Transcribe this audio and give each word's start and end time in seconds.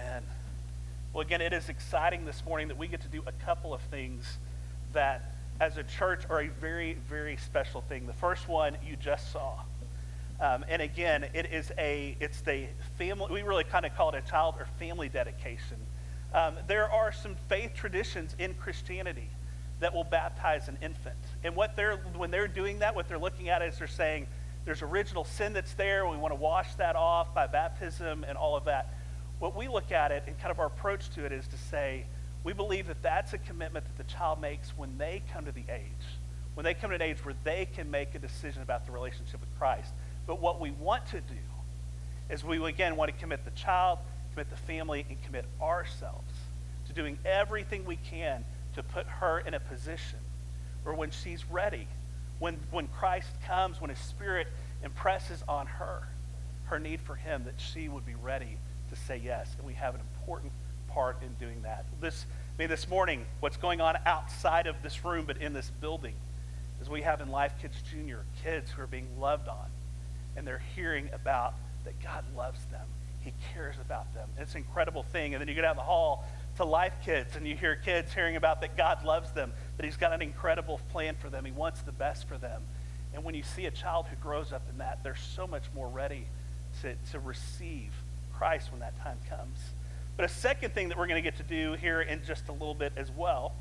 Amen. 0.00 0.22
Well, 1.12 1.22
again, 1.22 1.40
it 1.40 1.52
is 1.52 1.68
exciting 1.68 2.24
this 2.24 2.44
morning 2.46 2.68
that 2.68 2.78
we 2.78 2.86
get 2.86 3.00
to 3.02 3.08
do 3.08 3.22
a 3.26 3.32
couple 3.44 3.74
of 3.74 3.80
things 3.82 4.38
that, 4.92 5.34
as 5.60 5.76
a 5.76 5.82
church, 5.82 6.22
are 6.30 6.40
a 6.40 6.48
very, 6.48 6.96
very 7.08 7.36
special 7.36 7.80
thing. 7.82 8.06
The 8.06 8.12
first 8.14 8.48
one 8.48 8.76
you 8.86 8.96
just 8.96 9.32
saw. 9.32 9.58
Um, 10.40 10.64
and 10.68 10.80
again, 10.80 11.26
it 11.34 11.52
is 11.52 11.70
a, 11.76 12.16
it's 12.20 12.40
the 12.40 12.66
family, 12.96 13.26
we 13.30 13.42
really 13.42 13.64
kind 13.64 13.84
of 13.84 13.94
call 13.94 14.10
it 14.10 14.22
a 14.24 14.30
child 14.30 14.54
or 14.58 14.66
family 14.78 15.08
dedication. 15.08 15.76
Um, 16.32 16.54
there 16.66 16.90
are 16.90 17.12
some 17.12 17.36
faith 17.48 17.74
traditions 17.74 18.34
in 18.38 18.54
Christianity 18.54 19.28
that 19.80 19.92
will 19.92 20.04
baptize 20.04 20.68
an 20.68 20.78
infant. 20.80 21.16
And 21.44 21.56
what 21.56 21.76
they're, 21.76 21.96
when 22.16 22.30
they're 22.30 22.48
doing 22.48 22.78
that, 22.78 22.94
what 22.94 23.08
they're 23.08 23.18
looking 23.18 23.48
at 23.48 23.60
is 23.60 23.78
they're 23.78 23.86
saying, 23.86 24.28
there's 24.64 24.82
original 24.82 25.24
sin 25.24 25.52
that's 25.52 25.74
there. 25.74 26.06
We 26.06 26.16
want 26.16 26.32
to 26.32 26.40
wash 26.40 26.74
that 26.76 26.96
off 26.96 27.34
by 27.34 27.46
baptism 27.46 28.24
and 28.26 28.38
all 28.38 28.56
of 28.56 28.64
that. 28.66 28.94
What 29.40 29.56
we 29.56 29.68
look 29.68 29.90
at 29.90 30.12
it 30.12 30.24
and 30.26 30.38
kind 30.38 30.50
of 30.50 30.60
our 30.60 30.66
approach 30.66 31.08
to 31.10 31.24
it 31.24 31.32
is 31.32 31.48
to 31.48 31.56
say, 31.56 32.04
we 32.44 32.52
believe 32.52 32.86
that 32.86 33.02
that's 33.02 33.32
a 33.32 33.38
commitment 33.38 33.86
that 33.86 33.96
the 33.96 34.12
child 34.12 34.40
makes 34.40 34.76
when 34.76 34.96
they 34.98 35.22
come 35.32 35.46
to 35.46 35.52
the 35.52 35.64
age, 35.70 36.06
when 36.54 36.64
they 36.64 36.74
come 36.74 36.90
to 36.90 36.96
an 36.96 37.02
age 37.02 37.24
where 37.24 37.34
they 37.42 37.66
can 37.66 37.90
make 37.90 38.14
a 38.14 38.18
decision 38.18 38.62
about 38.62 38.84
the 38.84 38.92
relationship 38.92 39.40
with 39.40 39.58
Christ. 39.58 39.92
But 40.26 40.40
what 40.40 40.60
we 40.60 40.70
want 40.70 41.06
to 41.06 41.20
do 41.20 41.40
is 42.28 42.44
we, 42.44 42.62
again, 42.64 42.96
want 42.96 43.10
to 43.10 43.16
commit 43.18 43.44
the 43.46 43.50
child, 43.52 43.98
commit 44.34 44.50
the 44.50 44.56
family, 44.56 45.06
and 45.08 45.20
commit 45.24 45.46
ourselves 45.60 46.32
to 46.86 46.92
doing 46.92 47.18
everything 47.24 47.86
we 47.86 47.96
can 47.96 48.44
to 48.74 48.82
put 48.82 49.06
her 49.06 49.40
in 49.40 49.54
a 49.54 49.60
position 49.60 50.18
where 50.82 50.94
when 50.94 51.10
she's 51.10 51.48
ready, 51.50 51.88
when, 52.38 52.58
when 52.70 52.88
Christ 52.88 53.30
comes, 53.46 53.80
when 53.80 53.88
his 53.88 53.98
spirit 53.98 54.48
impresses 54.84 55.42
on 55.48 55.66
her 55.66 56.02
her 56.66 56.78
need 56.78 57.00
for 57.00 57.16
him, 57.16 57.42
that 57.44 57.54
she 57.58 57.88
would 57.88 58.06
be 58.06 58.14
ready 58.14 58.56
say 59.06 59.20
yes. 59.22 59.54
And 59.58 59.66
we 59.66 59.74
have 59.74 59.94
an 59.94 60.00
important 60.20 60.52
part 60.88 61.22
in 61.22 61.32
doing 61.34 61.62
that. 61.62 61.84
This, 62.00 62.26
I 62.56 62.62
mean, 62.62 62.68
this 62.68 62.88
morning, 62.88 63.24
what's 63.40 63.56
going 63.56 63.80
on 63.80 63.96
outside 64.06 64.66
of 64.66 64.76
this 64.82 65.04
room 65.04 65.24
but 65.26 65.38
in 65.38 65.52
this 65.52 65.70
building 65.80 66.14
is 66.80 66.88
we 66.88 67.02
have 67.02 67.20
in 67.20 67.30
Life 67.30 67.52
Kids 67.60 67.76
Junior 67.90 68.24
kids 68.42 68.70
who 68.70 68.82
are 68.82 68.86
being 68.86 69.08
loved 69.18 69.48
on. 69.48 69.66
And 70.36 70.46
they're 70.46 70.62
hearing 70.74 71.10
about 71.12 71.54
that 71.84 72.00
God 72.02 72.24
loves 72.36 72.64
them. 72.66 72.86
He 73.20 73.32
cares 73.52 73.76
about 73.80 74.12
them. 74.14 74.28
It's 74.38 74.54
an 74.54 74.58
incredible 74.58 75.02
thing. 75.02 75.34
And 75.34 75.40
then 75.40 75.48
you 75.48 75.54
get 75.54 75.64
out 75.64 75.76
the 75.76 75.82
hall 75.82 76.24
to 76.56 76.64
Life 76.64 76.94
Kids 77.04 77.36
and 77.36 77.46
you 77.46 77.54
hear 77.54 77.76
kids 77.76 78.12
hearing 78.14 78.36
about 78.36 78.60
that 78.62 78.76
God 78.76 79.04
loves 79.04 79.30
them, 79.32 79.52
that 79.76 79.84
He's 79.84 79.96
got 79.96 80.12
an 80.12 80.22
incredible 80.22 80.80
plan 80.90 81.16
for 81.18 81.28
them. 81.28 81.44
He 81.44 81.52
wants 81.52 81.82
the 81.82 81.92
best 81.92 82.26
for 82.26 82.38
them. 82.38 82.62
And 83.12 83.24
when 83.24 83.34
you 83.34 83.42
see 83.42 83.66
a 83.66 83.70
child 83.70 84.06
who 84.08 84.16
grows 84.16 84.52
up 84.52 84.62
in 84.70 84.78
that, 84.78 85.02
they're 85.02 85.16
so 85.16 85.46
much 85.46 85.64
more 85.74 85.88
ready 85.88 86.26
to, 86.82 86.94
to 87.12 87.18
receive 87.18 87.92
Christ 88.40 88.70
when 88.70 88.80
that 88.80 88.98
time 89.02 89.18
comes. 89.28 89.58
But 90.16 90.24
a 90.24 90.32
second 90.32 90.72
thing 90.72 90.88
that 90.88 90.96
we're 90.96 91.06
going 91.06 91.22
to 91.22 91.30
get 91.30 91.36
to 91.36 91.42
do 91.42 91.74
here 91.74 92.00
in 92.00 92.22
just 92.26 92.48
a 92.48 92.52
little 92.52 92.74
bit 92.74 92.94
as 92.96 93.10
well 93.10 93.52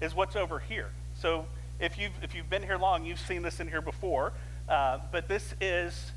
is 0.00 0.12
what's 0.12 0.34
over 0.34 0.58
here. 0.58 0.90
So 1.14 1.46
if 1.78 1.96
you've, 1.96 2.10
if 2.20 2.34
you've 2.34 2.50
been 2.50 2.64
here 2.64 2.76
long, 2.76 3.06
you've 3.06 3.20
seen 3.20 3.42
this 3.42 3.60
in 3.60 3.68
here 3.68 3.80
before. 3.80 4.32
Uh, 4.68 4.98
but 5.12 5.28
this 5.28 5.54
is 5.60 6.10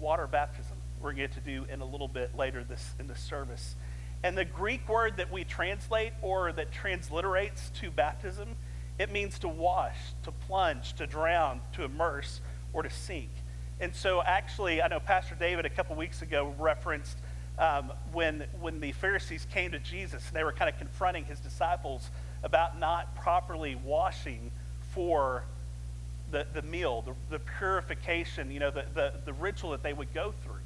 water 0.00 0.26
baptism 0.26 0.76
we're 1.00 1.12
going 1.12 1.28
to 1.28 1.34
get 1.34 1.44
to 1.44 1.50
do 1.50 1.64
in 1.72 1.80
a 1.80 1.84
little 1.84 2.08
bit 2.08 2.36
later 2.36 2.64
this, 2.64 2.94
in 2.98 3.06
the 3.06 3.14
service. 3.14 3.76
And 4.24 4.36
the 4.36 4.44
Greek 4.44 4.88
word 4.88 5.18
that 5.18 5.30
we 5.30 5.44
translate 5.44 6.14
or 6.20 6.50
that 6.54 6.72
transliterates 6.72 7.72
to 7.74 7.92
baptism, 7.92 8.56
it 8.98 9.12
means 9.12 9.38
to 9.38 9.48
wash, 9.48 9.98
to 10.24 10.32
plunge, 10.32 10.94
to 10.94 11.06
drown, 11.06 11.60
to 11.74 11.84
immerse, 11.84 12.40
or 12.72 12.82
to 12.82 12.90
sink. 12.90 13.30
And 13.78 13.94
so, 13.94 14.20
actually, 14.20 14.82
I 14.82 14.88
know 14.88 14.98
Pastor 14.98 15.36
David 15.36 15.64
a 15.64 15.70
couple 15.70 15.94
weeks 15.94 16.22
ago 16.22 16.54
referenced 16.58 17.18
um, 17.62 17.92
when, 18.12 18.44
when 18.60 18.80
the 18.80 18.90
Pharisees 18.90 19.46
came 19.52 19.70
to 19.70 19.78
Jesus 19.78 20.26
and 20.26 20.36
they 20.36 20.42
were 20.42 20.52
kind 20.52 20.68
of 20.68 20.76
confronting 20.78 21.24
his 21.24 21.38
disciples 21.38 22.10
about 22.42 22.80
not 22.80 23.14
properly 23.14 23.76
washing 23.76 24.50
for 24.90 25.44
the, 26.32 26.44
the 26.54 26.62
meal, 26.62 27.02
the, 27.02 27.14
the 27.30 27.38
purification, 27.58 28.50
you 28.50 28.58
know, 28.58 28.72
the, 28.72 28.84
the, 28.94 29.12
the 29.24 29.32
ritual 29.34 29.70
that 29.70 29.82
they 29.84 29.92
would 29.92 30.12
go 30.12 30.34
through. 30.44 30.60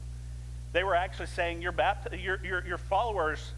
They 0.72 0.84
were 0.84 0.94
actually 0.94 1.26
saying 1.26 1.60
your, 1.60 1.72
bapt- 1.72 2.22
your, 2.22 2.42
your, 2.42 2.66
your 2.66 2.78
followers 2.78 3.52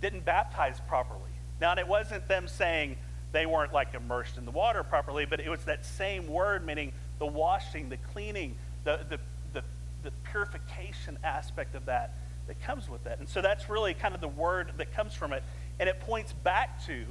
didn't 0.00 0.24
baptize 0.24 0.80
properly. 0.86 1.20
Now, 1.60 1.74
it 1.74 1.88
wasn't 1.88 2.28
them 2.28 2.46
saying 2.46 2.96
they 3.32 3.46
weren't 3.46 3.72
like 3.72 3.94
immersed 3.94 4.38
in 4.38 4.44
the 4.44 4.52
water 4.52 4.84
properly, 4.84 5.26
but 5.26 5.40
it 5.40 5.48
was 5.48 5.64
that 5.64 5.84
same 5.84 6.28
word 6.28 6.64
meaning 6.64 6.92
the 7.18 7.26
washing, 7.26 7.88
the 7.88 7.96
cleaning, 8.12 8.54
the, 8.84 9.00
the, 9.08 9.18
the, 9.54 9.62
the 10.04 10.12
purification 10.30 11.18
aspect 11.24 11.74
of 11.74 11.86
that 11.86 12.12
that 12.46 12.60
comes 12.62 12.88
with 12.88 13.06
it. 13.06 13.18
And 13.18 13.28
so 13.28 13.40
that's 13.42 13.68
really 13.68 13.94
kind 13.94 14.14
of 14.14 14.20
the 14.20 14.28
word 14.28 14.72
that 14.78 14.94
comes 14.94 15.14
from 15.14 15.32
it. 15.32 15.42
And 15.78 15.88
it 15.88 16.00
points 16.00 16.32
back 16.32 16.84
to 16.86 17.04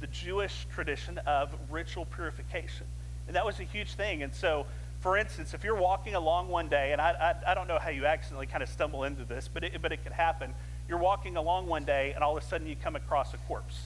the 0.00 0.06
Jewish 0.08 0.66
tradition 0.74 1.18
of 1.26 1.54
ritual 1.70 2.04
purification. 2.04 2.86
And 3.26 3.36
that 3.36 3.46
was 3.46 3.58
a 3.60 3.64
huge 3.64 3.94
thing. 3.94 4.22
And 4.22 4.34
so 4.34 4.66
for 5.00 5.16
instance, 5.16 5.54
if 5.54 5.62
you're 5.62 5.76
walking 5.76 6.14
along 6.14 6.48
one 6.48 6.68
day, 6.68 6.92
and 6.92 7.00
I, 7.00 7.10
I, 7.46 7.52
I 7.52 7.54
don't 7.54 7.68
know 7.68 7.78
how 7.78 7.90
you 7.90 8.06
accidentally 8.06 8.46
kind 8.46 8.62
of 8.62 8.68
stumble 8.68 9.04
into 9.04 9.24
this, 9.24 9.48
but 9.52 9.62
it, 9.62 9.80
but 9.80 9.92
it 9.92 10.02
could 10.02 10.12
happen. 10.12 10.52
You're 10.88 10.98
walking 10.98 11.36
along 11.36 11.66
one 11.66 11.84
day, 11.84 12.12
and 12.14 12.24
all 12.24 12.36
of 12.36 12.42
a 12.42 12.46
sudden 12.46 12.66
you 12.66 12.74
come 12.74 12.96
across 12.96 13.32
a 13.34 13.36
corpse. 13.36 13.78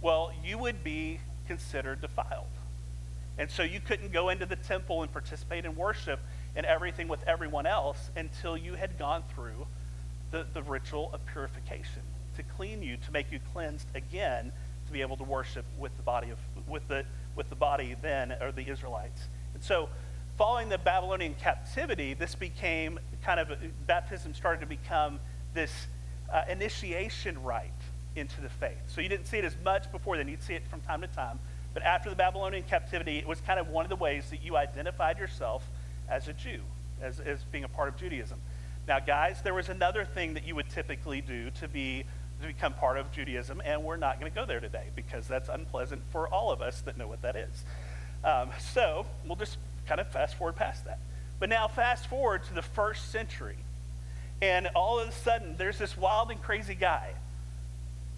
Well, 0.00 0.32
you 0.44 0.58
would 0.58 0.82
be 0.82 1.20
considered 1.46 2.00
defiled. 2.00 2.46
And 3.38 3.50
so 3.50 3.62
you 3.62 3.80
couldn't 3.80 4.12
go 4.12 4.28
into 4.28 4.46
the 4.46 4.56
temple 4.56 5.02
and 5.02 5.12
participate 5.12 5.64
in 5.64 5.76
worship 5.76 6.20
and 6.54 6.66
everything 6.66 7.08
with 7.08 7.22
everyone 7.26 7.66
else 7.66 8.10
until 8.16 8.56
you 8.56 8.74
had 8.74 8.98
gone 8.98 9.24
through 9.34 9.66
the, 10.32 10.46
the 10.52 10.62
ritual 10.62 11.10
of 11.12 11.24
purification 11.26 12.02
to 12.36 12.42
clean 12.42 12.82
you, 12.82 12.96
to 12.96 13.12
make 13.12 13.30
you 13.30 13.38
cleansed 13.52 13.86
again, 13.94 14.50
to 14.86 14.92
be 14.92 15.00
able 15.00 15.16
to 15.18 15.24
worship 15.24 15.64
with 15.78 15.96
the 15.96 16.02
body 16.02 16.30
of 16.30 16.38
with 16.68 16.86
the 16.88 17.04
with 17.36 17.48
the 17.48 17.54
body 17.54 17.94
then 18.02 18.32
or 18.40 18.50
the 18.50 18.68
Israelites. 18.68 19.28
And 19.54 19.62
so 19.62 19.88
following 20.36 20.68
the 20.68 20.78
Babylonian 20.78 21.34
captivity, 21.34 22.14
this 22.14 22.34
became 22.34 22.98
kind 23.22 23.38
of, 23.38 23.52
baptism 23.86 24.34
started 24.34 24.60
to 24.60 24.66
become 24.66 25.20
this 25.54 25.86
uh, 26.32 26.42
initiation 26.48 27.40
rite 27.42 27.70
into 28.16 28.40
the 28.40 28.48
faith. 28.48 28.82
So 28.86 29.00
you 29.00 29.08
didn't 29.08 29.26
see 29.26 29.38
it 29.38 29.44
as 29.44 29.56
much 29.64 29.90
before 29.92 30.16
then. 30.16 30.28
You'd 30.28 30.42
see 30.42 30.54
it 30.54 30.66
from 30.68 30.80
time 30.80 31.00
to 31.02 31.06
time. 31.06 31.38
But 31.74 31.82
after 31.84 32.10
the 32.10 32.16
Babylonian 32.16 32.64
captivity, 32.64 33.18
it 33.18 33.26
was 33.26 33.40
kind 33.40 33.58
of 33.58 33.68
one 33.68 33.84
of 33.84 33.88
the 33.88 33.96
ways 33.96 34.28
that 34.30 34.42
you 34.42 34.56
identified 34.56 35.18
yourself 35.18 35.66
as 36.08 36.28
a 36.28 36.32
Jew, 36.32 36.60
as, 37.00 37.20
as 37.20 37.44
being 37.44 37.64
a 37.64 37.68
part 37.68 37.88
of 37.88 37.96
Judaism. 37.96 38.38
Now, 38.88 38.98
guys, 38.98 39.40
there 39.42 39.54
was 39.54 39.68
another 39.68 40.04
thing 40.04 40.34
that 40.34 40.44
you 40.44 40.56
would 40.56 40.68
typically 40.68 41.20
do 41.20 41.50
to 41.60 41.68
be 41.68 42.04
to 42.40 42.48
become 42.48 42.74
part 42.74 42.98
of 42.98 43.12
Judaism, 43.12 43.62
and 43.64 43.84
we're 43.84 43.96
not 43.96 44.18
going 44.18 44.30
to 44.30 44.34
go 44.34 44.44
there 44.44 44.58
today 44.58 44.86
because 44.96 45.28
that's 45.28 45.48
unpleasant 45.48 46.02
for 46.10 46.26
all 46.26 46.50
of 46.50 46.60
us 46.60 46.80
that 46.80 46.98
know 46.98 47.06
what 47.06 47.22
that 47.22 47.36
is. 47.36 47.64
Um, 48.24 48.50
so 48.58 49.06
we'll 49.24 49.36
just 49.36 49.58
kind 49.86 50.00
of 50.00 50.08
fast 50.08 50.36
forward 50.36 50.56
past 50.56 50.84
that. 50.86 50.98
But 51.38 51.48
now, 51.48 51.68
fast 51.68 52.08
forward 52.08 52.42
to 52.44 52.54
the 52.54 52.62
first 52.62 53.12
century, 53.12 53.58
and 54.40 54.66
all 54.74 54.98
of 54.98 55.08
a 55.08 55.12
sudden, 55.12 55.54
there's 55.56 55.78
this 55.78 55.96
wild 55.96 56.32
and 56.32 56.42
crazy 56.42 56.74
guy. 56.74 57.12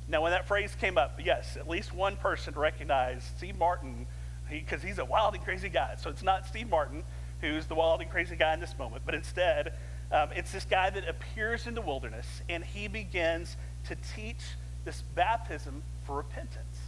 Now, 0.08 0.22
when 0.22 0.32
that 0.32 0.48
phrase 0.48 0.75
came 0.81 0.96
up, 0.96 1.20
yes, 1.22 1.58
at 1.58 1.69
least 1.69 1.92
one 1.92 2.16
person 2.16 2.54
recognized 2.54 3.25
Steve 3.36 3.58
Martin 3.58 4.06
because 4.50 4.81
he, 4.81 4.88
he's 4.88 4.98
a 4.98 5.04
wild 5.04 5.34
and 5.34 5.44
crazy 5.44 5.69
guy. 5.69 5.96
So 6.00 6.08
it's 6.08 6.22
not 6.22 6.46
Steve 6.46 6.70
Martin 6.70 7.04
who's 7.44 7.66
the 7.66 7.75
wild 7.75 8.00
and 8.00 8.10
crazy 8.10 8.36
guy 8.36 8.54
in 8.54 8.60
this 8.60 8.76
moment, 8.78 9.02
but 9.04 9.14
instead, 9.14 9.75
um, 10.12 10.28
it's 10.34 10.53
this 10.53 10.65
guy 10.65 10.91
that 10.91 11.09
appears 11.09 11.66
in 11.66 11.75
the 11.75 11.81
wilderness 11.81 12.42
and 12.48 12.65
he 12.65 12.88
begins 12.88 13.56
to 13.88 13.97
teach 14.15 14.41
this 14.84 15.03
baptism 15.15 15.82
for 16.04 16.16
repentance. 16.16 16.78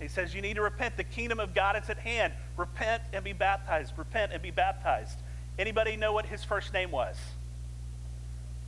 He 0.00 0.08
says, 0.08 0.34
You 0.34 0.42
need 0.42 0.54
to 0.54 0.62
repent. 0.62 0.96
The 0.96 1.04
kingdom 1.04 1.40
of 1.40 1.54
God 1.54 1.80
is 1.82 1.88
at 1.90 1.98
hand. 1.98 2.32
Repent 2.56 3.02
and 3.12 3.24
be 3.24 3.32
baptized. 3.32 3.94
Repent 3.96 4.32
and 4.32 4.42
be 4.42 4.50
baptized. 4.50 5.18
Anybody 5.58 5.96
know 5.96 6.12
what 6.12 6.26
his 6.26 6.44
first 6.44 6.72
name 6.72 6.90
was? 6.90 7.16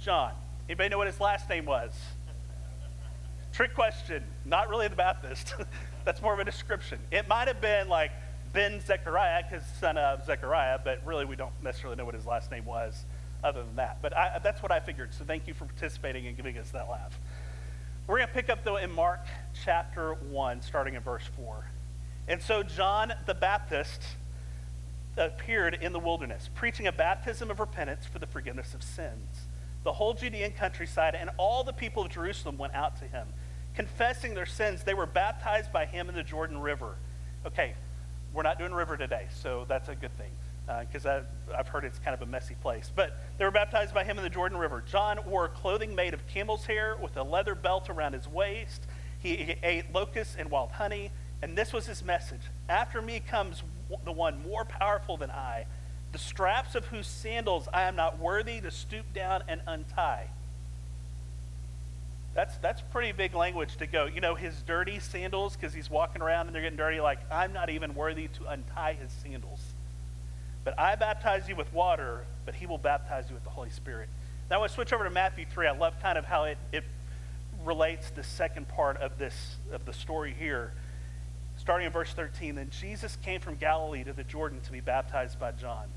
John. 0.00 0.32
Anybody 0.68 0.88
know 0.88 0.98
what 0.98 1.06
his 1.06 1.20
last 1.20 1.48
name 1.48 1.66
was? 1.66 1.92
Trick 3.52 3.74
question. 3.74 4.24
Not 4.44 4.68
really 4.68 4.88
the 4.88 4.96
Baptist. 4.96 5.54
That's 6.04 6.22
more 6.22 6.32
of 6.32 6.38
a 6.38 6.44
description. 6.44 6.98
It 7.10 7.28
might 7.28 7.48
have 7.48 7.60
been 7.60 7.88
like 7.88 8.12
Ben 8.52 8.80
Zechariah, 8.80 9.44
because 9.48 9.64
son 9.78 9.96
of 9.96 10.24
Zechariah, 10.24 10.78
but 10.82 11.00
really 11.04 11.24
we 11.24 11.36
don't 11.36 11.52
necessarily 11.62 11.96
know 11.96 12.04
what 12.04 12.14
his 12.14 12.26
last 12.26 12.50
name 12.50 12.64
was 12.64 13.04
other 13.42 13.62
than 13.62 13.76
that. 13.76 13.98
But 14.02 14.16
I, 14.16 14.38
that's 14.42 14.62
what 14.62 14.72
I 14.72 14.80
figured. 14.80 15.14
So 15.14 15.24
thank 15.24 15.46
you 15.46 15.54
for 15.54 15.64
participating 15.64 16.26
and 16.26 16.36
giving 16.36 16.58
us 16.58 16.70
that 16.70 16.88
laugh. 16.88 17.18
We're 18.06 18.16
going 18.18 18.28
to 18.28 18.34
pick 18.34 18.50
up, 18.50 18.64
though, 18.64 18.76
in 18.76 18.90
Mark 18.90 19.20
chapter 19.64 20.14
1, 20.14 20.62
starting 20.62 20.94
in 20.94 21.02
verse 21.02 21.24
4. 21.36 21.64
And 22.28 22.42
so 22.42 22.62
John 22.62 23.12
the 23.26 23.34
Baptist 23.34 24.02
appeared 25.16 25.78
in 25.80 25.92
the 25.92 25.98
wilderness, 25.98 26.48
preaching 26.54 26.86
a 26.86 26.92
baptism 26.92 27.50
of 27.50 27.60
repentance 27.60 28.06
for 28.06 28.18
the 28.18 28.26
forgiveness 28.26 28.74
of 28.74 28.82
sins. 28.82 29.46
The 29.84 29.92
whole 29.92 30.14
Judean 30.14 30.52
countryside 30.52 31.14
and 31.14 31.30
all 31.36 31.64
the 31.64 31.72
people 31.72 32.04
of 32.04 32.10
Jerusalem 32.10 32.58
went 32.58 32.74
out 32.74 32.98
to 33.00 33.04
him. 33.04 33.26
Confessing 33.74 34.34
their 34.34 34.46
sins, 34.46 34.84
they 34.84 34.94
were 34.94 35.06
baptized 35.06 35.72
by 35.72 35.86
him 35.86 36.08
in 36.08 36.14
the 36.14 36.22
Jordan 36.22 36.58
River. 36.58 36.96
Okay, 37.46 37.74
we're 38.32 38.42
not 38.42 38.58
doing 38.58 38.72
river 38.72 38.96
today, 38.96 39.26
so 39.34 39.64
that's 39.68 39.88
a 39.88 39.94
good 39.94 40.16
thing. 40.18 40.30
Because 40.78 41.06
uh, 41.06 41.22
I've 41.56 41.68
heard 41.68 41.84
it's 41.84 41.98
kind 41.98 42.14
of 42.14 42.22
a 42.22 42.30
messy 42.30 42.54
place. 42.62 42.90
But 42.94 43.18
they 43.38 43.44
were 43.44 43.50
baptized 43.50 43.94
by 43.94 44.04
him 44.04 44.18
in 44.18 44.24
the 44.24 44.30
Jordan 44.30 44.58
River. 44.58 44.82
John 44.86 45.18
wore 45.26 45.48
clothing 45.48 45.94
made 45.94 46.14
of 46.14 46.26
camel's 46.26 46.66
hair 46.66 46.96
with 47.00 47.16
a 47.16 47.22
leather 47.22 47.54
belt 47.54 47.90
around 47.90 48.12
his 48.12 48.28
waist. 48.28 48.86
He, 49.18 49.36
he 49.36 49.54
ate 49.62 49.92
locusts 49.92 50.36
and 50.38 50.50
wild 50.50 50.72
honey. 50.72 51.10
And 51.42 51.56
this 51.56 51.72
was 51.72 51.86
his 51.86 52.04
message 52.04 52.42
After 52.68 53.00
me 53.00 53.20
comes 53.20 53.62
the 54.04 54.12
one 54.12 54.42
more 54.46 54.64
powerful 54.64 55.16
than 55.16 55.30
I, 55.30 55.66
the 56.12 56.18
straps 56.18 56.74
of 56.74 56.86
whose 56.86 57.06
sandals 57.06 57.68
I 57.72 57.82
am 57.82 57.96
not 57.96 58.18
worthy 58.18 58.60
to 58.60 58.70
stoop 58.70 59.12
down 59.14 59.42
and 59.48 59.60
untie. 59.66 60.28
That's, 62.34 62.56
that's 62.58 62.80
pretty 62.80 63.12
big 63.12 63.34
language 63.34 63.76
to 63.78 63.86
go. 63.86 64.06
You 64.06 64.20
know, 64.20 64.34
his 64.34 64.54
dirty 64.62 65.00
sandals, 65.00 65.56
because 65.56 65.74
he's 65.74 65.90
walking 65.90 66.22
around 66.22 66.46
and 66.46 66.54
they're 66.54 66.62
getting 66.62 66.76
dirty, 66.76 67.00
like, 67.00 67.18
I'm 67.30 67.52
not 67.52 67.70
even 67.70 67.94
worthy 67.94 68.28
to 68.28 68.46
untie 68.46 68.96
his 69.00 69.10
sandals. 69.10 69.60
But 70.64 70.78
I 70.78 70.94
baptize 70.94 71.48
you 71.48 71.56
with 71.56 71.72
water, 71.72 72.24
but 72.44 72.54
he 72.54 72.66
will 72.66 72.78
baptize 72.78 73.28
you 73.28 73.34
with 73.34 73.44
the 73.44 73.50
Holy 73.50 73.70
Spirit. 73.70 74.08
Now 74.50 74.62
I 74.62 74.66
switch 74.66 74.92
over 74.92 75.04
to 75.04 75.10
Matthew 75.10 75.46
3. 75.46 75.68
I 75.68 75.76
love 75.76 75.94
kind 76.02 76.18
of 76.18 76.24
how 76.24 76.44
it, 76.44 76.58
it 76.72 76.84
relates 77.64 78.10
the 78.10 78.22
second 78.22 78.68
part 78.68 78.96
of 78.98 79.18
this 79.18 79.56
of 79.72 79.84
the 79.84 79.92
story 79.92 80.34
here. 80.38 80.72
Starting 81.56 81.86
in 81.86 81.92
verse 81.92 82.12
13, 82.12 82.54
then 82.54 82.70
Jesus 82.70 83.16
came 83.22 83.40
from 83.40 83.56
Galilee 83.56 84.02
to 84.04 84.12
the 84.12 84.24
Jordan 84.24 84.60
to 84.62 84.72
be 84.72 84.80
baptized 84.80 85.38
by 85.38 85.52
John. 85.52 85.88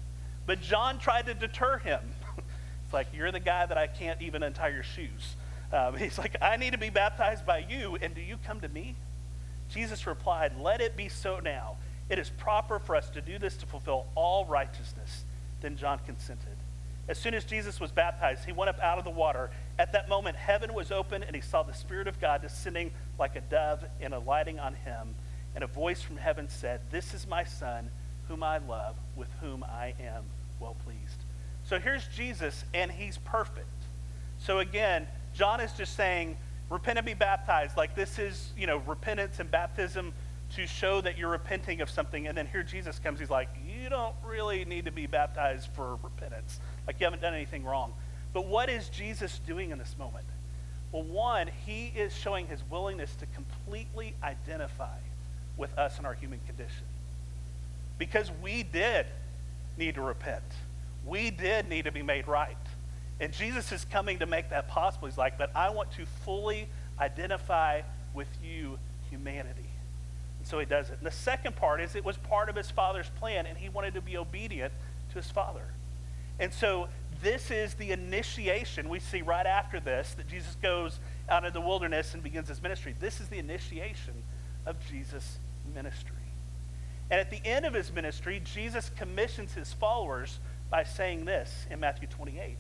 But 0.46 0.62
John 0.62 1.00
tried 1.00 1.28
to 1.28 1.34
deter 1.34 1.78
him. 1.78 2.02
it's 2.38 2.94
like, 2.94 3.08
you're 3.14 3.32
the 3.32 3.40
guy 3.40 3.66
that 3.66 3.78
I 3.78 3.88
can't 3.88 4.22
even 4.22 4.44
untie 4.44 4.70
your 4.70 4.84
shoes. 4.84 5.36
Um, 5.72 5.96
he's 5.98 6.18
like, 6.18 6.36
I 6.42 6.58
need 6.58 6.72
to 6.72 6.78
be 6.78 6.90
baptized 6.90 7.46
by 7.46 7.66
you, 7.70 7.98
and 8.02 8.14
do 8.14 8.22
you 8.22 8.38
come 8.46 8.60
to 8.60 8.70
me? 8.70 8.96
Jesus 9.70 10.06
replied, 10.06 10.54
Let 10.60 10.82
it 10.82 10.98
be 10.98 11.10
so 11.10 11.40
now. 11.40 11.78
It 12.10 12.20
is 12.20 12.30
proper 12.30 12.80
for 12.80 12.96
us 12.96 13.10
to 13.12 13.22
do 13.22 13.40
this 13.40 13.58
to 13.58 13.66
fulfill 13.66 14.06
all 14.16 14.46
righteousness. 14.46 15.24
Then 15.62 15.78
John 15.78 16.00
consented. 16.06 16.58
As 17.08 17.18
soon 17.18 17.34
as 17.34 17.44
Jesus 17.44 17.80
was 17.80 17.92
baptized, 17.92 18.46
he 18.46 18.54
went 18.54 18.70
up 18.70 18.80
out 18.80 18.98
of 18.98 19.04
the 19.04 19.10
water. 19.10 19.50
At 19.78 19.92
that 19.92 20.08
moment, 20.08 20.38
heaven 20.38 20.74
was 20.74 20.92
open, 20.92 21.22
and 21.24 21.36
he 21.36 21.42
saw 21.42 21.64
the 21.64 21.74
Spirit 21.74 22.08
of 22.08 22.20
God 22.20 22.42
descending 22.42 22.92
like 23.20 23.36
a 23.36 23.42
dove 23.42 23.84
and 24.00 24.14
alighting 24.14 24.60
on 24.60 24.74
him. 24.74 25.16
And 25.54 25.64
a 25.64 25.68
voice 25.68 26.02
from 26.02 26.18
heaven 26.18 26.48
said, 26.48 26.80
This 26.92 27.14
is 27.14 27.28
my 27.28 27.44
Son, 27.44 27.90
whom 28.30 28.42
I 28.42 28.60
love, 28.60 28.96
with 29.16 29.28
whom 29.42 29.64
I 29.66 29.94
am 30.00 30.24
well 30.60 30.78
pleased. 30.86 31.24
So 31.66 31.78
here's 31.78 32.08
Jesus, 32.08 32.64
and 32.74 32.92
he's 32.92 33.18
perfect. 33.18 33.68
So 34.40 34.60
again, 34.60 35.08
John 35.34 35.60
is 35.60 35.74
just 35.74 35.96
saying, 35.96 36.38
Repent 36.70 36.98
and 36.98 37.06
be 37.06 37.14
baptized. 37.14 37.78
Like 37.78 37.96
this 37.96 38.18
is, 38.18 38.52
you 38.58 38.66
know, 38.66 38.78
repentance 38.78 39.40
and 39.40 39.52
baptism 39.52 40.14
to 40.56 40.68
show 40.68 41.02
that 41.02 41.18
you're 41.18 41.30
repenting 41.30 41.82
of 41.82 41.90
something. 41.90 42.28
And 42.28 42.38
then 42.38 42.48
here 42.48 42.64
Jesus 42.64 43.00
comes, 43.00 43.20
he's 43.20 43.30
like, 43.30 43.50
You 43.68 43.90
don't 43.90 44.16
really 44.26 44.66
need 44.66 44.86
to 44.86 44.92
be 44.92 45.08
baptized 45.08 45.70
for 45.74 45.98
repentance. 46.04 46.60
Like 46.88 47.00
you 47.00 47.06
haven't 47.06 47.22
done 47.22 47.34
anything 47.34 47.64
wrong. 47.64 47.94
But 48.34 48.48
what 48.48 48.70
is 48.70 48.90
Jesus 48.90 49.40
doing 49.46 49.72
in 49.72 49.78
this 49.78 49.96
moment? 49.98 50.26
Well, 50.92 51.04
one, 51.04 51.50
he 51.66 51.92
is 51.96 52.16
showing 52.16 52.48
his 52.48 52.62
willingness 52.70 53.16
to 53.16 53.26
completely 53.28 54.14
identify 54.24 54.98
with 55.58 55.76
us 55.78 56.00
in 56.00 56.06
our 56.06 56.14
human 56.14 56.40
condition. 56.46 56.86
Because 57.98 58.32
we 58.42 58.64
did 58.64 59.06
need 59.78 59.96
to 59.96 60.02
repent, 60.02 60.44
we 61.06 61.30
did 61.32 61.68
need 61.70 61.86
to 61.86 61.92
be 61.92 62.02
made 62.02 62.28
right. 62.28 62.58
And 63.20 63.32
Jesus 63.32 63.72
is 63.72 63.86
coming 63.86 64.20
to 64.20 64.26
make 64.26 64.50
that 64.50 64.68
possible. 64.68 65.08
He's 65.08 65.18
like, 65.18 65.38
but 65.38 65.56
I 65.56 65.70
want 65.70 65.92
to 65.94 66.06
fully 66.26 66.68
identify 67.00 67.82
with 68.14 68.28
you, 68.44 68.78
humanity. 69.10 69.70
So 70.44 70.60
he 70.60 70.66
does 70.66 70.90
it. 70.90 70.98
And 70.98 71.08
the 71.08 71.12
second 71.12 71.56
part 71.56 71.82
is 71.82 71.96
it 71.96 72.06
was 72.06 72.18
part 72.18 72.50
of 72.50 72.56
his 72.56 72.70
father's 72.70 73.10
plan, 73.20 73.46
and 73.46 73.58
he 73.58 73.70
wanted 73.70 73.94
to 73.94 74.02
be 74.02 74.18
obedient 74.18 74.74
to 75.10 75.16
his 75.16 75.32
father. 75.32 75.64
And 76.40 76.54
so 76.54 76.90
this 77.22 77.52
is 77.52 77.76
the 77.76 77.92
initiation 77.92 78.90
we 78.90 79.00
see 79.00 79.22
right 79.22 79.46
after 79.46 79.80
this 79.80 80.14
that 80.16 80.28
Jesus 80.28 80.56
goes 80.62 81.00
out 81.30 81.46
in 81.46 81.54
the 81.54 81.62
wilderness 81.62 82.14
and 82.14 82.22
begins 82.22 82.50
his 82.50 82.62
ministry. 82.62 82.96
This 83.00 83.22
is 83.22 83.30
the 83.30 83.38
initiation 83.38 84.14
of 84.66 84.76
Jesus' 84.90 85.38
ministry. 85.74 86.16
And 87.10 87.20
at 87.20 87.30
the 87.30 87.42
end 87.46 87.66
of 87.66 87.74
his 87.74 87.94
ministry, 87.94 88.42
Jesus 88.44 88.90
commissions 88.98 89.54
his 89.54 89.72
followers 89.72 90.40
by 90.70 90.84
saying 90.84 91.26
this 91.26 91.66
in 91.70 91.80
Matthew 91.80 92.08
28 92.08 92.58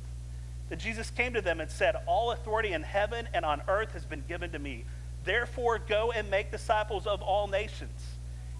that 0.69 0.79
Jesus 0.79 1.09
came 1.09 1.33
to 1.33 1.41
them 1.41 1.59
and 1.59 1.69
said, 1.69 1.95
All 2.05 2.31
authority 2.31 2.73
in 2.73 2.83
heaven 2.83 3.27
and 3.33 3.45
on 3.45 3.61
earth 3.67 3.91
has 3.93 4.05
been 4.05 4.23
given 4.27 4.51
to 4.51 4.59
me. 4.59 4.85
Therefore, 5.23 5.79
go 5.79 6.11
and 6.11 6.29
make 6.29 6.51
disciples 6.51 7.07
of 7.07 7.21
all 7.21 7.47
nations. 7.47 8.01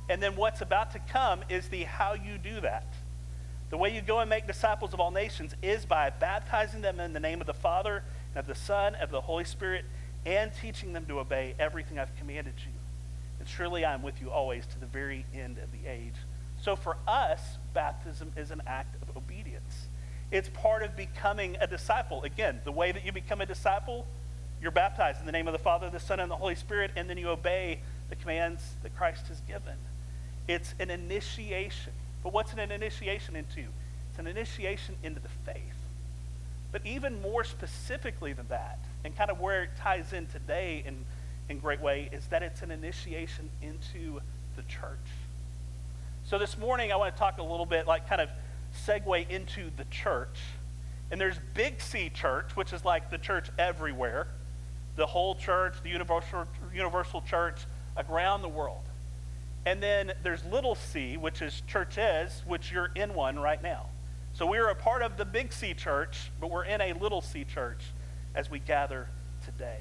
And 0.10 0.22
then 0.22 0.36
what's 0.36 0.62
about 0.62 0.92
to 0.92 1.00
come 1.00 1.42
is 1.50 1.68
the 1.70 1.84
how 1.84 2.14
you 2.14 2.38
do 2.38 2.62
that. 2.62 2.86
The 3.70 3.78
way 3.78 3.94
you 3.94 4.02
go 4.02 4.20
and 4.20 4.30
make 4.30 4.46
disciples 4.46 4.94
of 4.94 5.00
all 5.00 5.12
nations 5.12 5.56
is 5.64 5.86
by 5.86 6.10
baptizing 6.12 6.82
them 6.82 7.00
in 7.00 7.14
the 7.14 7.20
name 7.20 7.42
of 7.42 7.48
the 7.48 7.54
Father, 7.54 8.04
and 8.34 8.40
of 8.40 8.48
the 8.48 8.56
Son, 8.56 8.94
and 8.94 9.04
of 9.04 9.12
the 9.12 9.22
Holy 9.22 9.46
Spirit, 9.46 9.86
and 10.26 10.52
teaching 10.62 10.94
them 10.94 11.06
to 11.08 11.20
obey 11.20 11.56
everything 11.60 11.98
I've 11.98 12.16
commanded 12.16 12.54
you. 12.60 12.72
And 13.40 13.48
surely 13.48 13.84
I 13.84 13.94
am 13.94 14.04
with 14.04 14.22
you 14.22 14.30
always 14.30 14.66
to 14.68 14.80
the 14.80 14.86
very 14.86 15.26
end 15.34 15.58
of 15.58 15.72
the 15.72 15.90
age. 15.90 16.14
So 16.62 16.76
for 16.76 16.98
us, 17.08 17.58
baptism 17.74 18.32
is 18.38 18.52
an 18.52 18.62
act 18.68 18.96
of 19.02 19.18
obedience. 19.18 19.88
It's 20.32 20.50
part 20.50 20.84
of 20.84 20.96
becoming 20.96 21.58
a 21.60 21.68
disciple. 21.68 22.24
Again, 22.24 22.62
the 22.64 22.72
way 22.72 22.92
that 22.92 23.06
you 23.06 23.12
become 23.12 23.42
a 23.42 23.46
disciple 23.46 24.08
you're 24.64 24.72
baptized 24.72 25.20
in 25.20 25.26
the 25.26 25.34
name 25.34 25.46
of 25.46 25.52
the 25.52 25.60
Father, 25.60 25.90
the 25.90 26.00
Son, 26.00 26.22
and 26.22 26.32
the 26.32 26.38
Holy 26.38 26.56
Spirit, 26.56 26.92
and 26.96 27.10
then 27.10 27.18
you 27.18 27.28
obey 27.28 27.80
the 28.10 28.16
commands 28.16 28.64
that 28.82 28.96
Christ 28.96 29.28
has 29.28 29.42
given. 29.42 29.76
It's 30.48 30.74
an 30.80 30.90
initiation. 30.90 31.92
But 32.24 32.32
what's 32.32 32.54
an 32.54 32.60
initiation 32.60 33.36
into? 33.36 33.66
It's 34.10 34.20
an 34.20 34.26
initiation 34.26 34.96
into 35.04 35.20
the 35.20 35.28
faith. 35.46 35.58
But 36.72 36.86
even 36.86 37.22
more 37.22 37.44
specifically 37.44 38.32
than 38.32 38.48
that, 38.48 38.80
and 39.04 39.16
kind 39.18 39.30
of 39.30 39.42
where 39.42 39.64
it 39.64 39.72
ties 39.78 40.14
in 40.14 40.28
today 40.28 40.82
in, 40.88 40.96
in 41.50 41.60
great 41.60 41.82
way, 41.82 42.10
is 42.14 42.26
that 42.28 42.42
it's 42.42 42.62
an 42.62 42.72
initiation 42.72 43.50
into 43.62 44.22
the 44.56 44.62
church. 44.64 44.98
So 46.26 46.40
this 46.40 46.58
morning 46.58 46.94
I 46.94 46.96
want 46.96 47.14
to 47.14 47.20
talk 47.20 47.38
a 47.38 47.44
little 47.44 47.66
bit, 47.66 47.86
like 47.86 48.08
kind 48.08 48.22
of 48.22 48.30
segue 48.88 49.30
into 49.30 49.72
the 49.76 49.84
church. 49.92 50.40
And 51.12 51.20
there's 51.20 51.36
Big 51.54 51.82
C 51.82 52.10
Church, 52.10 52.56
which 52.56 52.72
is 52.72 52.86
like 52.86 53.12
the 53.12 53.18
church 53.18 53.50
everywhere 53.60 54.28
the 54.96 55.06
whole 55.06 55.36
church, 55.36 55.76
the 55.84 55.90
universal, 55.90 56.46
universal 56.74 57.22
church 57.22 57.66
around 58.10 58.42
the 58.42 58.50
world. 58.50 58.82
And 59.66 59.82
then 59.82 60.12
there's 60.24 60.44
little 60.46 60.76
c, 60.76 61.18
which 61.18 61.42
is 61.42 61.62
churches, 61.68 62.44
which 62.46 62.72
you're 62.72 62.92
in 62.96 63.14
one 63.14 63.40
right 63.40 63.62
now. 63.62 63.88
So 64.34 64.48
we're 64.48 64.70
a 64.70 64.76
part 64.76 65.02
of 65.02 65.16
the 65.16 65.26
big 65.26 65.54
C 65.54 65.74
church, 65.74 66.32
but 66.42 66.50
we're 66.50 66.66
in 66.66 66.82
a 66.82 66.94
little 66.94 67.22
c 67.22 67.44
church 67.44 67.84
as 68.36 68.50
we 68.50 68.60
gather 68.60 69.08
today. 69.46 69.78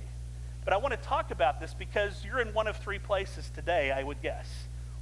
But 0.64 0.74
I 0.74 0.76
want 0.76 0.92
to 0.92 1.00
talk 1.00 1.30
about 1.30 1.58
this 1.58 1.74
because 1.74 2.24
you're 2.24 2.40
in 2.40 2.54
one 2.54 2.68
of 2.68 2.76
three 2.76 2.98
places 2.98 3.50
today, 3.54 3.90
I 3.90 4.02
would 4.02 4.22
guess. 4.22 4.48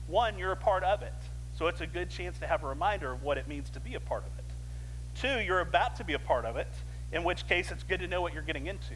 One, 0.07 0.39
you're 0.39 0.53
a 0.53 0.57
part 0.57 0.85
of 0.85 1.03
it. 1.03 1.13
So 1.59 1.67
it's 1.67 1.81
a 1.81 1.87
good 1.87 2.09
chance 2.09 2.39
to 2.39 2.47
have 2.47 2.63
a 2.63 2.67
reminder 2.67 3.13
of 3.13 3.23
what 3.23 3.37
it 3.37 3.47
means 3.49 3.69
to 3.71 3.81
be 3.81 3.95
a 3.95 4.01
part 4.01 4.23
of 4.23 4.39
it. 4.39 4.45
Two, 5.21 5.45
you're 5.45 5.61
about 5.61 5.97
to 5.97 6.05
be 6.05 6.15
a 6.15 6.19
part 6.19 6.45
of 6.45 6.57
it, 6.57 6.69
in 7.13 7.25
which 7.25 7.47
case 7.47 7.71
it's 7.71 7.83
good 7.83 8.01
to 8.01 8.07
know 8.07 8.23
what 8.23 8.33
you're 8.33 8.43
getting 8.43 8.67
into. 8.67 8.95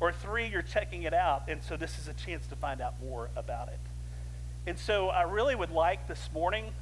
Or 0.00 0.12
three, 0.12 0.48
you're 0.48 0.62
checking 0.62 1.04
it 1.04 1.14
out, 1.14 1.44
and 1.48 1.62
so 1.62 1.76
this 1.76 1.98
is 1.98 2.08
a 2.08 2.14
chance 2.14 2.46
to 2.48 2.56
find 2.56 2.80
out 2.80 2.94
more 3.00 3.30
about 3.36 3.68
it. 3.68 3.78
And 4.66 4.78
so 4.78 5.08
I 5.08 5.22
really 5.22 5.54
would 5.54 5.70
like 5.70 6.08
this 6.08 6.28
morning 6.32 6.72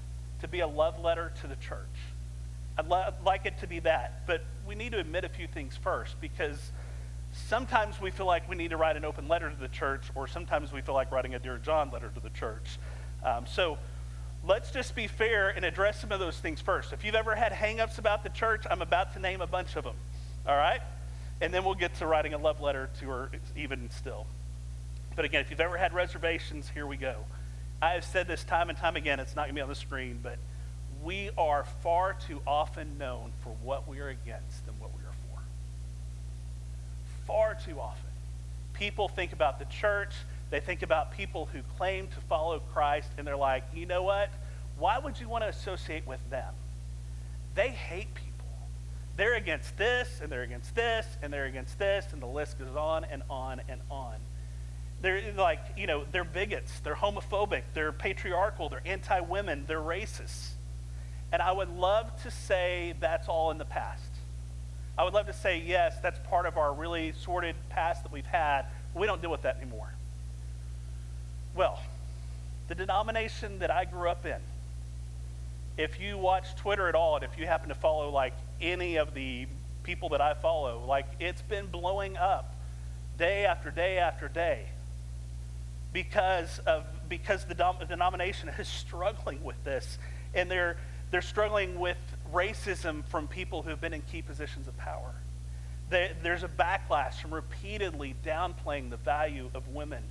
to 0.40 0.48
be 0.48 0.60
a 0.60 0.66
love 0.66 1.00
letter 1.00 1.32
to 1.40 1.46
the 1.46 1.56
church. 1.56 1.86
I'd, 2.78 2.88
lo- 2.88 3.12
like 3.24 3.44
it 3.44 3.58
to 3.60 3.66
be 3.66 3.80
that, 3.80 4.26
but 4.26 4.44
we 4.66 4.74
need 4.74 4.92
to 4.92 4.98
admit 4.98 5.24
a 5.24 5.28
few 5.28 5.46
things 5.46 5.76
first 5.76 6.20
because 6.20 6.72
sometimes 7.32 8.00
we 8.00 8.10
feel 8.10 8.26
like 8.26 8.48
we 8.48 8.56
need 8.56 8.70
to 8.70 8.76
write 8.76 8.96
an 8.96 9.04
open 9.04 9.28
letter 9.28 9.50
to 9.50 9.56
the 9.56 9.68
church, 9.68 10.02
or 10.14 10.26
sometimes 10.26 10.72
we 10.72 10.80
feel 10.80 10.94
like 10.94 11.10
writing 11.10 11.34
a 11.34 11.38
Dear 11.38 11.58
John 11.58 11.90
letter 11.90 12.10
to 12.14 12.20
the 12.20 12.30
church. 12.30 12.78
Um, 13.24 13.46
so 13.46 13.78
let's 14.44 14.70
just 14.70 14.94
be 14.94 15.06
fair 15.06 15.50
and 15.50 15.64
address 15.64 16.00
some 16.00 16.12
of 16.12 16.20
those 16.20 16.38
things 16.38 16.60
first. 16.60 16.92
If 16.92 17.04
you've 17.04 17.14
ever 17.14 17.34
had 17.34 17.52
hangups 17.52 17.98
about 17.98 18.22
the 18.22 18.30
church, 18.30 18.64
I'm 18.70 18.82
about 18.82 19.12
to 19.14 19.20
name 19.20 19.40
a 19.40 19.46
bunch 19.46 19.76
of 19.76 19.84
them. 19.84 19.96
All 20.46 20.56
right? 20.56 20.80
And 21.42 21.52
then 21.52 21.64
we'll 21.64 21.74
get 21.74 21.94
to 21.96 22.06
writing 22.06 22.34
a 22.34 22.38
love 22.38 22.60
letter 22.60 22.88
to 23.00 23.08
her 23.10 23.30
even 23.56 23.90
still. 23.90 24.26
But 25.16 25.24
again, 25.24 25.40
if 25.42 25.50
you've 25.50 25.60
ever 25.60 25.76
had 25.76 25.92
reservations, 25.92 26.70
here 26.72 26.86
we 26.86 26.96
go. 26.96 27.16
I 27.82 27.94
have 27.94 28.04
said 28.04 28.28
this 28.28 28.44
time 28.44 28.70
and 28.70 28.78
time 28.78 28.94
again, 28.94 29.18
it's 29.18 29.34
not 29.34 29.42
going 29.42 29.54
to 29.56 29.58
be 29.58 29.60
on 29.60 29.68
the 29.68 29.74
screen, 29.74 30.20
but 30.22 30.38
we 31.02 31.30
are 31.36 31.64
far 31.82 32.14
too 32.28 32.40
often 32.46 32.96
known 32.96 33.32
for 33.42 33.50
what 33.64 33.88
we 33.88 33.98
are 33.98 34.08
against 34.08 34.64
than 34.66 34.74
what 34.78 34.90
we 34.96 35.00
are 35.00 35.12
for. 35.34 35.42
Far 37.26 37.56
too 37.56 37.80
often. 37.80 38.08
People 38.74 39.08
think 39.08 39.32
about 39.32 39.58
the 39.58 39.64
church, 39.64 40.14
they 40.50 40.60
think 40.60 40.82
about 40.82 41.16
people 41.16 41.46
who 41.52 41.58
claim 41.76 42.06
to 42.06 42.20
follow 42.28 42.60
Christ, 42.72 43.08
and 43.18 43.26
they're 43.26 43.36
like, 43.36 43.64
you 43.74 43.84
know 43.84 44.04
what? 44.04 44.30
Why 44.78 44.98
would 44.98 45.18
you 45.18 45.28
want 45.28 45.42
to 45.42 45.48
associate 45.48 46.06
with 46.06 46.20
them? 46.30 46.54
They 47.56 47.70
hate 47.70 48.14
people 48.14 48.31
they're 49.16 49.34
against 49.34 49.76
this, 49.76 50.20
and 50.22 50.30
they're 50.30 50.42
against 50.42 50.74
this, 50.74 51.06
and 51.22 51.32
they're 51.32 51.44
against 51.46 51.78
this, 51.78 52.06
and 52.12 52.22
the 52.22 52.26
list 52.26 52.58
goes 52.58 52.74
on 52.76 53.04
and 53.04 53.22
on 53.28 53.60
and 53.68 53.80
on. 53.90 54.14
They're 55.02 55.32
like, 55.36 55.60
you 55.76 55.86
know, 55.86 56.04
they're 56.12 56.24
bigots, 56.24 56.78
they're 56.80 56.94
homophobic, 56.94 57.62
they're 57.74 57.92
patriarchal, 57.92 58.68
they're 58.68 58.82
anti 58.86 59.20
women, 59.20 59.64
they're 59.66 59.80
racist. 59.80 60.50
And 61.32 61.42
I 61.42 61.50
would 61.50 61.70
love 61.70 62.22
to 62.22 62.30
say 62.30 62.94
that's 63.00 63.28
all 63.28 63.50
in 63.50 63.58
the 63.58 63.64
past. 63.64 64.02
I 64.96 65.04
would 65.04 65.14
love 65.14 65.26
to 65.26 65.32
say, 65.32 65.62
yes, 65.66 65.96
that's 66.02 66.18
part 66.28 66.46
of 66.46 66.56
our 66.56 66.72
really 66.72 67.12
sordid 67.12 67.56
past 67.70 68.02
that 68.04 68.12
we've 68.12 68.26
had. 68.26 68.66
We 68.94 69.06
don't 69.06 69.20
deal 69.20 69.30
with 69.30 69.42
that 69.42 69.56
anymore. 69.56 69.92
Well, 71.54 71.80
the 72.68 72.74
denomination 72.74 73.58
that 73.58 73.70
I 73.70 73.86
grew 73.86 74.08
up 74.08 74.24
in, 74.26 74.40
if 75.76 76.00
you 76.00 76.18
watch 76.18 76.54
Twitter 76.56 76.88
at 76.88 76.94
all, 76.94 77.16
and 77.16 77.24
if 77.24 77.38
you 77.38 77.46
happen 77.46 77.68
to 77.68 77.74
follow 77.74 78.10
like 78.10 78.34
any 78.60 78.96
of 78.96 79.14
the 79.14 79.46
people 79.82 80.10
that 80.10 80.20
I 80.20 80.34
follow, 80.34 80.84
like 80.86 81.06
it's 81.18 81.42
been 81.42 81.66
blowing 81.66 82.16
up 82.16 82.54
day 83.18 83.44
after 83.44 83.70
day 83.70 83.98
after 83.98 84.28
day 84.28 84.66
because 85.92 86.58
of 86.60 86.84
because 87.08 87.44
the 87.44 87.54
denomination 87.88 88.48
is 88.58 88.68
struggling 88.80 89.42
with 89.44 89.62
this 89.64 89.98
and 90.34 90.50
they're 90.50 90.76
they're 91.10 91.20
struggling 91.22 91.78
with 91.78 91.98
racism 92.32 93.04
from 93.04 93.28
people 93.28 93.62
who've 93.62 93.80
been 93.80 93.92
in 93.92 94.02
key 94.10 94.22
positions 94.22 94.66
of 94.66 94.76
power. 94.78 95.12
They, 95.90 96.10
there's 96.22 96.42
a 96.42 96.48
backlash 96.48 97.20
from 97.20 97.34
repeatedly 97.34 98.14
downplaying 98.24 98.88
the 98.88 98.96
value 98.96 99.50
of 99.52 99.68
women. 99.68 100.02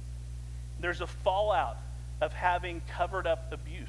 There's 0.80 1.02
a 1.02 1.08
fallout 1.08 1.78
of 2.22 2.34
having 2.34 2.84
covered 2.96 3.26
up 3.26 3.52
abuse. 3.52 3.88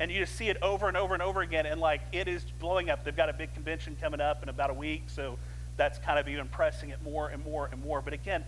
And 0.00 0.10
you 0.10 0.18
just 0.18 0.34
see 0.34 0.48
it 0.48 0.56
over 0.60 0.88
and 0.88 0.96
over 0.96 1.14
and 1.14 1.22
over 1.22 1.40
again, 1.40 1.66
and 1.66 1.80
like 1.80 2.00
it 2.12 2.26
is 2.26 2.44
blowing 2.58 2.90
up. 2.90 3.04
They've 3.04 3.16
got 3.16 3.28
a 3.28 3.32
big 3.32 3.54
convention 3.54 3.96
coming 4.00 4.20
up 4.20 4.42
in 4.42 4.48
about 4.48 4.70
a 4.70 4.74
week, 4.74 5.04
so 5.06 5.38
that's 5.76 5.98
kind 5.98 6.18
of 6.18 6.28
even 6.28 6.48
pressing 6.48 6.90
it 6.90 7.02
more 7.02 7.28
and 7.28 7.44
more 7.44 7.68
and 7.70 7.82
more. 7.82 8.02
But 8.02 8.12
again, 8.12 8.44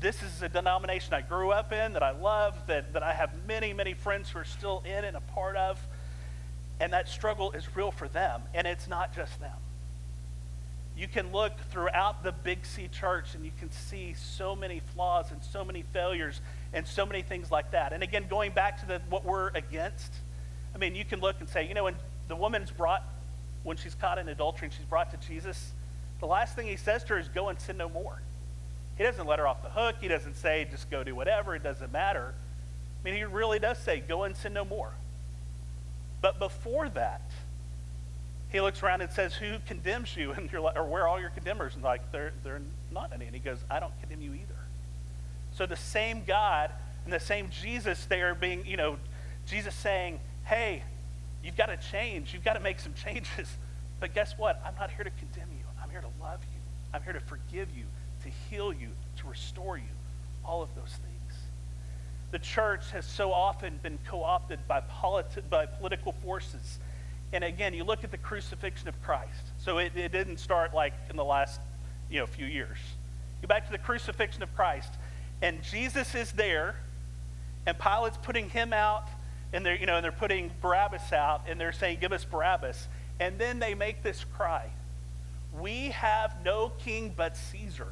this 0.00 0.22
is 0.22 0.42
a 0.42 0.48
denomination 0.48 1.14
I 1.14 1.22
grew 1.22 1.50
up 1.50 1.72
in, 1.72 1.92
that 1.94 2.02
I 2.02 2.10
love, 2.10 2.54
that, 2.66 2.92
that 2.92 3.02
I 3.02 3.12
have 3.12 3.30
many, 3.46 3.72
many 3.72 3.94
friends 3.94 4.30
who 4.30 4.38
are 4.38 4.44
still 4.44 4.82
in 4.84 5.04
and 5.04 5.16
a 5.16 5.20
part 5.20 5.56
of. 5.56 5.78
And 6.78 6.92
that 6.92 7.08
struggle 7.08 7.52
is 7.52 7.74
real 7.74 7.90
for 7.90 8.06
them, 8.06 8.42
and 8.54 8.66
it's 8.66 8.86
not 8.88 9.14
just 9.14 9.40
them. 9.40 9.56
You 10.96 11.08
can 11.08 11.30
look 11.30 11.52
throughout 11.70 12.22
the 12.22 12.32
Big 12.32 12.64
C 12.64 12.88
church 12.88 13.34
and 13.34 13.44
you 13.44 13.52
can 13.58 13.70
see 13.70 14.14
so 14.14 14.56
many 14.56 14.80
flaws 14.94 15.30
and 15.30 15.42
so 15.44 15.62
many 15.62 15.82
failures 15.92 16.40
and 16.72 16.86
so 16.86 17.04
many 17.04 17.20
things 17.20 17.50
like 17.50 17.72
that. 17.72 17.92
And 17.92 18.02
again, 18.02 18.26
going 18.30 18.52
back 18.52 18.80
to 18.80 18.86
the, 18.86 19.02
what 19.10 19.22
we're 19.22 19.48
against, 19.48 20.14
I 20.76 20.78
mean, 20.78 20.94
you 20.94 21.06
can 21.06 21.20
look 21.20 21.36
and 21.40 21.48
say, 21.48 21.66
you 21.66 21.72
know, 21.72 21.84
when 21.84 21.94
the 22.28 22.36
woman's 22.36 22.70
brought, 22.70 23.02
when 23.62 23.78
she's 23.78 23.94
caught 23.94 24.18
in 24.18 24.28
adultery 24.28 24.66
and 24.66 24.74
she's 24.74 24.84
brought 24.84 25.10
to 25.10 25.26
Jesus, 25.26 25.72
the 26.20 26.26
last 26.26 26.54
thing 26.54 26.66
he 26.66 26.76
says 26.76 27.02
to 27.04 27.14
her 27.14 27.18
is, 27.18 27.28
go 27.28 27.48
and 27.48 27.58
sin 27.58 27.78
no 27.78 27.88
more. 27.88 28.20
He 28.98 29.04
doesn't 29.04 29.26
let 29.26 29.38
her 29.38 29.46
off 29.46 29.62
the 29.62 29.70
hook. 29.70 29.96
He 30.02 30.08
doesn't 30.08 30.36
say, 30.36 30.68
just 30.70 30.90
go 30.90 31.02
do 31.02 31.14
whatever. 31.14 31.54
It 31.54 31.62
doesn't 31.62 31.92
matter. 31.92 32.34
I 33.02 33.08
mean, 33.08 33.16
he 33.16 33.24
really 33.24 33.58
does 33.58 33.78
say, 33.78 34.00
go 34.06 34.24
and 34.24 34.36
sin 34.36 34.52
no 34.52 34.66
more. 34.66 34.92
But 36.20 36.38
before 36.38 36.90
that, 36.90 37.22
he 38.50 38.60
looks 38.60 38.82
around 38.82 39.00
and 39.00 39.10
says, 39.10 39.34
Who 39.34 39.56
condemns 39.66 40.16
you? 40.16 40.32
And 40.32 40.50
you're 40.52 40.60
like, 40.60 40.76
or 40.76 40.84
where 40.84 41.02
are 41.04 41.08
all 41.08 41.20
your 41.20 41.30
condemners? 41.30 41.74
And 41.74 41.82
like, 41.82 42.12
they're, 42.12 42.32
they're 42.44 42.62
not 42.92 43.12
any. 43.14 43.26
And 43.26 43.34
he 43.34 43.40
goes, 43.40 43.58
I 43.70 43.80
don't 43.80 43.98
condemn 44.00 44.20
you 44.20 44.34
either. 44.34 44.54
So 45.54 45.66
the 45.66 45.76
same 45.76 46.22
God 46.26 46.70
and 47.04 47.12
the 47.12 47.20
same 47.20 47.50
Jesus, 47.50 48.04
they 48.06 48.22
are 48.22 48.34
being, 48.34 48.64
you 48.66 48.76
know, 48.76 48.96
Jesus 49.46 49.74
saying, 49.74 50.20
Hey, 50.46 50.82
you've 51.44 51.56
got 51.56 51.66
to 51.66 51.76
change. 51.76 52.32
You've 52.32 52.44
got 52.44 52.54
to 52.54 52.60
make 52.60 52.80
some 52.80 52.94
changes. 52.94 53.48
But 53.98 54.12
guess 54.12 54.34
what? 54.36 54.60
I'm 54.62 54.74
not 54.74 54.90
here 54.90 55.04
to 55.04 55.10
condemn 55.10 55.48
you. 55.56 55.64
I'm 55.82 55.88
here 55.88 56.02
to 56.02 56.22
love 56.22 56.40
you. 56.52 56.60
I'm 56.92 57.02
here 57.02 57.14
to 57.14 57.20
forgive 57.20 57.68
you, 57.74 57.84
to 58.24 58.28
heal 58.28 58.70
you, 58.70 58.88
to 59.20 59.26
restore 59.26 59.78
you. 59.78 59.84
All 60.44 60.60
of 60.60 60.68
those 60.74 60.90
things 60.90 61.16
the 62.30 62.38
church 62.38 62.90
has 62.90 63.06
so 63.06 63.32
often 63.32 63.78
been 63.82 63.98
co 64.06 64.22
opted 64.22 64.58
by, 64.68 64.80
politi- 64.80 65.48
by 65.48 65.66
political 65.66 66.12
forces. 66.12 66.78
And 67.32 67.42
again, 67.42 67.74
you 67.74 67.84
look 67.84 68.04
at 68.04 68.10
the 68.10 68.18
crucifixion 68.18 68.88
of 68.88 69.02
Christ. 69.02 69.40
So 69.58 69.78
it, 69.78 69.92
it 69.96 70.12
didn't 70.12 70.38
start 70.38 70.74
like 70.74 70.92
in 71.10 71.16
the 71.16 71.24
last 71.24 71.60
you 72.10 72.20
know, 72.20 72.26
few 72.26 72.46
years. 72.46 72.78
Go 73.42 73.48
back 73.48 73.66
to 73.66 73.72
the 73.72 73.78
crucifixion 73.78 74.42
of 74.42 74.54
Christ. 74.54 74.92
And 75.42 75.62
Jesus 75.62 76.14
is 76.14 76.32
there, 76.32 76.76
and 77.66 77.78
Pilate's 77.78 78.18
putting 78.18 78.48
him 78.48 78.72
out, 78.72 79.08
and 79.52 79.64
they're, 79.64 79.76
you 79.76 79.86
know, 79.86 79.96
and 79.96 80.04
they're 80.04 80.12
putting 80.12 80.50
Barabbas 80.60 81.12
out, 81.12 81.42
and 81.48 81.60
they're 81.60 81.72
saying, 81.72 81.98
Give 82.00 82.12
us 82.12 82.24
Barabbas. 82.24 82.88
And 83.18 83.38
then 83.38 83.58
they 83.58 83.74
make 83.74 84.02
this 84.02 84.24
cry 84.36 84.68
We 85.58 85.88
have 85.88 86.34
no 86.44 86.72
king 86.78 87.14
but 87.16 87.36
Caesar 87.36 87.88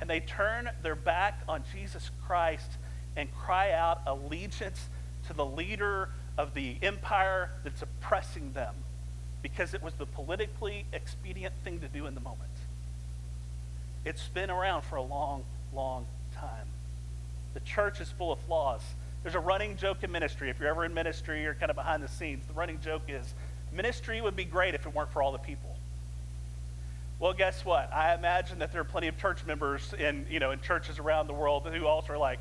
and 0.00 0.10
they 0.10 0.20
turn 0.20 0.68
their 0.82 0.94
back 0.94 1.40
on 1.48 1.62
Jesus 1.72 2.10
Christ 2.26 2.72
and 3.16 3.32
cry 3.34 3.72
out 3.72 4.02
allegiance 4.06 4.88
to 5.28 5.32
the 5.32 5.46
leader 5.46 6.10
of 6.36 6.52
the 6.52 6.76
empire 6.82 7.50
that's 7.62 7.80
oppressing 7.80 8.52
them 8.52 8.74
because 9.42 9.72
it 9.72 9.82
was 9.82 9.94
the 9.94 10.04
politically 10.04 10.84
expedient 10.92 11.54
thing 11.64 11.80
to 11.80 11.88
do 11.88 12.06
in 12.06 12.14
the 12.14 12.20
moment. 12.20 12.50
It's 14.04 14.28
been 14.28 14.50
around 14.50 14.82
for 14.82 14.96
a 14.96 15.02
long, 15.02 15.44
long 15.74 16.06
time. 16.36 16.66
The 17.54 17.60
church 17.60 18.00
is 18.00 18.10
full 18.10 18.32
of 18.32 18.38
flaws. 18.40 18.82
There's 19.24 19.34
a 19.34 19.40
running 19.40 19.78
joke 19.78 20.04
in 20.04 20.12
ministry. 20.12 20.50
If 20.50 20.60
you're 20.60 20.68
ever 20.68 20.84
in 20.84 20.92
ministry 20.92 21.46
or 21.46 21.54
kind 21.54 21.70
of 21.70 21.76
behind 21.76 22.02
the 22.02 22.08
scenes, 22.08 22.46
the 22.46 22.52
running 22.52 22.78
joke 22.80 23.02
is 23.08 23.34
ministry 23.72 24.20
would 24.20 24.36
be 24.36 24.44
great 24.44 24.74
if 24.74 24.86
it 24.86 24.94
weren't 24.94 25.10
for 25.10 25.22
all 25.22 25.32
the 25.32 25.38
people. 25.38 25.74
Well, 27.18 27.32
guess 27.32 27.64
what? 27.64 27.90
I 27.90 28.14
imagine 28.14 28.58
that 28.58 28.70
there 28.70 28.82
are 28.82 28.84
plenty 28.84 29.08
of 29.08 29.16
church 29.16 29.46
members 29.46 29.94
in, 29.98 30.26
you 30.30 30.40
know, 30.40 30.50
in 30.50 30.60
churches 30.60 30.98
around 30.98 31.26
the 31.26 31.32
world 31.32 31.66
who 31.66 31.86
also 31.86 32.12
are 32.12 32.18
like, 32.18 32.38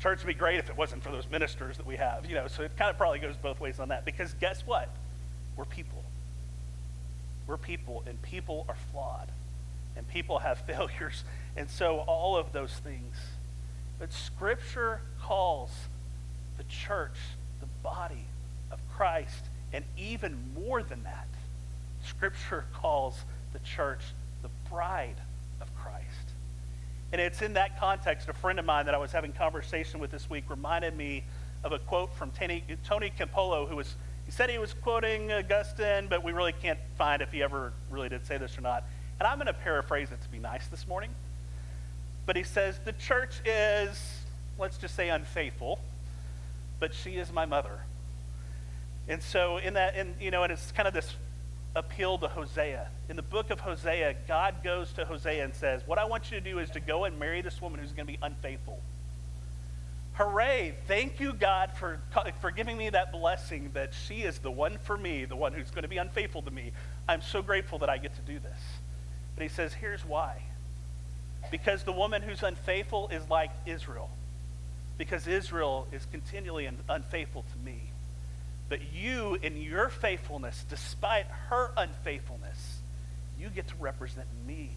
church 0.00 0.18
would 0.18 0.26
be 0.26 0.34
great 0.34 0.58
if 0.58 0.68
it 0.68 0.76
wasn't 0.76 1.04
for 1.04 1.12
those 1.12 1.30
ministers 1.30 1.76
that 1.76 1.86
we 1.86 1.94
have, 1.96 2.26
you 2.26 2.34
know. 2.34 2.48
So 2.48 2.64
it 2.64 2.76
kind 2.76 2.90
of 2.90 2.98
probably 2.98 3.20
goes 3.20 3.36
both 3.36 3.60
ways 3.60 3.78
on 3.78 3.90
that. 3.90 4.04
Because 4.04 4.34
guess 4.40 4.66
what? 4.66 4.88
We're 5.56 5.64
people. 5.66 6.02
We're 7.46 7.58
people, 7.58 8.02
and 8.06 8.20
people 8.22 8.64
are 8.68 8.76
flawed, 8.90 9.28
and 9.96 10.08
people 10.08 10.40
have 10.40 10.58
failures, 10.66 11.22
and 11.56 11.70
so 11.70 11.98
all 12.00 12.36
of 12.36 12.52
those 12.52 12.72
things. 12.72 13.14
But 14.00 14.12
Scripture 14.12 15.00
calls 15.22 15.70
church 16.82 17.16
the 17.60 17.66
body 17.82 18.26
of 18.70 18.78
Christ, 18.96 19.44
and 19.72 19.84
even 19.98 20.36
more 20.54 20.82
than 20.82 21.02
that, 21.04 21.26
Scripture 22.04 22.64
calls 22.74 23.24
the 23.52 23.58
church, 23.60 24.00
the 24.42 24.50
bride 24.70 25.16
of 25.60 25.74
Christ. 25.76 26.04
And 27.12 27.20
it's 27.20 27.42
in 27.42 27.52
that 27.54 27.78
context, 27.78 28.28
a 28.28 28.32
friend 28.32 28.58
of 28.58 28.64
mine 28.64 28.86
that 28.86 28.94
I 28.94 28.98
was 28.98 29.12
having 29.12 29.32
conversation 29.32 30.00
with 30.00 30.10
this 30.10 30.28
week 30.28 30.44
reminded 30.48 30.96
me 30.96 31.22
of 31.62 31.72
a 31.72 31.78
quote 31.78 32.12
from 32.14 32.30
Tony, 32.32 32.64
Tony 32.84 33.12
Campolo, 33.16 33.68
who 33.68 33.76
was, 33.76 33.94
he 34.26 34.32
said 34.32 34.50
he 34.50 34.58
was 34.58 34.74
quoting 34.74 35.32
Augustine, 35.32 36.08
but 36.08 36.24
we 36.24 36.32
really 36.32 36.52
can't 36.52 36.78
find 36.98 37.22
if 37.22 37.30
he 37.30 37.42
ever 37.42 37.72
really 37.90 38.08
did 38.08 38.26
say 38.26 38.36
this 38.36 38.58
or 38.58 38.62
not. 38.62 38.84
And 39.20 39.28
I'm 39.28 39.36
going 39.36 39.46
to 39.46 39.52
paraphrase 39.52 40.10
it 40.10 40.20
to 40.22 40.28
be 40.28 40.38
nice 40.38 40.66
this 40.66 40.88
morning. 40.88 41.10
But 42.26 42.36
he 42.36 42.42
says, 42.42 42.78
the 42.84 42.92
church 42.92 43.40
is, 43.44 44.20
let's 44.58 44.76
just 44.76 44.94
say, 44.96 45.10
unfaithful, 45.10 45.78
but 46.80 46.94
she 46.94 47.12
is 47.12 47.32
my 47.32 47.46
mother. 47.46 47.80
And 49.08 49.22
so 49.22 49.58
in 49.58 49.74
that, 49.74 49.96
in, 49.96 50.14
you 50.20 50.30
know, 50.30 50.42
and 50.42 50.52
it's 50.52 50.72
kind 50.72 50.88
of 50.88 50.94
this 50.94 51.14
appeal 51.76 52.18
to 52.18 52.28
Hosea. 52.28 52.88
In 53.08 53.16
the 53.16 53.22
book 53.22 53.50
of 53.50 53.60
Hosea, 53.60 54.14
God 54.26 54.62
goes 54.62 54.92
to 54.92 55.04
Hosea 55.04 55.44
and 55.44 55.54
says, 55.54 55.82
What 55.86 55.98
I 55.98 56.04
want 56.04 56.30
you 56.30 56.38
to 56.38 56.44
do 56.44 56.58
is 56.58 56.70
to 56.70 56.80
go 56.80 57.04
and 57.04 57.18
marry 57.18 57.42
this 57.42 57.60
woman 57.60 57.80
who's 57.80 57.92
going 57.92 58.06
to 58.06 58.12
be 58.12 58.18
unfaithful. 58.22 58.80
Hooray! 60.14 60.74
Thank 60.86 61.18
you, 61.18 61.32
God, 61.32 61.72
for, 61.76 62.00
for 62.40 62.52
giving 62.52 62.78
me 62.78 62.88
that 62.90 63.10
blessing 63.10 63.72
that 63.74 63.92
she 64.06 64.22
is 64.22 64.38
the 64.38 64.50
one 64.50 64.78
for 64.84 64.96
me, 64.96 65.24
the 65.24 65.34
one 65.34 65.52
who's 65.52 65.70
going 65.70 65.82
to 65.82 65.88
be 65.88 65.96
unfaithful 65.96 66.42
to 66.42 66.50
me. 66.52 66.70
I'm 67.08 67.20
so 67.20 67.42
grateful 67.42 67.80
that 67.80 67.90
I 67.90 67.98
get 67.98 68.14
to 68.14 68.22
do 68.22 68.38
this. 68.38 68.60
But 69.34 69.42
he 69.42 69.48
says, 69.48 69.74
Here's 69.74 70.04
why. 70.04 70.42
Because 71.50 71.82
the 71.82 71.92
woman 71.92 72.22
who's 72.22 72.42
unfaithful 72.42 73.08
is 73.08 73.28
like 73.28 73.50
Israel. 73.66 74.08
Because 74.96 75.26
Israel 75.26 75.86
is 75.92 76.06
continually 76.12 76.68
unfaithful 76.88 77.44
to 77.52 77.58
me. 77.64 77.80
But 78.68 78.80
you, 78.92 79.36
in 79.42 79.60
your 79.60 79.88
faithfulness, 79.88 80.64
despite 80.68 81.26
her 81.48 81.70
unfaithfulness, 81.76 82.78
you 83.38 83.48
get 83.48 83.68
to 83.68 83.74
represent 83.78 84.26
me 84.46 84.70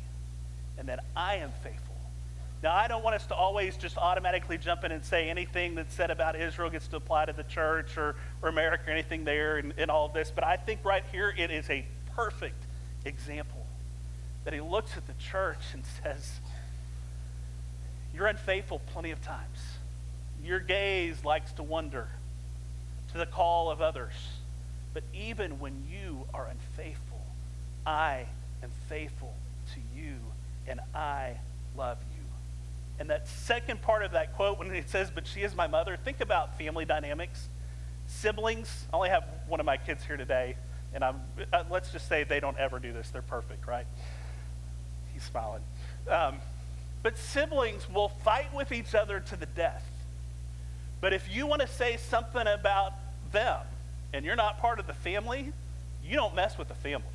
and 0.78 0.90
that 0.90 1.04
I 1.16 1.38
am 1.38 1.52
faithful. 1.64 1.96
Now, 2.64 2.74
I 2.74 2.88
don't 2.88 3.04
want 3.04 3.16
us 3.16 3.26
to 3.28 3.36
always 3.36 3.78
just 3.78 3.98
automatically 3.98 4.58
jump 4.58 4.84
in 4.84 4.92
and 4.92 5.06
say 5.06 5.30
anything 5.30 5.76
that's 5.76 5.94
said 5.94 6.10
about 6.10 6.36
Israel 6.36 6.70
gets 6.70 6.88
to 6.88 6.96
apply 6.98 7.26
to 7.26 7.34
the 7.34 7.44
church 7.44 7.98
or, 7.98 8.16
or 8.42 8.50
America 8.50 8.86
or 8.88 8.94
anything 8.94 9.26
there 9.26 9.58
and, 9.58 9.74
and 9.78 9.92
all 9.92 10.08
of 10.08 10.14
this, 10.14 10.32
but 10.34 10.44
I 10.44 10.58
think 10.58 10.84
right 10.84 11.04
here 11.12 11.34
it 11.38 11.52
is 11.52 11.70
a 11.70 11.86
perfect 12.16 12.66
example 13.06 13.66
that 14.44 14.54
he 14.54 14.62
looks 14.62 14.98
at 14.98 15.06
the 15.06 15.14
church 15.14 15.60
and 15.74 15.84
says, 16.04 16.40
You're 18.14 18.28
unfaithful 18.28 18.82
plenty 18.92 19.12
of 19.12 19.22
times. 19.22 19.77
Your 20.44 20.60
gaze 20.60 21.24
likes 21.26 21.52
to 21.54 21.64
wander 21.64 22.08
to 23.12 23.18
the 23.18 23.26
call 23.26 23.70
of 23.70 23.82
others. 23.82 24.14
But 24.94 25.04
even 25.14 25.60
when 25.60 25.84
you 25.92 26.26
are 26.34 26.48
unfaithful, 26.48 27.22
I 27.86 28.26
am 28.64 28.72
faithful 28.90 29.34
to 29.74 30.00
you 30.00 30.16
and 30.68 30.80
I 30.94 31.38
love 31.76 31.98
you. 32.16 32.24
And 33.00 33.10
that 33.10 33.28
second 33.28 33.82
part 33.82 34.04
of 34.04 34.12
that 34.12 34.36
quote, 34.36 34.58
when 34.58 34.74
it 34.74 34.90
says, 34.90 35.12
But 35.14 35.28
she 35.28 35.42
is 35.42 35.56
my 35.56 35.68
mother, 35.68 35.98
think 35.98 36.20
about 36.20 36.58
family 36.58 36.86
dynamics. 36.86 37.48
Siblings, 38.08 38.86
I 38.92 38.96
only 38.96 39.10
have 39.10 39.26
one 39.48 39.60
of 39.60 39.66
my 39.66 39.78
kids 39.78 40.04
here 40.04 40.18
today, 40.18 40.56
and 40.94 41.04
I'm, 41.04 41.22
uh, 41.52 41.64
let's 41.70 41.92
just 41.92 42.08
say 42.08 42.24
they 42.24 42.40
don't 42.40 42.58
ever 42.58 42.80
do 42.80 42.94
this. 42.94 43.10
They're 43.10 43.22
perfect, 43.22 43.68
right? 43.68 43.86
He's 45.14 45.24
smiling. 45.24 45.62
Um, 46.10 46.38
but 47.04 47.18
siblings 47.18 47.90
will 47.90 48.10
fight 48.10 48.54
with 48.54 48.72
each 48.72 48.96
other 48.96 49.20
to 49.20 49.36
the 49.36 49.46
death. 49.46 49.84
But 51.00 51.14
if 51.14 51.30
you 51.34 51.46
want 51.46 51.62
to 51.62 51.68
say 51.68 51.98
something 51.98 52.48
about 52.48 52.94
them 53.32 53.60
and 54.14 54.26
you're 54.26 54.36
not 54.36 54.60
part 54.60 54.80
of 54.80 54.88
the 54.88 54.94
family, 54.94 55.52
you 56.04 56.16
don't 56.16 56.36
mess 56.36 56.58
with 56.58 56.68
the 56.68 56.76
family. 56.76 57.06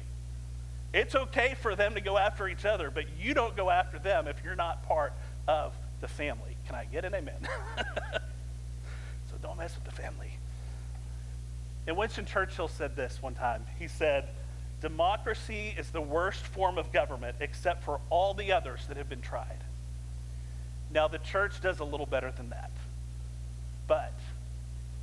It's 0.92 1.14
okay 1.14 1.54
for 1.60 1.74
them 1.74 1.94
to 1.94 2.00
go 2.00 2.18
after 2.18 2.48
each 2.48 2.64
other, 2.64 2.90
but 2.90 3.04
you 3.18 3.34
don't 3.34 3.56
go 3.56 3.70
after 3.70 3.98
them 3.98 4.28
if 4.28 4.36
you're 4.44 4.54
not 4.54 4.86
part 4.86 5.14
of 5.48 5.72
the 6.00 6.08
family. 6.08 6.56
Can 6.66 6.76
I 6.76 6.84
get 6.84 7.04
an 7.04 7.14
amen? 7.14 7.48
so 9.30 9.36
don't 9.40 9.56
mess 9.56 9.74
with 9.74 9.84
the 9.84 10.02
family. 10.02 10.36
And 11.86 11.96
Winston 11.96 12.26
Churchill 12.26 12.68
said 12.68 12.94
this 12.94 13.20
one 13.22 13.34
time. 13.34 13.64
He 13.78 13.88
said, 13.88 14.28
Democracy 14.82 15.74
is 15.78 15.90
the 15.90 16.00
worst 16.00 16.44
form 16.44 16.76
of 16.76 16.92
government 16.92 17.36
except 17.40 17.84
for 17.84 18.00
all 18.10 18.34
the 18.34 18.52
others 18.52 18.80
that 18.88 18.96
have 18.96 19.08
been 19.08 19.22
tried. 19.22 19.58
Now, 20.92 21.08
the 21.08 21.18
church 21.18 21.60
does 21.62 21.80
a 21.80 21.84
little 21.84 22.04
better 22.04 22.30
than 22.32 22.50
that. 22.50 22.70
But 23.86 24.12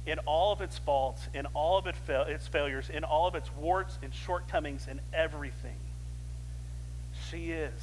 in 0.05 0.19
all 0.19 0.51
of 0.51 0.62
its 0.62 0.77
faults, 0.77 1.27
in 1.33 1.45
all 1.48 1.77
of 1.77 1.86
its, 1.88 2.48
failures, 2.48 2.89
in 2.89 3.03
all 3.03 3.27
of 3.27 3.36
its 3.36 3.50
warts 3.55 3.98
and 4.01 4.13
shortcomings, 4.13 4.88
in 4.88 5.00
everything, 5.13 5.77
she 7.29 7.51
is 7.51 7.74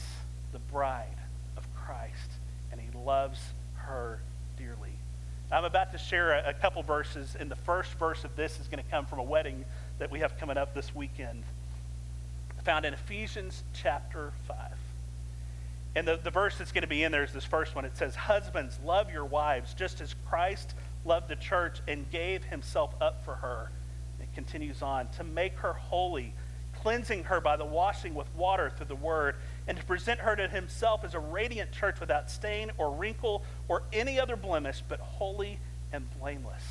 the 0.53 0.59
bride 0.59 1.19
of 1.57 1.67
Christ, 1.75 2.31
and 2.73 2.81
he 2.81 2.89
loves 2.99 3.41
her 3.75 4.21
dearly. 4.59 4.99
I'm 5.53 5.65
about 5.65 5.93
to 5.93 5.99
share 5.99 6.33
a, 6.33 6.51
a 6.51 6.55
couple 6.55 6.83
verses, 6.83 7.37
and 7.39 7.51
the 7.51 7.57
first 7.57 7.93
verse 7.95 8.25
of 8.25 8.35
this 8.35 8.59
is 8.59 8.67
going 8.67 8.83
to 8.83 8.91
come 8.91 9.07
from 9.07 9.21
a 9.21 9.25
wedding 9.25 9.65
that 9.99 10.11
we 10.11 10.21
have 10.21 10.37
coming 10.39 10.57
up 10.57 10.75
this 10.75 10.95
weekend, 10.95 11.45
found 12.65 12.85
in 12.85 12.95
Ephesians 12.95 13.63
chapter 13.73 14.33
5. 14.49 14.57
And 15.95 16.07
the, 16.07 16.21
the 16.23 16.31
verse 16.31 16.59
that's 16.59 16.73
going 16.73 16.83
to 16.83 16.89
be 16.89 17.05
in 17.05 17.13
there 17.13 17.25
is 17.25 17.33
this 17.33 17.45
first 17.45 17.75
one. 17.75 17.85
It 17.85 17.97
says, 17.97 18.15
Husbands, 18.15 18.79
love 18.85 19.11
your 19.11 19.25
wives, 19.25 19.73
just 19.73 20.01
as 20.01 20.15
Christ 20.29 20.75
loved 21.07 21.29
the 21.29 21.37
church 21.37 21.81
and 21.87 22.11
gave 22.11 22.45
himself 22.45 22.95
up 23.01 23.25
for 23.25 23.37
her. 23.37 23.71
It 24.21 24.33
continues 24.35 24.83
on, 24.83 25.09
to 25.17 25.25
make 25.25 25.59
her 25.59 25.73
holy, 25.73 26.35
cleansing 26.83 27.25
her 27.25 27.41
by 27.41 27.57
the 27.57 27.65
washing 27.65 28.15
with 28.15 28.27
water 28.35 28.71
through 28.71 28.87
the 28.87 28.97
word, 28.97 29.37
and 29.67 29.79
to 29.79 29.85
present 29.85 30.21
her 30.21 30.37
to 30.37 30.49
himself 30.49 31.05
as 31.05 31.15
a 31.15 31.19
radiant 31.19 31.73
church 31.73 32.01
without 32.01 32.31
stain 32.31 32.71
or 32.79 32.91
wrinkle 32.91 33.43
or 33.69 33.83
any 33.93 34.19
other 34.21 34.37
blemish, 34.37 34.83
but 34.89 35.01
holy 35.01 35.59
and 35.93 36.07
blameless. 36.19 36.63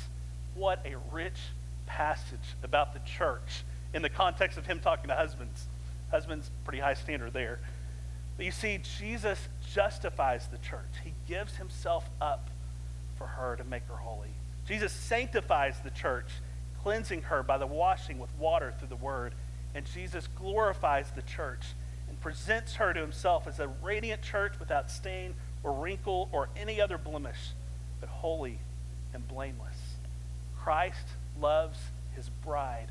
What 0.54 0.84
a 0.84 0.96
rich 1.12 1.38
passage 1.86 2.54
about 2.62 2.92
the 2.92 3.00
church 3.00 3.64
in 3.94 4.02
the 4.02 4.10
context 4.10 4.58
of 4.58 4.66
him 4.66 4.80
talking 4.80 5.08
to 5.08 5.14
husbands. 5.14 5.66
Husbands, 6.10 6.50
pretty 6.64 6.80
high 6.80 6.94
standard 6.94 7.32
there. 7.32 7.58
But 8.36 8.46
you 8.46 8.52
see, 8.52 8.78
Jesus 8.98 9.38
justifies 9.72 10.46
the 10.48 10.58
church. 10.58 10.92
He 11.02 11.14
gives 11.26 11.56
himself 11.56 12.08
up 12.20 12.50
for 13.16 13.26
her 13.26 13.56
to 13.56 13.64
make 13.64 13.86
her 13.88 13.96
holy. 13.96 14.30
Jesus 14.66 14.92
sanctifies 14.92 15.76
the 15.82 15.90
church, 15.90 16.26
cleansing 16.82 17.22
her 17.22 17.42
by 17.42 17.58
the 17.58 17.66
washing 17.66 18.18
with 18.18 18.30
water 18.38 18.72
through 18.78 18.88
the 18.88 18.96
word. 18.96 19.32
And 19.74 19.84
Jesus 19.92 20.28
glorifies 20.36 21.10
the 21.14 21.22
church 21.22 21.74
and 22.08 22.20
presents 22.20 22.74
her 22.76 22.92
to 22.92 23.00
himself 23.00 23.46
as 23.46 23.60
a 23.60 23.68
radiant 23.68 24.22
church 24.22 24.54
without 24.58 24.90
stain 24.90 25.34
or 25.62 25.72
wrinkle 25.72 26.28
or 26.32 26.48
any 26.56 26.80
other 26.80 26.98
blemish, 26.98 27.50
but 28.00 28.08
holy 28.08 28.58
and 29.12 29.26
blameless. 29.28 29.76
Christ 30.58 31.06
loves 31.40 31.78
his 32.14 32.28
bride, 32.44 32.88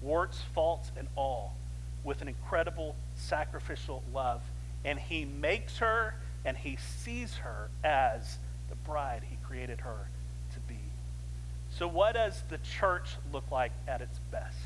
warts, 0.00 0.40
faults, 0.54 0.90
and 0.96 1.06
all, 1.16 1.54
with 2.02 2.22
an 2.22 2.28
incredible 2.28 2.96
sacrificial 3.16 4.02
love 4.12 4.40
and 4.84 4.98
he 4.98 5.24
makes 5.24 5.78
her 5.78 6.14
and 6.44 6.56
he 6.56 6.76
sees 6.76 7.36
her 7.36 7.68
as 7.84 8.38
the 8.68 8.74
bride 8.76 9.22
he 9.28 9.36
created 9.52 9.80
her 9.80 10.08
to 10.54 10.60
be. 10.60 10.80
So, 11.76 11.86
what 11.86 12.14
does 12.14 12.42
the 12.48 12.56
church 12.58 13.16
look 13.34 13.50
like 13.50 13.70
at 13.86 14.00
its 14.00 14.18
best? 14.30 14.56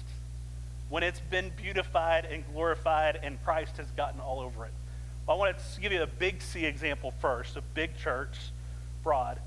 When 0.89 1.03
it's 1.03 1.19
been 1.19 1.51
beautified 1.57 2.25
and 2.27 2.45
glorified 2.53 3.19
and 3.21 3.43
Christ 3.45 3.79
has 3.79 3.91
gotten 3.97 4.21
all 4.21 4.39
over 4.39 4.65
it. 4.65 4.71
Well, 5.27 5.37
I 5.37 5.41
want 5.41 5.57
to 5.59 5.81
give 5.81 5.91
you 5.91 6.05
a 6.05 6.07
big 6.07 6.41
C 6.41 6.65
example 6.65 7.13
first, 7.21 7.57
a 7.57 7.63
big 7.75 7.97
church, 7.97 8.39
broad. 9.03 9.41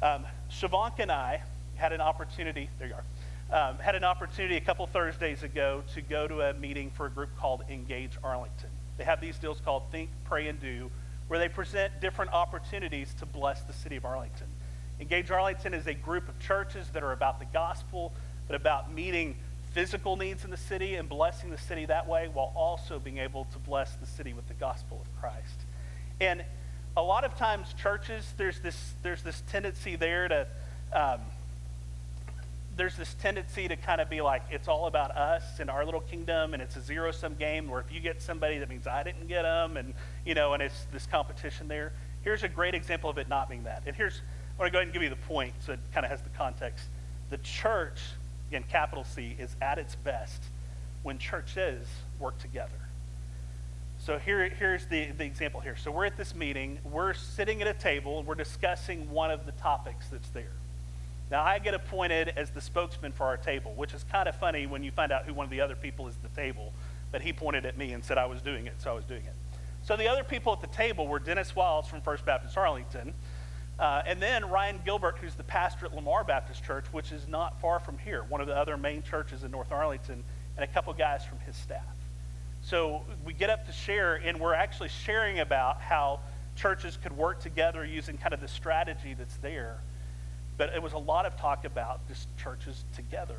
Um, 0.00 0.24
and 0.98 1.10
I 1.10 1.42
had 1.74 1.92
an 1.92 2.00
opportunity, 2.00 2.68
there 2.78 2.86
you 2.86 2.94
are, 2.94 3.70
um, 3.70 3.78
had 3.78 3.96
an 3.96 4.04
opportunity 4.04 4.56
a 4.56 4.60
couple 4.60 4.86
Thursdays 4.86 5.42
ago 5.42 5.82
to 5.94 6.02
go 6.02 6.28
to 6.28 6.42
a 6.42 6.54
meeting 6.54 6.92
for 6.92 7.06
a 7.06 7.10
group 7.10 7.30
called 7.36 7.64
Engage 7.68 8.12
Arlington. 8.22 8.70
They 8.96 9.04
have 9.04 9.20
these 9.20 9.36
deals 9.38 9.60
called 9.64 9.82
Think, 9.90 10.08
Pray, 10.24 10.46
and 10.46 10.60
Do, 10.60 10.88
where 11.28 11.38
they 11.38 11.48
present 11.48 12.00
different 12.00 12.32
opportunities 12.32 13.14
to 13.14 13.26
bless 13.26 13.62
the 13.62 13.72
city 13.72 13.96
of 13.96 14.04
Arlington. 14.04 14.46
Engage 15.00 15.30
Arlington 15.30 15.74
is 15.74 15.86
a 15.86 15.94
group 15.94 16.28
of 16.28 16.38
churches 16.38 16.88
that 16.90 17.02
are 17.02 17.12
about 17.12 17.38
the 17.38 17.46
gospel, 17.46 18.12
but 18.46 18.54
about 18.54 18.92
meeting 18.92 19.36
physical 19.72 20.16
needs 20.16 20.44
in 20.44 20.50
the 20.50 20.56
city 20.56 20.96
and 20.96 21.08
blessing 21.08 21.50
the 21.50 21.58
city 21.58 21.86
that 21.86 22.06
way 22.06 22.28
while 22.32 22.52
also 22.54 22.98
being 22.98 23.18
able 23.18 23.46
to 23.46 23.58
bless 23.58 23.94
the 23.94 24.06
city 24.06 24.32
with 24.32 24.46
the 24.48 24.54
gospel 24.54 25.00
of 25.00 25.20
Christ. 25.20 25.66
And 26.20 26.44
a 26.96 27.02
lot 27.02 27.24
of 27.24 27.34
times 27.36 27.74
churches, 27.74 28.34
there's 28.36 28.60
this, 28.60 28.92
there's 29.02 29.22
this 29.22 29.42
tendency 29.50 29.96
there 29.96 30.28
to 30.28 30.46
um, 30.92 31.20
there's 32.76 32.96
this 32.96 33.14
tendency 33.14 33.68
to 33.68 33.76
kind 33.76 34.00
of 34.00 34.08
be 34.08 34.20
like 34.20 34.42
it's 34.50 34.66
all 34.66 34.86
about 34.86 35.10
us 35.16 35.60
and 35.60 35.68
our 35.68 35.84
little 35.84 36.00
kingdom 36.00 36.54
and 36.54 36.62
it's 36.62 36.76
a 36.76 36.80
zero 36.80 37.10
sum 37.10 37.34
game 37.34 37.68
where 37.68 37.80
if 37.80 37.92
you 37.92 38.00
get 38.00 38.22
somebody 38.22 38.58
that 38.58 38.68
means 38.68 38.86
i 38.86 39.02
didn't 39.02 39.28
get 39.28 39.42
them 39.42 39.76
and 39.76 39.92
you 40.24 40.34
know 40.34 40.54
and 40.54 40.62
it's 40.62 40.86
this 40.92 41.06
competition 41.06 41.68
there. 41.68 41.92
Here's 42.22 42.44
a 42.44 42.48
great 42.48 42.74
example 42.74 43.10
of 43.10 43.18
it 43.18 43.28
not 43.28 43.48
being 43.48 43.64
that. 43.64 43.82
And 43.86 43.96
here's 43.96 44.20
i 44.56 44.62
want 44.62 44.68
to 44.68 44.72
go 44.72 44.78
ahead 44.78 44.86
and 44.86 44.92
give 44.92 45.02
you 45.02 45.10
the 45.10 45.16
point 45.16 45.54
so 45.60 45.72
it 45.72 45.80
kind 45.92 46.04
of 46.04 46.10
has 46.10 46.22
the 46.22 46.30
context. 46.30 46.86
The 47.30 47.38
church 47.38 48.00
again 48.48 48.64
capital 48.68 49.04
c 49.04 49.36
is 49.38 49.56
at 49.60 49.78
its 49.78 49.94
best 49.96 50.42
when 51.02 51.18
churches 51.18 51.86
work 52.18 52.38
together. 52.38 52.70
So 53.98 54.18
here, 54.18 54.48
here's 54.48 54.86
the, 54.86 55.12
the 55.12 55.24
example 55.24 55.60
here. 55.60 55.76
So 55.76 55.92
we're 55.92 56.06
at 56.06 56.16
this 56.16 56.34
meeting 56.34 56.78
we're 56.84 57.12
sitting 57.14 57.60
at 57.60 57.68
a 57.68 57.74
table 57.74 58.22
we're 58.22 58.34
discussing 58.34 59.10
one 59.10 59.30
of 59.30 59.46
the 59.46 59.52
topics 59.52 60.08
that's 60.08 60.30
there 60.30 60.52
now, 61.32 61.42
I 61.42 61.58
get 61.60 61.72
appointed 61.72 62.34
as 62.36 62.50
the 62.50 62.60
spokesman 62.60 63.10
for 63.10 63.24
our 63.24 63.38
table, 63.38 63.72
which 63.74 63.94
is 63.94 64.04
kind 64.04 64.28
of 64.28 64.36
funny 64.36 64.66
when 64.66 64.84
you 64.84 64.90
find 64.90 65.10
out 65.10 65.24
who 65.24 65.32
one 65.32 65.44
of 65.44 65.50
the 65.50 65.62
other 65.62 65.74
people 65.74 66.06
is 66.06 66.14
at 66.14 66.22
the 66.22 66.40
table. 66.40 66.74
But 67.10 67.22
he 67.22 67.32
pointed 67.32 67.64
at 67.64 67.78
me 67.78 67.92
and 67.94 68.04
said 68.04 68.18
I 68.18 68.26
was 68.26 68.42
doing 68.42 68.66
it, 68.66 68.74
so 68.76 68.90
I 68.90 68.92
was 68.92 69.06
doing 69.06 69.24
it. 69.24 69.32
So 69.82 69.96
the 69.96 70.08
other 70.08 70.24
people 70.24 70.52
at 70.52 70.60
the 70.60 70.66
table 70.66 71.08
were 71.08 71.18
Dennis 71.18 71.56
Wiles 71.56 71.88
from 71.88 72.02
First 72.02 72.26
Baptist 72.26 72.58
Arlington, 72.58 73.14
uh, 73.78 74.02
and 74.06 74.20
then 74.20 74.50
Ryan 74.50 74.78
Gilbert, 74.84 75.16
who's 75.22 75.34
the 75.34 75.42
pastor 75.42 75.86
at 75.86 75.94
Lamar 75.94 76.22
Baptist 76.22 76.64
Church, 76.64 76.84
which 76.92 77.12
is 77.12 77.26
not 77.26 77.58
far 77.62 77.80
from 77.80 77.96
here, 77.96 78.26
one 78.28 78.42
of 78.42 78.46
the 78.46 78.54
other 78.54 78.76
main 78.76 79.02
churches 79.02 79.42
in 79.42 79.50
North 79.50 79.72
Arlington, 79.72 80.22
and 80.56 80.64
a 80.64 80.66
couple 80.66 80.92
guys 80.92 81.24
from 81.24 81.38
his 81.40 81.56
staff. 81.56 81.96
So 82.60 83.04
we 83.24 83.32
get 83.32 83.48
up 83.48 83.64
to 83.68 83.72
share, 83.72 84.16
and 84.16 84.38
we're 84.38 84.52
actually 84.52 84.90
sharing 84.90 85.40
about 85.40 85.80
how 85.80 86.20
churches 86.56 86.98
could 87.02 87.16
work 87.16 87.40
together 87.40 87.86
using 87.86 88.18
kind 88.18 88.34
of 88.34 88.42
the 88.42 88.48
strategy 88.48 89.14
that's 89.14 89.38
there 89.38 89.80
but 90.56 90.72
it 90.74 90.82
was 90.82 90.92
a 90.92 90.98
lot 90.98 91.26
of 91.26 91.36
talk 91.36 91.64
about 91.64 92.06
just 92.08 92.28
churches 92.36 92.84
together. 92.94 93.36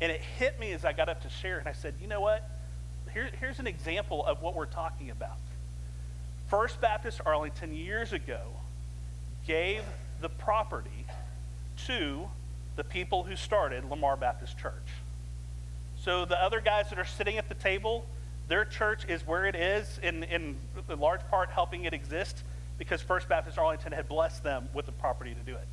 And 0.00 0.10
it 0.10 0.20
hit 0.20 0.58
me 0.58 0.72
as 0.72 0.84
I 0.84 0.92
got 0.92 1.08
up 1.08 1.22
to 1.22 1.28
share, 1.28 1.58
and 1.58 1.68
I 1.68 1.72
said, 1.72 1.94
you 2.00 2.06
know 2.06 2.20
what? 2.20 2.48
Here, 3.12 3.30
here's 3.38 3.58
an 3.58 3.66
example 3.66 4.24
of 4.26 4.42
what 4.42 4.54
we're 4.54 4.66
talking 4.66 5.10
about. 5.10 5.38
First 6.48 6.80
Baptist 6.80 7.20
Arlington 7.24 7.74
years 7.74 8.12
ago 8.12 8.40
gave 9.46 9.82
the 10.20 10.28
property 10.28 11.06
to 11.86 12.28
the 12.76 12.84
people 12.84 13.22
who 13.22 13.36
started 13.36 13.84
Lamar 13.88 14.16
Baptist 14.16 14.58
Church. 14.58 14.72
So 16.00 16.24
the 16.24 16.40
other 16.42 16.60
guys 16.60 16.90
that 16.90 16.98
are 16.98 17.04
sitting 17.04 17.38
at 17.38 17.48
the 17.48 17.54
table, 17.54 18.04
their 18.48 18.64
church 18.64 19.04
is 19.08 19.26
where 19.26 19.46
it 19.46 19.54
is, 19.54 19.98
in, 20.02 20.24
in 20.24 20.56
large 20.98 21.20
part 21.28 21.50
helping 21.50 21.84
it 21.84 21.94
exist 21.94 22.42
because 22.78 23.00
First 23.00 23.28
Baptist 23.28 23.58
Arlington 23.58 23.92
had 23.92 24.08
blessed 24.08 24.42
them 24.42 24.68
with 24.74 24.86
the 24.86 24.92
property 24.92 25.34
to 25.34 25.50
do 25.50 25.56
it. 25.56 25.68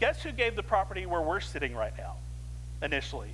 Guess 0.00 0.22
who 0.22 0.32
gave 0.32 0.56
the 0.56 0.62
property 0.62 1.06
where 1.06 1.20
we're 1.20 1.40
sitting 1.40 1.74
right 1.74 1.92
now, 1.96 2.16
initially? 2.82 3.28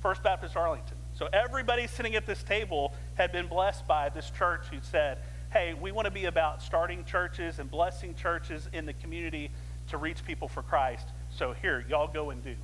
First 0.00 0.22
Baptist 0.22 0.56
Arlington. 0.56 0.96
So 1.14 1.28
everybody 1.32 1.86
sitting 1.86 2.14
at 2.14 2.26
this 2.26 2.42
table 2.42 2.92
had 3.16 3.32
been 3.32 3.48
blessed 3.48 3.86
by 3.86 4.08
this 4.08 4.30
church 4.30 4.62
who 4.70 4.78
said, 4.82 5.18
hey, 5.52 5.74
we 5.74 5.92
want 5.92 6.06
to 6.06 6.10
be 6.10 6.24
about 6.24 6.62
starting 6.62 7.04
churches 7.04 7.58
and 7.58 7.70
blessing 7.70 8.14
churches 8.14 8.68
in 8.72 8.86
the 8.86 8.94
community 8.94 9.50
to 9.88 9.98
reach 9.98 10.24
people 10.24 10.48
for 10.48 10.62
Christ. 10.62 11.06
So 11.36 11.52
here, 11.52 11.84
y'all 11.88 12.08
go 12.08 12.30
and 12.30 12.42
do. 12.42 12.54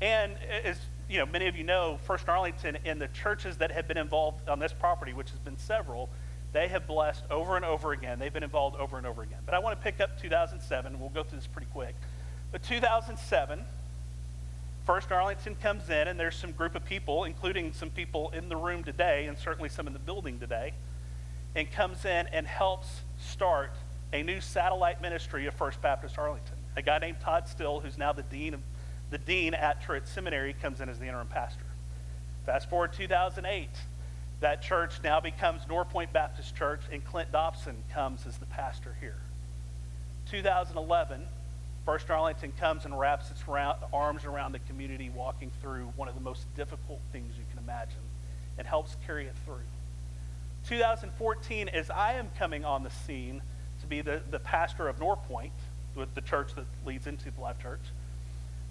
And 0.00 0.32
as 0.64 0.78
you 1.08 1.18
know, 1.18 1.26
many 1.26 1.46
of 1.46 1.56
you 1.56 1.64
know, 1.64 1.98
First 2.04 2.28
Arlington 2.28 2.76
and 2.84 3.00
the 3.00 3.08
churches 3.08 3.56
that 3.58 3.70
have 3.70 3.88
been 3.88 3.96
involved 3.96 4.48
on 4.48 4.58
this 4.58 4.72
property, 4.72 5.12
which 5.12 5.30
has 5.30 5.38
been 5.38 5.56
several, 5.56 6.10
they 6.52 6.68
have 6.68 6.86
blessed 6.86 7.22
over 7.30 7.56
and 7.56 7.64
over 7.64 7.92
again. 7.92 8.18
They've 8.18 8.32
been 8.32 8.42
involved 8.42 8.76
over 8.76 8.98
and 8.98 9.06
over 9.06 9.22
again. 9.22 9.38
But 9.46 9.54
I 9.54 9.60
want 9.60 9.78
to 9.78 9.82
pick 9.82 10.00
up 10.00 10.20
2007. 10.20 10.98
We'll 10.98 11.08
go 11.10 11.22
through 11.22 11.38
this 11.38 11.46
pretty 11.46 11.68
quick. 11.72 11.94
But 12.56 12.62
2007, 12.62 13.66
First 14.86 15.12
Arlington 15.12 15.56
comes 15.56 15.90
in, 15.90 16.08
and 16.08 16.18
there's 16.18 16.34
some 16.34 16.52
group 16.52 16.74
of 16.74 16.86
people, 16.86 17.24
including 17.24 17.74
some 17.74 17.90
people 17.90 18.30
in 18.30 18.48
the 18.48 18.56
room 18.56 18.82
today, 18.82 19.26
and 19.26 19.36
certainly 19.36 19.68
some 19.68 19.86
in 19.86 19.92
the 19.92 19.98
building 19.98 20.38
today, 20.38 20.72
and 21.54 21.70
comes 21.70 22.06
in 22.06 22.26
and 22.28 22.46
helps 22.46 23.02
start 23.20 23.72
a 24.14 24.22
new 24.22 24.40
satellite 24.40 25.02
ministry 25.02 25.44
of 25.44 25.52
First 25.52 25.82
Baptist 25.82 26.16
Arlington. 26.16 26.56
A 26.78 26.80
guy 26.80 26.98
named 26.98 27.20
Todd 27.20 27.46
Still, 27.46 27.80
who's 27.80 27.98
now 27.98 28.14
the 28.14 28.22
dean 28.22 28.54
of 28.54 28.60
the 29.10 29.18
dean 29.18 29.52
at 29.52 29.82
Truett 29.82 30.08
Seminary, 30.08 30.54
comes 30.54 30.80
in 30.80 30.88
as 30.88 30.98
the 30.98 31.04
interim 31.04 31.28
pastor. 31.28 31.66
Fast 32.46 32.70
forward 32.70 32.94
2008, 32.94 33.68
that 34.40 34.62
church 34.62 34.92
now 35.04 35.20
becomes 35.20 35.60
Northpoint 35.66 36.10
Baptist 36.10 36.56
Church, 36.56 36.80
and 36.90 37.04
Clint 37.04 37.30
Dobson 37.32 37.76
comes 37.92 38.26
as 38.26 38.38
the 38.38 38.46
pastor 38.46 38.96
here. 38.98 39.18
2011, 40.30 41.20
First 41.86 42.10
Arlington 42.10 42.52
comes 42.58 42.84
and 42.84 42.98
wraps 42.98 43.30
its 43.30 43.42
arms 43.92 44.24
around 44.24 44.52
the 44.52 44.58
community, 44.58 45.08
walking 45.08 45.52
through 45.62 45.92
one 45.94 46.08
of 46.08 46.16
the 46.16 46.20
most 46.20 46.52
difficult 46.56 47.00
things 47.12 47.32
you 47.38 47.44
can 47.50 47.62
imagine, 47.62 48.02
and 48.58 48.66
helps 48.66 48.96
carry 49.06 49.26
it 49.26 49.34
through. 49.44 49.62
2014, 50.68 51.68
as 51.68 51.88
I 51.88 52.14
am 52.14 52.28
coming 52.36 52.64
on 52.64 52.82
the 52.82 52.90
scene 52.90 53.40
to 53.80 53.86
be 53.86 54.00
the, 54.00 54.20
the 54.32 54.40
pastor 54.40 54.88
of 54.88 54.98
Northpoint, 54.98 55.52
with 55.94 56.12
the 56.16 56.20
church 56.20 56.54
that 56.56 56.64
leads 56.84 57.06
into 57.06 57.30
the 57.30 57.40
Life 57.40 57.60
Church, 57.62 57.80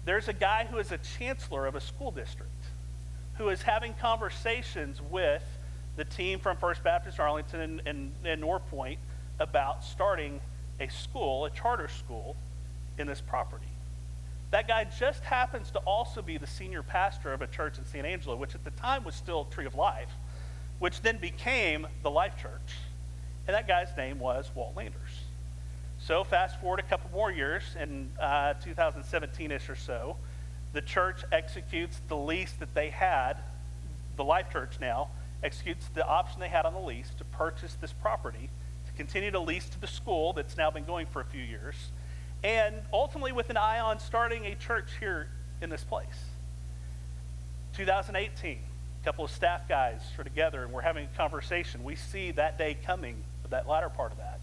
there's 0.04 0.28
a 0.28 0.34
guy 0.34 0.66
who 0.70 0.76
is 0.76 0.92
a 0.92 0.98
chancellor 0.98 1.66
of 1.66 1.74
a 1.74 1.80
school 1.80 2.10
district 2.10 2.52
who 3.38 3.48
is 3.48 3.62
having 3.62 3.94
conversations 3.94 5.00
with 5.10 5.42
the 5.96 6.04
team 6.04 6.38
from 6.38 6.58
First 6.58 6.84
Baptist 6.84 7.18
Arlington 7.18 7.60
and, 7.60 7.82
and, 7.86 8.12
and 8.24 8.42
Northpoint 8.42 8.98
about 9.40 9.82
starting 9.82 10.38
a 10.78 10.88
school, 10.88 11.46
a 11.46 11.50
charter 11.50 11.88
school, 11.88 12.36
in 12.98 13.06
this 13.06 13.20
property. 13.20 13.66
That 14.50 14.68
guy 14.68 14.84
just 14.84 15.22
happens 15.24 15.70
to 15.72 15.78
also 15.80 16.22
be 16.22 16.38
the 16.38 16.46
senior 16.46 16.82
pastor 16.82 17.32
of 17.32 17.42
a 17.42 17.46
church 17.46 17.78
in 17.78 17.84
San 17.84 18.06
Angelo, 18.06 18.36
which 18.36 18.54
at 18.54 18.64
the 18.64 18.70
time 18.72 19.04
was 19.04 19.14
still 19.14 19.44
Tree 19.46 19.66
of 19.66 19.74
Life, 19.74 20.10
which 20.78 21.02
then 21.02 21.18
became 21.18 21.86
the 22.02 22.10
Life 22.10 22.36
Church. 22.40 22.76
And 23.46 23.54
that 23.54 23.66
guy's 23.66 23.94
name 23.96 24.18
was 24.18 24.50
Walt 24.54 24.76
Landers. 24.76 25.20
So, 25.98 26.22
fast 26.24 26.60
forward 26.60 26.78
a 26.78 26.84
couple 26.84 27.10
more 27.10 27.32
years, 27.32 27.62
in 27.80 28.10
uh, 28.20 28.54
2017 28.54 29.50
ish 29.50 29.68
or 29.68 29.76
so, 29.76 30.16
the 30.72 30.82
church 30.82 31.22
executes 31.32 32.00
the 32.08 32.16
lease 32.16 32.52
that 32.60 32.74
they 32.74 32.90
had, 32.90 33.38
the 34.16 34.24
Life 34.24 34.52
Church 34.52 34.78
now, 34.80 35.08
executes 35.42 35.88
the 35.94 36.06
option 36.06 36.38
they 36.38 36.48
had 36.48 36.66
on 36.66 36.74
the 36.74 36.80
lease 36.80 37.10
to 37.18 37.24
purchase 37.24 37.74
this 37.80 37.92
property, 37.92 38.50
to 38.86 38.92
continue 38.92 39.30
to 39.30 39.40
lease 39.40 39.68
to 39.70 39.80
the 39.80 39.86
school 39.86 40.32
that's 40.32 40.56
now 40.56 40.70
been 40.70 40.84
going 40.84 41.06
for 41.06 41.20
a 41.20 41.24
few 41.24 41.42
years 41.42 41.74
and 42.42 42.74
ultimately 42.92 43.32
with 43.32 43.50
an 43.50 43.56
eye 43.56 43.80
on 43.80 43.98
starting 43.98 44.46
a 44.46 44.54
church 44.54 44.88
here 45.00 45.28
in 45.60 45.70
this 45.70 45.84
place. 45.84 46.24
2018, 47.74 48.58
a 48.58 49.04
couple 49.04 49.24
of 49.24 49.30
staff 49.30 49.68
guys 49.68 50.00
are 50.18 50.24
together 50.24 50.62
and 50.62 50.72
we're 50.72 50.80
having 50.80 51.04
a 51.04 51.16
conversation. 51.16 51.84
We 51.84 51.96
see 51.96 52.30
that 52.32 52.58
day 52.58 52.76
coming, 52.84 53.16
that 53.50 53.68
latter 53.68 53.88
part 53.88 54.12
of 54.12 54.18
that. 54.18 54.40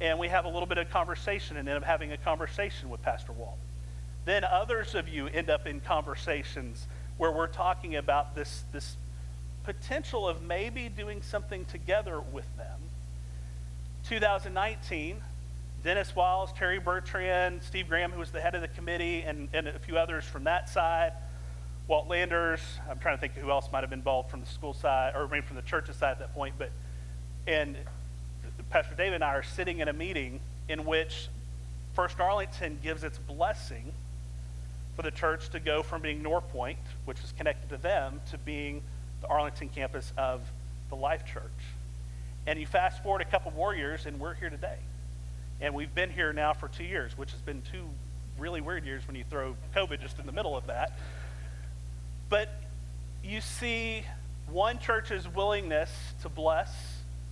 And 0.00 0.18
we 0.18 0.28
have 0.28 0.44
a 0.44 0.48
little 0.48 0.66
bit 0.66 0.78
of 0.78 0.90
conversation 0.90 1.56
and 1.56 1.68
end 1.68 1.78
up 1.78 1.84
having 1.84 2.12
a 2.12 2.16
conversation 2.16 2.88
with 2.88 3.02
Pastor 3.02 3.32
Walt. 3.32 3.58
Then 4.24 4.44
others 4.44 4.94
of 4.94 5.08
you 5.08 5.26
end 5.26 5.50
up 5.50 5.66
in 5.66 5.80
conversations 5.80 6.86
where 7.18 7.30
we're 7.30 7.48
talking 7.48 7.96
about 7.96 8.34
this, 8.34 8.64
this 8.72 8.96
potential 9.64 10.26
of 10.26 10.42
maybe 10.42 10.88
doing 10.88 11.22
something 11.22 11.64
together 11.66 12.20
with 12.20 12.46
them. 12.56 12.78
2019, 14.08 15.20
Dennis 15.82 16.14
Wiles, 16.14 16.52
Terry 16.52 16.78
Bertrand, 16.78 17.62
Steve 17.62 17.88
Graham, 17.88 18.12
who 18.12 18.18
was 18.18 18.30
the 18.30 18.40
head 18.40 18.54
of 18.54 18.60
the 18.60 18.68
committee, 18.68 19.22
and, 19.22 19.48
and 19.54 19.66
a 19.66 19.78
few 19.78 19.96
others 19.96 20.24
from 20.24 20.44
that 20.44 20.68
side. 20.68 21.12
Walt 21.88 22.06
Landers, 22.06 22.60
I'm 22.88 22.98
trying 22.98 23.16
to 23.16 23.20
think 23.20 23.34
who 23.34 23.50
else 23.50 23.68
might 23.72 23.80
have 23.80 23.90
been 23.90 24.00
involved 24.00 24.30
from 24.30 24.40
the 24.40 24.46
school 24.46 24.74
side, 24.74 25.14
or 25.16 25.26
maybe 25.26 25.46
from 25.46 25.56
the 25.56 25.62
church's 25.62 25.96
side 25.96 26.12
at 26.12 26.18
that 26.18 26.34
point. 26.34 26.54
But 26.58 26.70
and 27.46 27.76
Pastor 28.68 28.94
David 28.94 29.14
and 29.14 29.24
I 29.24 29.34
are 29.34 29.42
sitting 29.42 29.78
in 29.78 29.88
a 29.88 29.92
meeting 29.92 30.40
in 30.68 30.84
which 30.84 31.28
First 31.94 32.20
Arlington 32.20 32.78
gives 32.82 33.02
its 33.02 33.18
blessing 33.18 33.92
for 34.94 35.02
the 35.02 35.10
church 35.10 35.48
to 35.50 35.60
go 35.60 35.82
from 35.82 36.02
being 36.02 36.22
Northpoint, 36.22 36.76
which 37.06 37.18
is 37.24 37.32
connected 37.32 37.70
to 37.70 37.78
them, 37.78 38.20
to 38.30 38.38
being 38.38 38.82
the 39.22 39.28
Arlington 39.28 39.70
campus 39.70 40.12
of 40.16 40.42
the 40.90 40.96
Life 40.96 41.24
Church. 41.24 41.42
And 42.46 42.60
you 42.60 42.66
fast 42.66 43.02
forward 43.02 43.22
a 43.22 43.24
couple 43.24 43.50
more 43.52 43.74
years, 43.74 44.06
and 44.06 44.20
we're 44.20 44.34
here 44.34 44.50
today. 44.50 44.78
And 45.60 45.74
we've 45.74 45.94
been 45.94 46.10
here 46.10 46.32
now 46.32 46.54
for 46.54 46.68
two 46.68 46.84
years, 46.84 47.16
which 47.18 47.32
has 47.32 47.40
been 47.40 47.62
two 47.70 47.84
really 48.38 48.60
weird 48.60 48.84
years 48.86 49.06
when 49.06 49.14
you 49.14 49.24
throw 49.28 49.54
COVID 49.76 50.00
just 50.00 50.18
in 50.18 50.26
the 50.26 50.32
middle 50.32 50.56
of 50.56 50.66
that. 50.68 50.98
But 52.30 52.48
you 53.22 53.40
see 53.40 54.04
one 54.48 54.78
church's 54.78 55.28
willingness 55.28 55.90
to 56.22 56.28
bless 56.28 56.70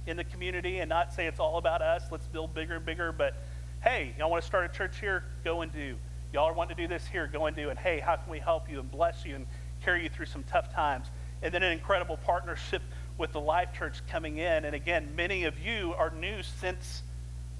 in 0.06 0.16
the 0.16 0.24
community 0.24 0.78
and 0.78 0.88
not 0.88 1.12
say 1.14 1.26
it's 1.26 1.40
all 1.40 1.56
about 1.58 1.82
us, 1.82 2.02
let's 2.10 2.26
build 2.26 2.54
bigger 2.54 2.76
and 2.76 2.84
bigger, 2.84 3.12
but 3.12 3.34
hey, 3.82 4.14
y'all 4.18 4.30
want 4.30 4.42
to 4.42 4.46
start 4.46 4.70
a 4.70 4.76
church 4.76 5.00
here? 5.00 5.24
Go 5.44 5.62
and 5.62 5.72
do. 5.72 5.96
Y'all 6.32 6.52
want 6.54 6.68
to 6.68 6.74
do 6.74 6.86
this 6.86 7.06
here? 7.06 7.26
Go 7.26 7.46
and 7.46 7.56
do. 7.56 7.70
And 7.70 7.78
hey, 7.78 8.00
how 8.00 8.16
can 8.16 8.30
we 8.30 8.38
help 8.38 8.70
you 8.70 8.80
and 8.80 8.90
bless 8.90 9.24
you 9.24 9.36
and 9.36 9.46
carry 9.82 10.02
you 10.02 10.08
through 10.10 10.26
some 10.26 10.44
tough 10.44 10.74
times? 10.74 11.06
And 11.42 11.54
then 11.54 11.62
an 11.62 11.72
incredible 11.72 12.18
partnership 12.18 12.82
with 13.16 13.32
the 13.32 13.40
Life 13.40 13.70
Church 13.72 14.00
coming 14.10 14.38
in. 14.38 14.64
And 14.64 14.74
again, 14.74 15.08
many 15.16 15.44
of 15.44 15.58
you 15.58 15.94
are 15.96 16.10
new 16.10 16.42
since 16.42 17.02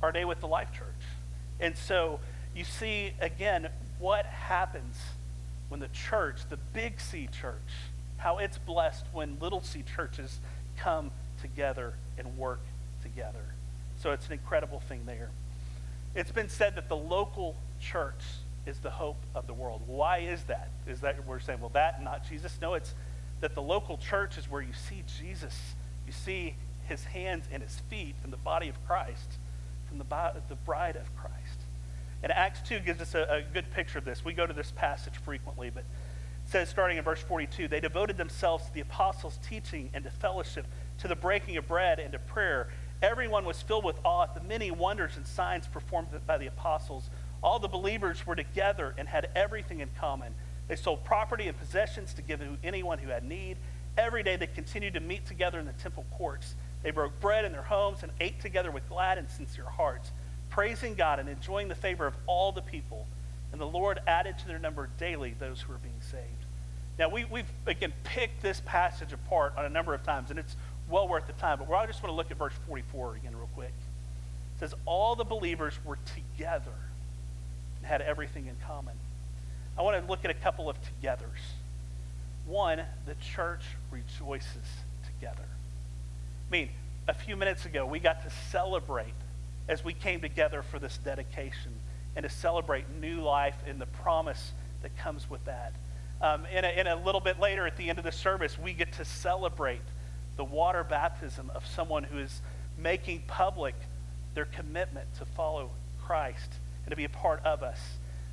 our 0.02 0.12
day 0.12 0.24
with 0.24 0.40
the 0.40 0.48
Life 0.48 0.72
Church. 0.72 0.86
And 1.60 1.76
so 1.76 2.20
you 2.54 2.64
see, 2.64 3.12
again, 3.20 3.68
what 3.98 4.26
happens 4.26 4.96
when 5.68 5.80
the 5.80 5.88
church, 5.88 6.40
the 6.48 6.56
big 6.72 7.00
C 7.00 7.28
church, 7.30 7.54
how 8.18 8.38
it's 8.38 8.58
blessed 8.58 9.06
when 9.12 9.36
little 9.40 9.62
c 9.62 9.82
churches 9.82 10.40
come 10.76 11.10
together 11.40 11.94
and 12.16 12.36
work 12.36 12.60
together. 13.02 13.54
So 14.00 14.12
it's 14.12 14.26
an 14.26 14.32
incredible 14.32 14.80
thing 14.80 15.02
there. 15.06 15.30
It's 16.14 16.32
been 16.32 16.48
said 16.48 16.76
that 16.76 16.88
the 16.88 16.96
local 16.96 17.56
church 17.80 18.22
is 18.66 18.78
the 18.78 18.90
hope 18.90 19.18
of 19.34 19.46
the 19.46 19.54
world. 19.54 19.82
Why 19.86 20.18
is 20.18 20.42
that? 20.44 20.68
Is 20.86 21.00
that 21.00 21.24
we're 21.26 21.40
saying, 21.40 21.60
well, 21.60 21.70
that 21.74 22.02
not 22.02 22.28
Jesus? 22.28 22.58
No, 22.60 22.74
it's 22.74 22.94
that 23.40 23.54
the 23.54 23.62
local 23.62 23.98
church 23.98 24.36
is 24.36 24.50
where 24.50 24.62
you 24.62 24.72
see 24.72 25.04
Jesus. 25.20 25.74
You 26.06 26.12
see 26.12 26.54
his 26.88 27.04
hands 27.04 27.44
and 27.52 27.62
his 27.62 27.80
feet 27.88 28.14
in 28.24 28.30
the 28.30 28.36
body 28.36 28.68
of 28.68 28.84
Christ 28.86 29.38
from 29.88 29.98
the, 29.98 30.04
the 30.48 30.54
bride 30.54 30.96
of 30.96 31.14
Christ. 31.16 31.34
And 32.22 32.32
Acts 32.32 32.60
2 32.68 32.80
gives 32.80 33.00
us 33.00 33.14
a, 33.14 33.22
a 33.30 33.42
good 33.52 33.70
picture 33.70 33.98
of 33.98 34.04
this. 34.04 34.24
We 34.24 34.32
go 34.32 34.46
to 34.46 34.52
this 34.52 34.72
passage 34.72 35.14
frequently, 35.24 35.70
but 35.70 35.80
it 35.80 36.50
says, 36.50 36.68
starting 36.68 36.98
in 36.98 37.04
verse 37.04 37.20
42, 37.20 37.68
they 37.68 37.80
devoted 37.80 38.16
themselves 38.16 38.66
to 38.66 38.74
the 38.74 38.80
apostles' 38.80 39.38
teaching 39.46 39.90
and 39.94 40.04
to 40.04 40.10
fellowship, 40.10 40.66
to 40.98 41.08
the 41.08 41.16
breaking 41.16 41.56
of 41.56 41.68
bread 41.68 41.98
and 41.98 42.12
to 42.12 42.18
prayer. 42.18 42.68
Everyone 43.02 43.44
was 43.44 43.62
filled 43.62 43.84
with 43.84 43.98
awe 44.04 44.24
at 44.24 44.34
the 44.34 44.42
many 44.42 44.70
wonders 44.70 45.16
and 45.16 45.26
signs 45.26 45.66
performed 45.68 46.08
by 46.26 46.38
the 46.38 46.46
apostles. 46.46 47.10
All 47.42 47.58
the 47.58 47.68
believers 47.68 48.26
were 48.26 48.34
together 48.34 48.94
and 48.98 49.06
had 49.06 49.28
everything 49.36 49.80
in 49.80 49.88
common. 49.98 50.34
They 50.66 50.76
sold 50.76 51.04
property 51.04 51.46
and 51.46 51.56
possessions 51.56 52.12
to 52.14 52.22
give 52.22 52.40
to 52.40 52.56
anyone 52.64 52.98
who 52.98 53.10
had 53.10 53.24
need. 53.24 53.58
Every 53.96 54.22
day 54.22 54.36
they 54.36 54.46
continued 54.48 54.94
to 54.94 55.00
meet 55.00 55.26
together 55.26 55.58
in 55.58 55.66
the 55.66 55.72
temple 55.72 56.04
courts 56.10 56.56
they 56.82 56.90
broke 56.90 57.20
bread 57.20 57.44
in 57.44 57.52
their 57.52 57.62
homes 57.62 58.02
and 58.02 58.12
ate 58.20 58.40
together 58.40 58.70
with 58.70 58.88
glad 58.88 59.18
and 59.18 59.28
sincere 59.28 59.64
hearts, 59.64 60.10
praising 60.50 60.94
God 60.94 61.18
and 61.18 61.28
enjoying 61.28 61.68
the 61.68 61.74
favor 61.74 62.06
of 62.06 62.14
all 62.26 62.52
the 62.52 62.62
people. 62.62 63.06
And 63.52 63.60
the 63.60 63.66
Lord 63.66 63.98
added 64.06 64.38
to 64.38 64.46
their 64.46 64.58
number 64.58 64.88
daily 64.98 65.34
those 65.38 65.62
who 65.62 65.72
were 65.72 65.78
being 65.78 66.00
saved. 66.00 66.22
Now, 66.98 67.08
we, 67.08 67.24
we've, 67.24 67.50
again, 67.66 67.92
picked 68.04 68.42
this 68.42 68.60
passage 68.64 69.12
apart 69.12 69.54
on 69.56 69.64
a 69.64 69.68
number 69.68 69.94
of 69.94 70.02
times, 70.02 70.30
and 70.30 70.38
it's 70.38 70.56
well 70.90 71.06
worth 71.06 71.26
the 71.26 71.32
time. 71.34 71.58
But 71.58 71.72
I 71.72 71.86
just 71.86 72.02
want 72.02 72.12
to 72.12 72.16
look 72.16 72.30
at 72.30 72.36
verse 72.36 72.54
44 72.66 73.16
again, 73.16 73.36
real 73.36 73.48
quick. 73.54 73.72
It 74.56 74.60
says, 74.60 74.74
All 74.84 75.14
the 75.14 75.24
believers 75.24 75.74
were 75.84 75.98
together 76.14 76.72
and 77.78 77.86
had 77.86 78.02
everything 78.02 78.46
in 78.46 78.56
common. 78.66 78.94
I 79.78 79.82
want 79.82 80.02
to 80.02 80.10
look 80.10 80.24
at 80.24 80.30
a 80.30 80.34
couple 80.34 80.68
of 80.68 80.76
togethers. 80.82 81.54
One, 82.46 82.82
the 83.06 83.14
church 83.14 83.62
rejoices 83.92 84.66
together. 85.06 85.47
I 86.48 86.50
mean, 86.50 86.70
a 87.06 87.12
few 87.12 87.36
minutes 87.36 87.66
ago, 87.66 87.84
we 87.84 87.98
got 87.98 88.22
to 88.22 88.30
celebrate 88.50 89.12
as 89.68 89.84
we 89.84 89.92
came 89.92 90.20
together 90.20 90.62
for 90.62 90.78
this 90.78 90.98
dedication 90.98 91.72
and 92.16 92.22
to 92.22 92.30
celebrate 92.30 92.84
new 93.00 93.20
life 93.20 93.56
and 93.66 93.78
the 93.78 93.86
promise 93.86 94.52
that 94.82 94.96
comes 94.96 95.28
with 95.28 95.44
that. 95.44 95.74
Um, 96.22 96.46
and, 96.50 96.64
a, 96.64 96.94
a 96.94 96.96
little 96.96 97.20
bit 97.20 97.38
later 97.38 97.66
at 97.66 97.76
the 97.76 97.90
end 97.90 97.98
of 97.98 98.04
the 98.04 98.12
service, 98.12 98.58
we 98.58 98.72
get 98.72 98.92
to 98.94 99.04
celebrate 99.04 99.82
the 100.36 100.44
water 100.44 100.84
baptism 100.84 101.50
of 101.54 101.66
someone 101.66 102.04
who 102.04 102.18
is 102.18 102.40
making 102.78 103.24
public 103.26 103.74
their 104.34 104.46
commitment 104.46 105.12
to 105.16 105.26
follow 105.26 105.70
Christ 106.02 106.50
and 106.86 106.90
to 106.90 106.96
be 106.96 107.04
a 107.04 107.10
part 107.10 107.44
of 107.44 107.62
us. 107.62 107.78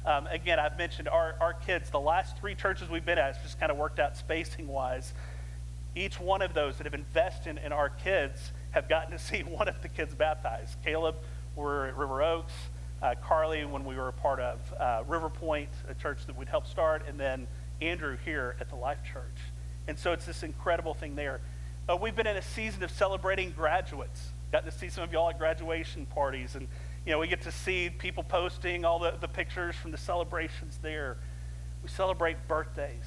Um, 0.06 0.28
again, 0.28 0.58
I've 0.58 0.78
mentioned 0.78 1.10
our, 1.10 1.36
our 1.42 1.54
kids, 1.54 1.90
the 1.90 2.00
last 2.00 2.38
three 2.38 2.56
churches 2.56 2.90
we've 2.90 3.06
been 3.06 3.18
at, 3.18 3.32
it's 3.32 3.44
just 3.44 3.60
kind 3.60 3.72
of 3.72 3.78
worked 3.78 4.00
out 4.00 4.16
spacing 4.16 4.68
wise 4.68 5.14
each 5.96 6.20
one 6.20 6.42
of 6.42 6.54
those 6.54 6.78
that 6.78 6.86
have 6.86 6.94
invested 6.94 7.60
in, 7.64 7.72
our 7.72 7.90
kids 7.90 8.52
have 8.72 8.90
gotten 8.90 9.12
to 9.12 9.20
see 9.24 9.42
one 9.42 9.68
of 9.68 9.82
the 9.82 9.88
kids 9.88 10.14
baptized. 10.14 10.78
Caleb, 10.84 11.16
we're 11.56 11.88
at 11.88 11.98
River 11.98 12.22
Oaks. 12.22 12.54
Uh, 13.02 13.14
Carly, 13.24 13.66
when 13.66 13.86
we 13.86 13.96
were 13.96 14.08
a 14.08 14.14
part 14.14 14.40
of 14.40 14.60
uh, 14.80 15.04
River 15.08 15.30
Point, 15.30 15.70
a 15.90 15.94
church 15.94 16.26
that 16.28 16.38
we'd 16.38 16.48
helped 16.48 16.68
start, 16.68 17.04
and 17.08 17.20
then 17.20 17.46
Andrew 17.82 18.18
here 18.24 18.56
at 18.60 18.70
the 18.70 18.76
Life 18.76 19.00
Church. 19.04 19.38
And 19.88 19.98
so 19.98 20.14
it's 20.14 20.26
this 20.26 20.44
incredible 20.44 20.94
thing 20.94 21.16
there. 21.16 21.42
Uh, 21.88 21.96
we've 21.96 22.16
been 22.16 22.28
in 22.28 22.38
a 22.38 22.42
season 22.42 22.84
of 22.84 22.92
celebrating 22.92 23.52
graduates. 23.52 24.30
Got 24.52 24.66
to 24.66 24.72
see 24.72 24.90
some 24.90 25.04
of 25.04 25.12
y'all 25.12 25.30
at 25.30 25.38
graduation 25.38 26.06
parties. 26.08 26.56
And, 26.56 26.68
you 27.06 27.12
know, 27.12 27.20
we 27.20 27.28
get 27.28 27.42
to 27.42 27.52
see 27.52 27.90
people 27.90 28.24
posting 28.24 28.86
all 28.86 28.98
the, 28.98 29.14
the 29.20 29.28
pictures 29.28 29.76
from 29.76 29.92
the 29.92 29.98
celebrations 29.98 30.80
there. 30.82 31.18
We 31.84 31.90
celebrate 31.90 32.48
birthdays. 32.48 33.04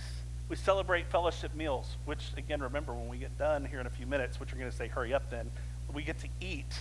We 0.49 0.57
celebrate 0.57 1.07
fellowship 1.09 1.55
meals, 1.55 1.97
which, 2.07 2.31
again, 2.37 2.63
remember 2.63 2.95
when 2.95 3.09
we 3.09 3.19
get 3.19 3.37
done 3.37 3.65
here 3.67 3.81
in 3.81 3.87
a 3.87 3.91
few 3.91 4.07
minutes, 4.07 4.41
which 4.41 4.53
we're 4.53 4.59
going 4.59 4.71
to 4.71 4.77
say, 4.77 4.89
hurry 4.89 5.13
up 5.13 5.31
then, 5.31 5.51
we 5.93 6.03
get 6.03 6.19
to 6.21 6.29
eat 6.41 6.73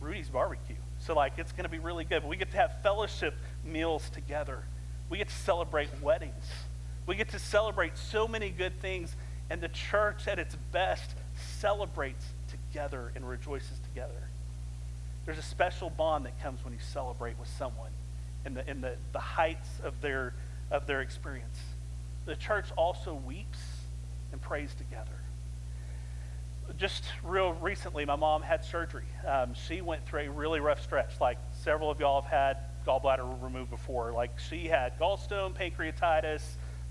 Rudy's 0.00 0.28
barbecue. 0.28 0.76
So, 0.98 1.14
like, 1.14 1.38
it's 1.38 1.52
going 1.52 1.64
to 1.64 1.70
be 1.70 1.78
really 1.78 2.04
good. 2.04 2.24
We 2.24 2.36
get 2.36 2.50
to 2.50 2.56
have 2.58 2.82
fellowship 2.82 3.34
meals 3.64 4.10
together. 4.10 4.64
We 5.08 5.18
get 5.18 5.28
to 5.28 5.34
celebrate 5.34 5.88
weddings. 6.02 6.44
We 7.06 7.16
get 7.16 7.30
to 7.30 7.38
celebrate 7.38 7.96
so 7.96 8.28
many 8.28 8.50
good 8.50 8.80
things. 8.80 9.16
And 9.48 9.60
the 9.60 9.68
church, 9.68 10.28
at 10.28 10.38
its 10.38 10.56
best, 10.72 11.14
celebrates 11.58 12.26
together 12.48 13.12
and 13.14 13.26
rejoices 13.26 13.78
together. 13.88 14.28
There's 15.24 15.38
a 15.38 15.42
special 15.42 15.88
bond 15.88 16.26
that 16.26 16.40
comes 16.42 16.62
when 16.64 16.72
you 16.72 16.80
celebrate 16.80 17.38
with 17.38 17.48
someone 17.48 17.90
in 18.44 18.54
the, 18.54 18.68
in 18.68 18.80
the, 18.80 18.96
the 19.12 19.20
heights 19.20 19.68
of 19.82 20.00
their, 20.00 20.34
of 20.70 20.86
their 20.86 21.00
experience. 21.00 21.58
The 22.26 22.36
church 22.36 22.66
also 22.76 23.14
weeps 23.14 23.58
and 24.32 24.40
prays 24.40 24.74
together. 24.74 25.10
Just 26.76 27.04
real 27.22 27.52
recently, 27.54 28.04
my 28.04 28.16
mom 28.16 28.42
had 28.42 28.64
surgery. 28.64 29.04
Um, 29.26 29.54
she 29.54 29.80
went 29.80 30.04
through 30.06 30.22
a 30.22 30.30
really 30.30 30.58
rough 30.58 30.82
stretch. 30.82 31.20
Like 31.20 31.38
several 31.62 31.90
of 31.90 32.00
y'all 32.00 32.20
have 32.20 32.30
had 32.30 32.56
gallbladder 32.86 33.42
removed 33.42 33.70
before. 33.70 34.12
Like 34.12 34.38
she 34.38 34.66
had 34.66 34.98
gallstone, 34.98 35.54
pancreatitis, 35.54 36.42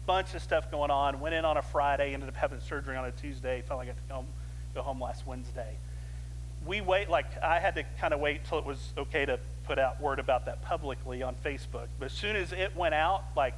bunch 0.05 0.33
of 0.33 0.41
stuff 0.41 0.71
going 0.71 0.91
on. 0.91 1.19
Went 1.19 1.35
in 1.35 1.43
on 1.43 1.57
a 1.57 1.61
Friday, 1.61 2.13
ended 2.13 2.29
up 2.29 2.35
having 2.35 2.61
surgery 2.61 2.95
on 2.95 3.05
a 3.05 3.11
Tuesday. 3.11 3.61
Finally 3.67 3.87
got 3.87 3.97
to 3.97 4.03
come 4.07 4.25
go 4.73 4.81
home 4.81 5.01
last 5.01 5.25
Wednesday. 5.25 5.77
We 6.65 6.81
wait, 6.81 7.09
like, 7.09 7.25
I 7.43 7.59
had 7.59 7.75
to 7.75 7.83
kind 7.99 8.13
of 8.13 8.19
wait 8.19 8.43
till 8.45 8.57
it 8.59 8.65
was 8.65 8.93
okay 8.97 9.25
to 9.25 9.39
put 9.65 9.77
out 9.77 10.01
word 10.01 10.19
about 10.19 10.45
that 10.45 10.61
publicly 10.61 11.21
on 11.21 11.35
Facebook. 11.35 11.87
But 11.99 12.05
as 12.05 12.11
soon 12.11 12.35
as 12.35 12.51
it 12.51 12.75
went 12.75 12.93
out, 12.93 13.23
like, 13.35 13.53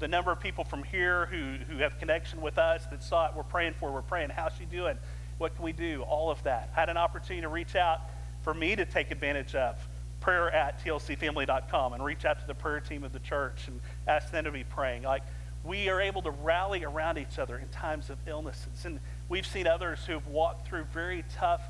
the 0.00 0.08
number 0.08 0.32
of 0.32 0.40
people 0.40 0.64
from 0.64 0.82
here 0.82 1.26
who, 1.26 1.54
who 1.72 1.78
have 1.78 1.98
connection 1.98 2.40
with 2.40 2.58
us 2.58 2.84
that 2.86 3.02
saw 3.02 3.26
it, 3.26 3.32
we're 3.36 3.42
praying 3.44 3.74
for, 3.74 3.92
we're 3.92 4.02
praying, 4.02 4.30
how's 4.30 4.52
she 4.58 4.64
doing? 4.64 4.96
What 5.38 5.54
can 5.54 5.64
we 5.64 5.72
do? 5.72 6.02
All 6.02 6.30
of 6.30 6.42
that. 6.42 6.70
I 6.76 6.80
had 6.80 6.88
an 6.88 6.96
opportunity 6.96 7.42
to 7.42 7.48
reach 7.48 7.76
out 7.76 8.00
for 8.42 8.52
me 8.52 8.74
to 8.76 8.84
take 8.84 9.10
advantage 9.10 9.54
of 9.54 9.76
prayer 10.20 10.50
at 10.50 10.82
tlcfamily.com 10.84 11.92
and 11.92 12.04
reach 12.04 12.24
out 12.24 12.40
to 12.40 12.46
the 12.46 12.54
prayer 12.54 12.80
team 12.80 13.04
of 13.04 13.12
the 13.12 13.20
church 13.20 13.68
and 13.68 13.80
ask 14.06 14.30
them 14.30 14.44
to 14.44 14.50
be 14.50 14.64
praying. 14.64 15.02
Like, 15.04 15.22
we 15.64 15.88
are 15.90 16.00
able 16.00 16.22
to 16.22 16.30
rally 16.30 16.84
around 16.84 17.18
each 17.18 17.38
other 17.38 17.58
in 17.58 17.68
times 17.68 18.10
of 18.10 18.16
illnesses. 18.26 18.84
And 18.84 18.98
We've 19.30 19.46
seen 19.46 19.68
others 19.68 20.04
who 20.04 20.14
have 20.14 20.26
walked 20.26 20.66
through 20.66 20.84
very 20.92 21.24
tough 21.36 21.62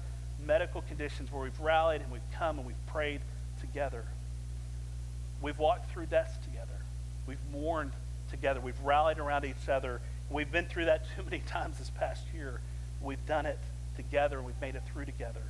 medical 0.46 0.80
conditions 0.80 1.30
where 1.30 1.42
we've 1.42 1.60
rallied 1.60 2.00
and 2.00 2.10
we've 2.10 2.22
come 2.32 2.56
and 2.56 2.66
we've 2.66 2.86
prayed 2.86 3.20
together. 3.60 4.02
We've 5.42 5.58
walked 5.58 5.90
through 5.90 6.06
deaths 6.06 6.38
together. 6.42 6.72
We've 7.26 7.38
mourned 7.52 7.92
together. 8.30 8.60
We've 8.60 8.80
rallied 8.80 9.18
around 9.18 9.44
each 9.44 9.68
other. 9.68 10.00
We've 10.30 10.50
been 10.50 10.66
through 10.66 10.86
that 10.86 11.04
too 11.16 11.22
many 11.22 11.40
times 11.40 11.78
this 11.78 11.90
past 11.90 12.22
year. 12.34 12.60
We've 13.02 13.24
done 13.26 13.46
it 13.46 13.58
together 13.96 14.40
we've 14.40 14.60
made 14.60 14.74
it 14.74 14.82
through 14.92 15.04
together. 15.04 15.42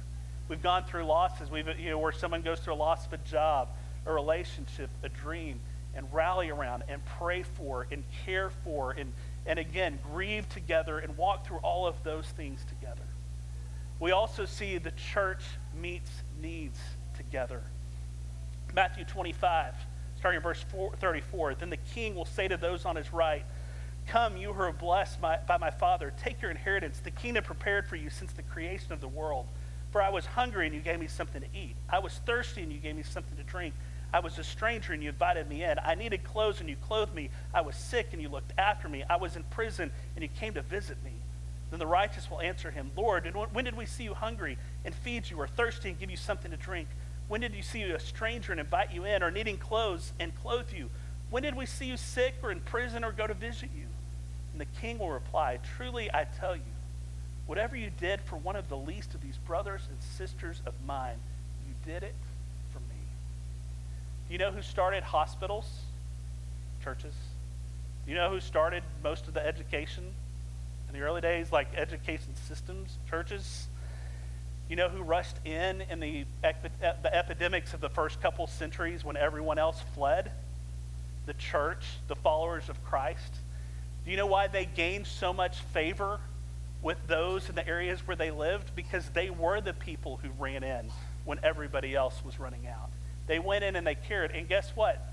We've 0.49 0.63
gone 0.63 0.85
through 0.85 1.05
losses. 1.05 1.51
We've, 1.51 1.67
you 1.79 1.91
know, 1.91 1.99
where 1.99 2.13
someone 2.13 2.43
goes 2.43 2.59
through 2.61 2.75
a 2.75 2.83
loss 2.83 3.07
of 3.07 3.13
a 3.13 3.19
job, 3.19 3.69
a 4.07 4.13
relationship, 4.13 4.91
a 5.03 5.09
dream, 5.09 5.61
and 5.95 6.13
rally 6.13 6.51
around 6.51 6.83
and 6.89 7.01
pray 7.19 7.43
for 7.43 7.87
and 7.91 8.03
care 8.25 8.51
for 8.65 8.93
and 8.93 9.13
and 9.47 9.59
again 9.59 9.99
grieve 10.13 10.49
together 10.49 10.99
and 10.99 11.17
walk 11.17 11.47
through 11.47 11.59
all 11.59 11.87
of 11.87 12.03
those 12.05 12.27
things 12.27 12.65
together. 12.69 13.03
We 13.99 14.13
also 14.13 14.45
see 14.45 14.79
the 14.79 14.93
church 14.93 15.43
meets 15.81 16.11
needs 16.41 16.79
together. 17.17 17.63
Matthew 18.73 19.05
25, 19.05 19.75
starting 20.21 20.37
in 20.37 20.43
verse 20.43 20.65
34. 21.01 21.55
Then 21.55 21.71
the 21.71 21.79
king 21.79 22.15
will 22.15 22.27
say 22.27 22.47
to 22.47 22.59
those 22.59 22.85
on 22.85 22.95
his 22.95 23.13
right, 23.13 23.45
Come, 24.07 24.37
you 24.37 24.53
who 24.53 24.63
are 24.63 24.73
blessed 24.73 25.21
by, 25.21 25.39
by 25.49 25.57
my 25.57 25.71
Father, 25.71 26.13
take 26.23 26.43
your 26.43 26.51
inheritance, 26.51 27.01
the 27.01 27.11
kingdom 27.11 27.43
prepared 27.43 27.87
for 27.87 27.97
you 27.97 28.11
since 28.11 28.33
the 28.33 28.43
creation 28.43 28.93
of 28.93 29.01
the 29.01 29.09
world. 29.09 29.47
For 29.93 30.03
I 30.03 30.11
was 30.11 30.27
hungry, 30.27 30.67
and 30.67 30.75
you 30.75 30.81
gave 30.81 31.01
me 31.01 31.07
something 31.07 31.41
to 31.41 31.49
eat. 31.59 31.75
I 31.89 32.01
was 32.01 32.13
thirsty, 32.27 32.63
and 32.63 32.73
you 32.73 32.79
gave 32.79 32.97
me 32.97 33.03
something 33.03 33.37
to 33.37 33.43
drink. 33.43 33.75
I 34.13 34.21
was 34.21 34.39
a 34.39 34.45
stranger 34.45 34.93
and 34.93 35.03
you 35.03 35.11
invited 35.11 35.49
me 35.49 35.63
in. 35.63 35.79
I 35.85 35.95
needed 35.95 36.25
clothes 36.25 36.59
and 36.59 36.69
you 36.69 36.75
clothed 36.75 37.15
me. 37.15 37.31
I 37.55 37.61
was 37.61 37.77
sick 37.77 38.09
and 38.13 38.21
you 38.21 38.29
looked 38.29 38.53
after 38.59 38.89
me. 38.89 39.05
I 39.09 39.15
was 39.17 39.37
in 39.37 39.45
prison 39.45 39.93
and 40.17 40.23
you 40.23 40.29
came 40.29 40.55
to 40.55 40.63
visit 40.63 40.97
me. 41.05 41.13
Then 41.71 41.79
the 41.79 41.87
righteous 41.87 42.29
will 42.29 42.41
answer 42.41 42.73
him, 42.73 42.91
Lord, 42.97 43.33
when 43.53 43.65
did 43.65 43.77
we 43.77 43.87
see 43.87 44.03
you 44.03 44.15
hungry 44.15 44.59
and 44.85 44.93
feed 44.93 45.31
you, 45.31 45.39
or 45.39 45.47
thirsty 45.47 45.91
and 45.91 45.99
give 46.01 46.11
you 46.11 46.17
something 46.17 46.51
to 46.51 46.57
drink? 46.57 46.89
When 47.31 47.41
did 47.41 47.55
you 47.55 47.63
see 47.63 47.85
a 47.85 48.01
stranger 48.01 48.51
and 48.51 48.61
invite 48.61 48.93
you 48.93 49.05
in, 49.05 49.23
or 49.23 49.31
needing 49.31 49.57
clothes 49.57 50.13
and 50.19 50.35
clothe 50.43 50.73
you? 50.73 50.91
When 51.31 51.45
did 51.45 51.55
we 51.55 51.65
see 51.65 51.85
you 51.85 51.97
sick 51.97 52.35
or 52.43 52.51
in 52.51 52.59
prison 52.59 53.05
or 53.05 53.13
go 53.13 53.29
to 53.29 53.35
visit 53.35 53.71
you? 53.73 53.87
And 54.51 54.61
the 54.61 54.81
king 54.81 54.99
will 54.99 55.11
reply, 55.11 55.61
Truly 55.77 56.11
I 56.13 56.27
tell 56.41 56.57
you, 56.57 56.73
whatever 57.47 57.77
you 57.77 57.89
did 58.01 58.21
for 58.23 58.35
one 58.35 58.57
of 58.57 58.69
the 58.69 58.77
least 58.77 59.15
of 59.15 59.23
these 59.23 59.37
brothers 59.47 59.83
and 59.89 59.97
sisters 60.03 60.61
of 60.67 60.75
mine, 60.85 61.19
you 61.69 61.75
did 61.87 62.03
it 62.03 62.17
for 62.73 62.81
me. 62.81 62.99
Do 64.27 64.33
you 64.33 64.39
know 64.39 64.51
who 64.51 64.61
started 64.61 65.05
hospitals? 65.05 65.83
Churches. 66.83 67.15
Do 68.07 68.11
You 68.11 68.17
know 68.17 68.31
who 68.31 68.41
started 68.41 68.83
most 69.05 69.29
of 69.29 69.35
the 69.35 69.47
education 69.47 70.03
in 70.89 70.99
the 70.99 71.03
early 71.07 71.21
days, 71.21 71.53
like 71.53 71.69
education 71.77 72.35
systems? 72.49 72.99
Churches. 73.09 73.69
You 74.71 74.77
know 74.77 74.89
who 74.89 75.03
rushed 75.03 75.35
in 75.45 75.83
in 75.91 75.99
the, 75.99 76.25
epi- 76.45 76.69
the 76.81 77.13
epidemics 77.13 77.75
of 77.75 77.81
the 77.81 77.89
first 77.89 78.23
couple 78.23 78.47
centuries 78.47 79.05
when 79.05 79.17
everyone 79.17 79.59
else 79.59 79.83
fled? 79.97 80.31
The 81.27 81.35
church, 81.35 81.85
the 82.07 82.15
followers 82.15 82.69
of 82.69 82.83
Christ. 82.85 83.35
Do 84.05 84.13
you 84.13 84.17
know 84.17 84.27
why 84.27 84.47
they 84.47 84.67
gained 84.67 85.09
so 85.09 85.33
much 85.33 85.59
favor 85.75 86.21
with 86.83 86.99
those 87.09 87.49
in 87.49 87.57
the 87.57 87.67
areas 87.67 88.07
where 88.07 88.17
they 88.17 88.31
lived? 88.31 88.77
Because 88.77 89.09
they 89.09 89.29
were 89.29 89.61
the 89.61 89.73
people 89.73 90.21
who 90.23 90.29
ran 90.39 90.63
in 90.63 90.89
when 91.25 91.41
everybody 91.43 91.97
else 91.97 92.25
was 92.25 92.39
running 92.39 92.69
out. 92.69 92.91
They 93.27 93.41
went 93.41 93.65
in 93.65 93.75
and 93.75 93.85
they 93.85 93.97
cared. 93.97 94.31
And 94.31 94.49
guess 94.49 94.71
what? 94.77 95.05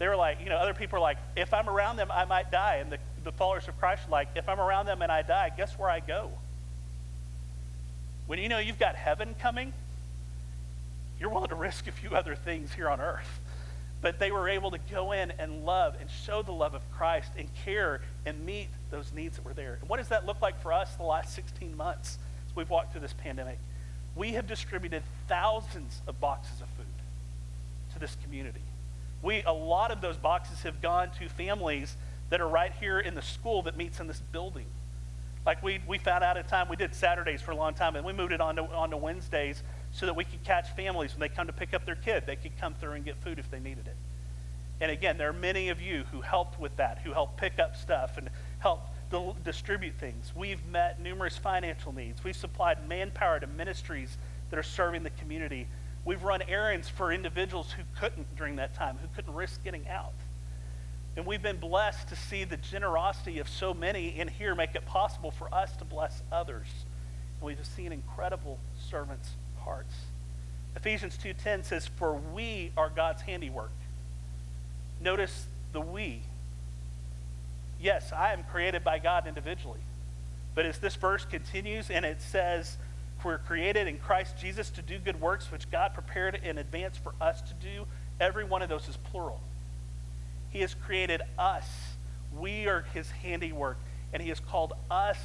They 0.00 0.08
were 0.08 0.16
like, 0.16 0.40
you 0.40 0.48
know, 0.48 0.56
other 0.56 0.74
people 0.74 0.98
are 0.98 1.02
like, 1.02 1.18
if 1.36 1.54
I'm 1.54 1.68
around 1.68 1.98
them, 1.98 2.10
I 2.10 2.24
might 2.24 2.50
die. 2.50 2.78
And 2.80 2.90
the, 2.90 2.98
the 3.22 3.30
followers 3.30 3.68
of 3.68 3.78
Christ 3.78 4.08
are 4.08 4.10
like, 4.10 4.30
if 4.34 4.48
I'm 4.48 4.58
around 4.58 4.86
them 4.86 5.02
and 5.02 5.12
I 5.12 5.22
die, 5.22 5.52
guess 5.56 5.78
where 5.78 5.88
I 5.88 6.00
go? 6.00 6.32
When 8.26 8.38
you 8.38 8.48
know 8.48 8.58
you've 8.58 8.78
got 8.78 8.96
heaven 8.96 9.34
coming, 9.38 9.72
you're 11.20 11.30
willing 11.30 11.50
to 11.50 11.54
risk 11.54 11.86
a 11.86 11.92
few 11.92 12.10
other 12.10 12.34
things 12.34 12.72
here 12.72 12.88
on 12.88 13.00
earth. 13.00 13.40
But 14.00 14.18
they 14.18 14.30
were 14.30 14.48
able 14.48 14.70
to 14.70 14.78
go 14.90 15.12
in 15.12 15.32
and 15.38 15.64
love 15.64 15.96
and 16.00 16.10
show 16.10 16.42
the 16.42 16.52
love 16.52 16.74
of 16.74 16.82
Christ 16.92 17.30
and 17.38 17.48
care 17.64 18.00
and 18.26 18.44
meet 18.44 18.68
those 18.90 19.12
needs 19.12 19.36
that 19.36 19.44
were 19.44 19.54
there. 19.54 19.78
And 19.80 19.88
what 19.88 19.96
does 19.96 20.08
that 20.08 20.26
look 20.26 20.42
like 20.42 20.60
for 20.60 20.72
us 20.72 20.94
the 20.96 21.04
last 21.04 21.34
16 21.34 21.76
months 21.76 22.18
as 22.48 22.56
we've 22.56 22.68
walked 22.68 22.92
through 22.92 23.00
this 23.00 23.14
pandemic? 23.14 23.58
We 24.16 24.32
have 24.32 24.46
distributed 24.46 25.02
thousands 25.28 26.02
of 26.06 26.20
boxes 26.20 26.60
of 26.60 26.68
food 26.76 26.86
to 27.94 27.98
this 27.98 28.16
community. 28.22 28.60
We, 29.22 29.42
a 29.42 29.52
lot 29.52 29.90
of 29.90 30.00
those 30.00 30.16
boxes 30.16 30.62
have 30.62 30.82
gone 30.82 31.10
to 31.18 31.28
families 31.28 31.96
that 32.28 32.40
are 32.40 32.48
right 32.48 32.72
here 32.78 32.98
in 32.98 33.14
the 33.14 33.22
school 33.22 33.62
that 33.62 33.76
meets 33.76 34.00
in 34.00 34.06
this 34.06 34.20
building. 34.32 34.66
Like 35.46 35.62
we, 35.62 35.80
we 35.86 35.98
found 35.98 36.24
out 36.24 36.36
at 36.36 36.48
time, 36.48 36.68
we 36.68 36.76
did 36.76 36.94
Saturdays 36.94 37.42
for 37.42 37.50
a 37.50 37.56
long 37.56 37.74
time, 37.74 37.96
and 37.96 38.04
we 38.04 38.12
moved 38.12 38.32
it 38.32 38.40
on 38.40 38.56
to, 38.56 38.62
on 38.62 38.90
to 38.90 38.96
Wednesdays 38.96 39.62
so 39.92 40.06
that 40.06 40.16
we 40.16 40.24
could 40.24 40.42
catch 40.42 40.70
families 40.70 41.12
when 41.12 41.20
they 41.20 41.28
come 41.28 41.46
to 41.46 41.52
pick 41.52 41.74
up 41.74 41.84
their 41.84 41.96
kid. 41.96 42.24
They 42.26 42.36
could 42.36 42.58
come 42.58 42.74
through 42.74 42.92
and 42.92 43.04
get 43.04 43.16
food 43.22 43.38
if 43.38 43.50
they 43.50 43.60
needed 43.60 43.86
it. 43.86 43.96
And 44.80 44.90
again, 44.90 45.18
there 45.18 45.28
are 45.28 45.34
many 45.34 45.68
of 45.68 45.80
you 45.80 46.04
who 46.10 46.20
helped 46.20 46.58
with 46.58 46.76
that, 46.76 46.98
who 47.04 47.12
helped 47.12 47.36
pick 47.36 47.58
up 47.58 47.76
stuff 47.76 48.16
and 48.16 48.30
help 48.58 48.88
distribute 49.44 49.94
things. 50.00 50.32
We've 50.34 50.64
met 50.66 51.00
numerous 51.00 51.36
financial 51.36 51.92
needs. 51.92 52.24
We've 52.24 52.34
supplied 52.34 52.88
manpower 52.88 53.38
to 53.38 53.46
ministries 53.46 54.18
that 54.50 54.58
are 54.58 54.64
serving 54.64 55.04
the 55.04 55.10
community 55.10 55.68
We've 56.04 56.22
run 56.22 56.42
errands 56.42 56.88
for 56.88 57.12
individuals 57.12 57.72
who 57.72 57.82
couldn't 57.98 58.36
during 58.36 58.56
that 58.56 58.74
time, 58.74 58.98
who 59.00 59.08
couldn't 59.14 59.34
risk 59.34 59.64
getting 59.64 59.88
out. 59.88 60.12
And 61.16 61.26
we've 61.26 61.42
been 61.42 61.58
blessed 61.58 62.08
to 62.08 62.16
see 62.16 62.44
the 62.44 62.56
generosity 62.56 63.38
of 63.38 63.48
so 63.48 63.72
many 63.72 64.08
in 64.18 64.28
here 64.28 64.54
make 64.54 64.74
it 64.74 64.84
possible 64.84 65.30
for 65.30 65.52
us 65.54 65.76
to 65.76 65.84
bless 65.84 66.22
others. 66.32 66.66
And 67.38 67.46
we've 67.46 67.64
seen 67.64 67.92
incredible 67.92 68.58
servants' 68.90 69.30
hearts. 69.60 69.94
Ephesians 70.74 71.16
2:10 71.16 71.62
says, 71.62 71.86
"For 71.86 72.14
we 72.14 72.72
are 72.76 72.90
God's 72.90 73.22
handiwork." 73.22 73.70
Notice 75.00 75.46
the 75.72 75.80
we. 75.80 76.22
Yes, 77.78 78.12
I 78.12 78.32
am 78.32 78.44
created 78.44 78.82
by 78.82 78.98
God 78.98 79.26
individually. 79.26 79.80
But 80.54 80.66
as 80.66 80.78
this 80.78 80.96
verse 80.96 81.24
continues 81.24 81.90
and 81.90 82.04
it 82.04 82.20
says, 82.20 82.78
we're 83.24 83.38
created 83.38 83.88
in 83.88 83.98
Christ 83.98 84.36
Jesus 84.36 84.70
to 84.70 84.82
do 84.82 84.98
good 84.98 85.20
works 85.20 85.50
which 85.50 85.70
God 85.70 85.94
prepared 85.94 86.34
in 86.34 86.58
advance 86.58 86.98
for 86.98 87.14
us 87.20 87.40
to 87.42 87.54
do. 87.54 87.86
Every 88.20 88.44
one 88.44 88.60
of 88.62 88.68
those 88.68 88.88
is 88.88 88.96
plural. 88.98 89.40
He 90.54 90.60
has 90.60 90.72
created 90.72 91.20
us. 91.36 91.68
We 92.38 92.68
are 92.68 92.86
his 92.94 93.10
handiwork, 93.10 93.76
and 94.12 94.22
he 94.22 94.28
has 94.28 94.38
called 94.38 94.72
us 94.88 95.18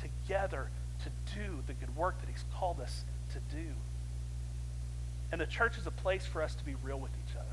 together 0.00 0.68
to 1.02 1.10
do 1.34 1.58
the 1.66 1.72
good 1.74 1.94
work 1.96 2.20
that 2.20 2.30
he's 2.30 2.44
called 2.54 2.78
us 2.80 3.02
to 3.32 3.40
do. 3.54 3.66
And 5.32 5.40
the 5.40 5.46
church 5.46 5.76
is 5.76 5.88
a 5.88 5.90
place 5.90 6.24
for 6.24 6.40
us 6.40 6.54
to 6.54 6.64
be 6.64 6.76
real 6.84 7.00
with 7.00 7.10
each 7.28 7.34
other. 7.34 7.46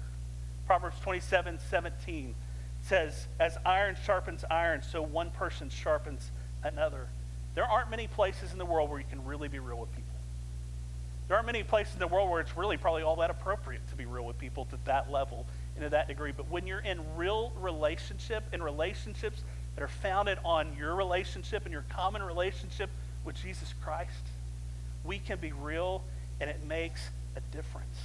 Proverbs 0.67 0.99
27 1.01 1.57
17 1.71 2.35
says, 2.83 3.25
As 3.39 3.57
iron 3.65 3.97
sharpens 4.05 4.45
iron, 4.51 4.83
so 4.83 5.01
one 5.01 5.31
person 5.31 5.71
sharpens 5.71 6.29
another. 6.63 7.07
There 7.55 7.65
aren't 7.65 7.89
many 7.89 8.05
places 8.05 8.51
in 8.51 8.59
the 8.59 8.65
world 8.65 8.91
where 8.91 8.99
you 8.99 9.05
can 9.09 9.25
really 9.25 9.47
be 9.47 9.57
real 9.57 9.79
with 9.79 9.91
people. 9.95 10.13
There 11.27 11.37
aren't 11.37 11.47
many 11.47 11.63
places 11.63 11.93
in 11.93 11.99
the 11.99 12.07
world 12.07 12.29
where 12.29 12.41
it's 12.41 12.55
really 12.55 12.77
probably 12.77 13.01
all 13.01 13.15
that 13.17 13.31
appropriate 13.31 13.81
to 13.89 13.95
be 13.95 14.05
real 14.05 14.25
with 14.25 14.37
people 14.37 14.65
to 14.65 14.77
that 14.85 15.11
level 15.11 15.47
and 15.75 15.83
to 15.83 15.89
that 15.89 16.07
degree. 16.07 16.31
But 16.36 16.49
when 16.49 16.67
you're 16.67 16.79
in 16.79 17.01
real 17.15 17.51
relationship, 17.59 18.43
in 18.53 18.62
relationships 18.62 19.43
that 19.75 19.83
are 19.83 19.88
founded 19.88 20.38
on 20.45 20.75
your 20.77 20.95
relationship 20.95 21.63
and 21.65 21.71
your 21.71 21.86
common 21.89 22.21
relationship 22.23 22.89
with 23.25 23.36
Jesus 23.36 23.73
Christ, 23.83 24.12
we 25.03 25.19
can 25.19 25.39
be 25.39 25.51
real 25.51 26.03
and 26.39 26.49
it 26.49 26.63
makes 26.65 27.09
a 27.36 27.55
difference. 27.55 27.97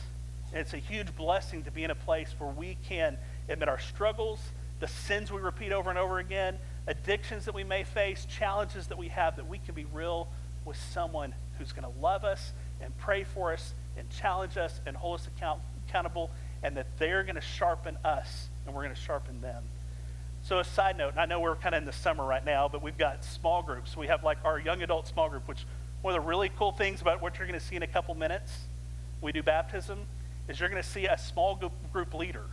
And 0.53 0.61
it's 0.61 0.73
a 0.73 0.79
huge 0.79 1.15
blessing 1.15 1.65
to 1.65 1.71
be 1.71 1.85
in 1.85 1.91
a 1.91 1.95
place 1.95 2.35
where 2.39 2.51
we 2.51 2.79
can 2.89 3.19
admit 3.49 3.69
our 3.69 3.79
struggles, 3.79 4.41
the 4.81 4.89
sins 4.89 5.31
we 5.31 5.41
repeat 5.41 5.73
over 5.73 5.91
and 5.91 5.99
over 5.99 6.19
again, 6.19 6.57
addictions 6.87 7.45
that 7.45 7.55
we 7.55 7.65
may 7.65 7.85
face, 7.85 8.27
challenges 8.27 8.87
that 8.87 8.97
we 8.97 9.09
have, 9.09 9.37
that 9.37 9.47
we 9.47 9.59
can 9.59 9.75
be 9.75 9.85
real 9.93 10.29
with 10.65 10.77
someone 10.93 11.35
who's 11.59 11.73
going 11.73 11.91
to 11.93 12.01
love 12.01 12.25
us 12.25 12.53
and 12.81 12.97
pray 12.99 13.25
for 13.25 13.53
us 13.53 13.75
and 13.97 14.09
challenge 14.11 14.57
us 14.57 14.81
and 14.87 14.97
hold 14.97 15.21
us 15.21 15.27
account- 15.27 15.61
accountable, 15.89 16.31
and 16.63 16.77
that 16.77 16.87
they're 16.99 17.23
going 17.23 17.37
to 17.37 17.41
sharpen 17.41 17.97
us 18.05 18.49
and 18.67 18.75
we're 18.75 18.83
going 18.83 18.95
to 18.95 19.01
sharpen 19.01 19.41
them. 19.41 19.63
So, 20.43 20.59
a 20.59 20.65
side 20.65 20.97
note, 20.97 21.15
I 21.17 21.27
know 21.27 21.41
we're 21.41 21.57
kind 21.57 21.75
of 21.75 21.83
in 21.83 21.87
the 21.87 21.93
summer 21.93 22.25
right 22.25 22.45
now, 22.45 22.69
but 22.69 22.83
we've 22.83 22.97
got 22.97 23.25
small 23.25 23.63
groups. 23.63 23.97
We 23.97 24.07
have 24.07 24.25
like 24.25 24.39
our 24.45 24.59
young 24.59 24.83
adult 24.83 25.09
small 25.09 25.29
group, 25.29 25.49
which 25.49 25.65
one 26.01 26.15
of 26.15 26.23
the 26.23 26.27
really 26.27 26.51
cool 26.57 26.73
things 26.73 27.01
about 27.01 27.21
what 27.21 27.39
you're 27.39 27.47
going 27.47 27.59
to 27.59 27.65
see 27.65 27.77
in 27.77 27.83
a 27.83 27.89
couple 27.89 28.15
minutes, 28.15 28.53
we 29.21 29.33
do 29.33 29.43
baptism, 29.43 29.99
is 30.49 30.61
you're 30.61 30.69
going 30.69 30.83
to 30.83 30.89
see 30.89 31.07
a 31.07 31.19
small 31.19 31.61
group 31.93 32.15
leader 32.15 32.45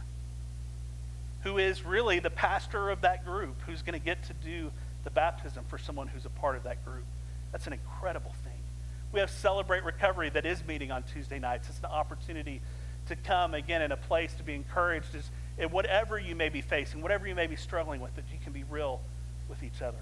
who 1.43 1.59
is 1.59 1.85
really 1.85 2.19
the 2.19 2.29
pastor 2.29 2.89
of 2.89 3.01
that 3.01 3.23
group 3.23 3.61
who's 3.67 3.83
going 3.83 3.97
to 3.97 4.03
get 4.03 4.23
to 4.23 4.33
do 4.33 4.71
the 5.03 5.11
baptism 5.11 5.63
for 5.69 5.77
someone 5.77 6.07
who's 6.07 6.25
a 6.25 6.29
part 6.29 6.55
of 6.55 6.63
that 6.63 6.83
group. 6.83 7.05
That's 7.51 7.67
an 7.67 7.73
incredible 7.73 8.33
thing. 8.43 8.53
We 9.11 9.19
have 9.19 9.29
Celebrate 9.29 9.83
Recovery 9.83 10.29
that 10.31 10.45
is 10.45 10.65
meeting 10.65 10.91
on 10.91 11.03
Tuesday 11.03 11.39
nights. 11.39 11.69
It's 11.69 11.79
an 11.79 11.85
opportunity 11.85 12.61
to 13.07 13.15
come 13.15 13.53
again 13.53 13.81
in 13.81 13.91
a 13.91 13.97
place 13.97 14.33
to 14.35 14.43
be 14.43 14.53
encouraged 14.53 15.13
is 15.15 15.29
in 15.57 15.69
whatever 15.69 16.19
you 16.19 16.35
may 16.35 16.49
be 16.49 16.61
facing, 16.61 17.01
whatever 17.01 17.27
you 17.27 17.35
may 17.35 17.47
be 17.47 17.55
struggling 17.55 18.01
with, 18.01 18.15
that 18.15 18.25
you 18.31 18.37
can 18.43 18.51
be 18.51 18.63
real 18.69 18.99
with 19.47 19.63
each 19.63 19.81
other. 19.81 19.97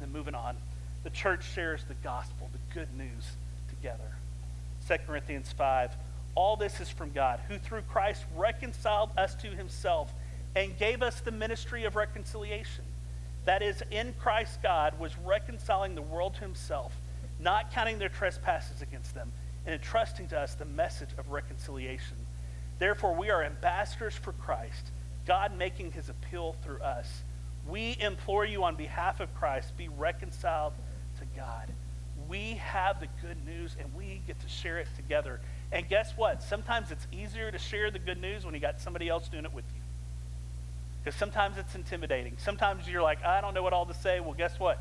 And 0.00 0.12
moving 0.12 0.34
on, 0.34 0.56
the 1.04 1.10
church 1.10 1.44
shares 1.54 1.84
the 1.84 1.94
gospel, 1.94 2.50
the 2.52 2.74
good 2.74 2.88
news 2.96 3.36
together. 3.68 4.16
2 4.88 4.96
Corinthians 5.06 5.52
5 5.52 5.90
All 6.34 6.56
this 6.56 6.80
is 6.80 6.88
from 6.88 7.12
God, 7.12 7.40
who 7.48 7.58
through 7.58 7.82
Christ 7.82 8.24
reconciled 8.36 9.10
us 9.16 9.34
to 9.36 9.48
himself 9.48 10.12
and 10.54 10.76
gave 10.78 11.02
us 11.02 11.20
the 11.20 11.30
ministry 11.30 11.84
of 11.84 11.96
reconciliation. 11.96 12.84
That 13.44 13.62
is, 13.62 13.82
in 13.90 14.14
Christ, 14.18 14.62
God 14.62 14.98
was 15.00 15.16
reconciling 15.18 15.94
the 15.94 16.02
world 16.02 16.34
to 16.34 16.40
himself, 16.40 16.94
not 17.40 17.72
counting 17.72 17.98
their 17.98 18.08
trespasses 18.08 18.82
against 18.82 19.14
them, 19.14 19.32
and 19.66 19.74
entrusting 19.74 20.28
to 20.28 20.38
us 20.38 20.54
the 20.54 20.64
message 20.64 21.10
of 21.18 21.30
reconciliation. 21.30 22.16
Therefore, 22.78 23.14
we 23.14 23.30
are 23.30 23.44
ambassadors 23.44 24.14
for 24.14 24.32
Christ, 24.32 24.90
God 25.26 25.56
making 25.56 25.92
his 25.92 26.08
appeal 26.08 26.56
through 26.64 26.80
us. 26.80 27.22
We 27.68 27.96
implore 28.00 28.44
you 28.44 28.64
on 28.64 28.74
behalf 28.74 29.20
of 29.20 29.32
Christ, 29.36 29.76
be 29.76 29.88
reconciled 29.88 30.72
to 31.20 31.24
God. 31.36 31.68
We 32.28 32.54
have 32.54 32.98
the 33.00 33.08
good 33.20 33.44
news 33.46 33.76
and 33.78 33.94
we 33.94 34.20
get 34.26 34.40
to 34.40 34.48
share 34.48 34.78
it 34.78 34.88
together. 34.96 35.40
And 35.70 35.88
guess 35.88 36.12
what? 36.16 36.42
Sometimes 36.42 36.90
it's 36.90 37.06
easier 37.12 37.50
to 37.50 37.58
share 37.58 37.90
the 37.90 37.98
good 37.98 38.20
news 38.20 38.44
when 38.44 38.54
you 38.54 38.60
got 38.60 38.80
somebody 38.80 39.08
else 39.08 39.28
doing 39.28 39.44
it 39.44 39.52
with 39.52 39.64
you. 39.74 39.80
Because 41.02 41.18
sometimes 41.18 41.58
it's 41.58 41.74
intimidating. 41.74 42.36
Sometimes 42.38 42.88
you're 42.88 43.02
like, 43.02 43.24
I 43.24 43.40
don't 43.40 43.54
know 43.54 43.62
what 43.62 43.72
all 43.72 43.86
to 43.86 43.94
say. 43.94 44.20
Well, 44.20 44.34
guess 44.34 44.58
what? 44.58 44.78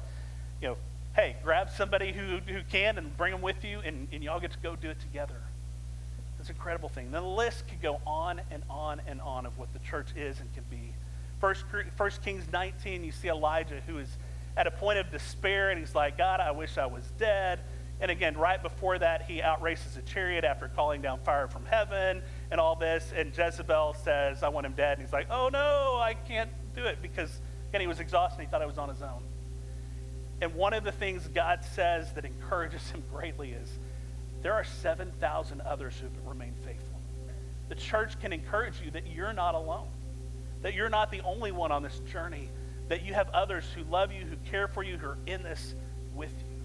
You 0.61 0.69
know, 0.69 0.77
hey, 1.15 1.35
grab 1.43 1.69
somebody 1.69 2.13
who, 2.13 2.37
who 2.51 2.61
can 2.71 2.97
and 2.97 3.15
bring 3.17 3.31
them 3.31 3.41
with 3.41 3.63
you, 3.65 3.79
and, 3.83 4.07
and 4.11 4.23
y'all 4.23 4.39
get 4.39 4.51
to 4.51 4.59
go 4.59 4.75
do 4.75 4.89
it 4.89 4.99
together. 4.99 5.41
It's 6.39 6.49
an 6.49 6.55
incredible 6.55 6.89
thing. 6.89 7.11
the 7.11 7.21
list 7.21 7.67
could 7.67 7.81
go 7.81 7.99
on 8.07 8.41
and 8.49 8.63
on 8.69 9.01
and 9.05 9.21
on 9.21 9.45
of 9.45 9.57
what 9.57 9.71
the 9.73 9.79
church 9.79 10.07
is 10.15 10.39
and 10.39 10.51
can 10.53 10.63
be. 10.71 10.93
First, 11.39 11.65
First 11.95 12.23
Kings 12.23 12.45
19, 12.51 13.03
you 13.03 13.11
see 13.11 13.27
Elijah 13.27 13.81
who 13.85 13.97
is 13.97 14.09
at 14.57 14.67
a 14.67 14.71
point 14.71 14.99
of 14.99 15.11
despair, 15.11 15.69
and 15.69 15.79
he's 15.79 15.93
like, 15.93 16.17
God, 16.17 16.39
I 16.39 16.51
wish 16.51 16.77
I 16.77 16.85
was 16.85 17.03
dead. 17.17 17.59
And 17.99 18.09
again, 18.09 18.35
right 18.35 18.61
before 18.61 18.97
that, 18.97 19.23
he 19.23 19.41
outraces 19.41 19.97
a 19.97 20.01
chariot 20.01 20.43
after 20.43 20.67
calling 20.67 21.01
down 21.01 21.19
fire 21.19 21.47
from 21.47 21.65
heaven 21.65 22.23
and 22.49 22.59
all 22.59 22.75
this. 22.75 23.13
And 23.15 23.35
Jezebel 23.35 23.95
says, 24.03 24.41
I 24.41 24.49
want 24.49 24.65
him 24.65 24.73
dead. 24.73 24.97
And 24.97 25.05
he's 25.05 25.13
like, 25.13 25.27
oh 25.29 25.49
no, 25.49 25.99
I 26.01 26.15
can't 26.27 26.49
do 26.75 26.85
it 26.85 26.97
because, 27.01 27.39
again, 27.69 27.81
he 27.81 27.87
was 27.87 27.99
exhausted. 27.99 28.41
He 28.41 28.47
thought 28.47 28.63
I 28.63 28.65
was 28.65 28.79
on 28.79 28.89
his 28.89 29.03
own. 29.03 29.21
And 30.41 30.55
one 30.55 30.73
of 30.73 30.83
the 30.83 30.91
things 30.91 31.27
God 31.27 31.63
says 31.63 32.11
that 32.13 32.25
encourages 32.25 32.89
him 32.89 33.03
greatly 33.13 33.51
is 33.51 33.69
there 34.41 34.53
are 34.53 34.63
7,000 34.63 35.61
others 35.61 35.93
who 36.01 36.29
remain 36.29 36.53
faithful. 36.65 36.99
The 37.69 37.75
church 37.75 38.19
can 38.19 38.33
encourage 38.33 38.81
you 38.83 38.91
that 38.91 39.07
you're 39.07 39.33
not 39.33 39.53
alone, 39.53 39.87
that 40.63 40.73
you're 40.73 40.89
not 40.89 41.11
the 41.11 41.21
only 41.21 41.51
one 41.51 41.71
on 41.71 41.83
this 41.83 41.99
journey, 42.11 42.49
that 42.89 43.05
you 43.05 43.13
have 43.13 43.29
others 43.29 43.63
who 43.75 43.83
love 43.83 44.11
you, 44.11 44.25
who 44.25 44.35
care 44.49 44.67
for 44.67 44.83
you, 44.83 44.97
who 44.97 45.07
are 45.07 45.17
in 45.27 45.43
this 45.43 45.75
with 46.15 46.33
you. 46.39 46.61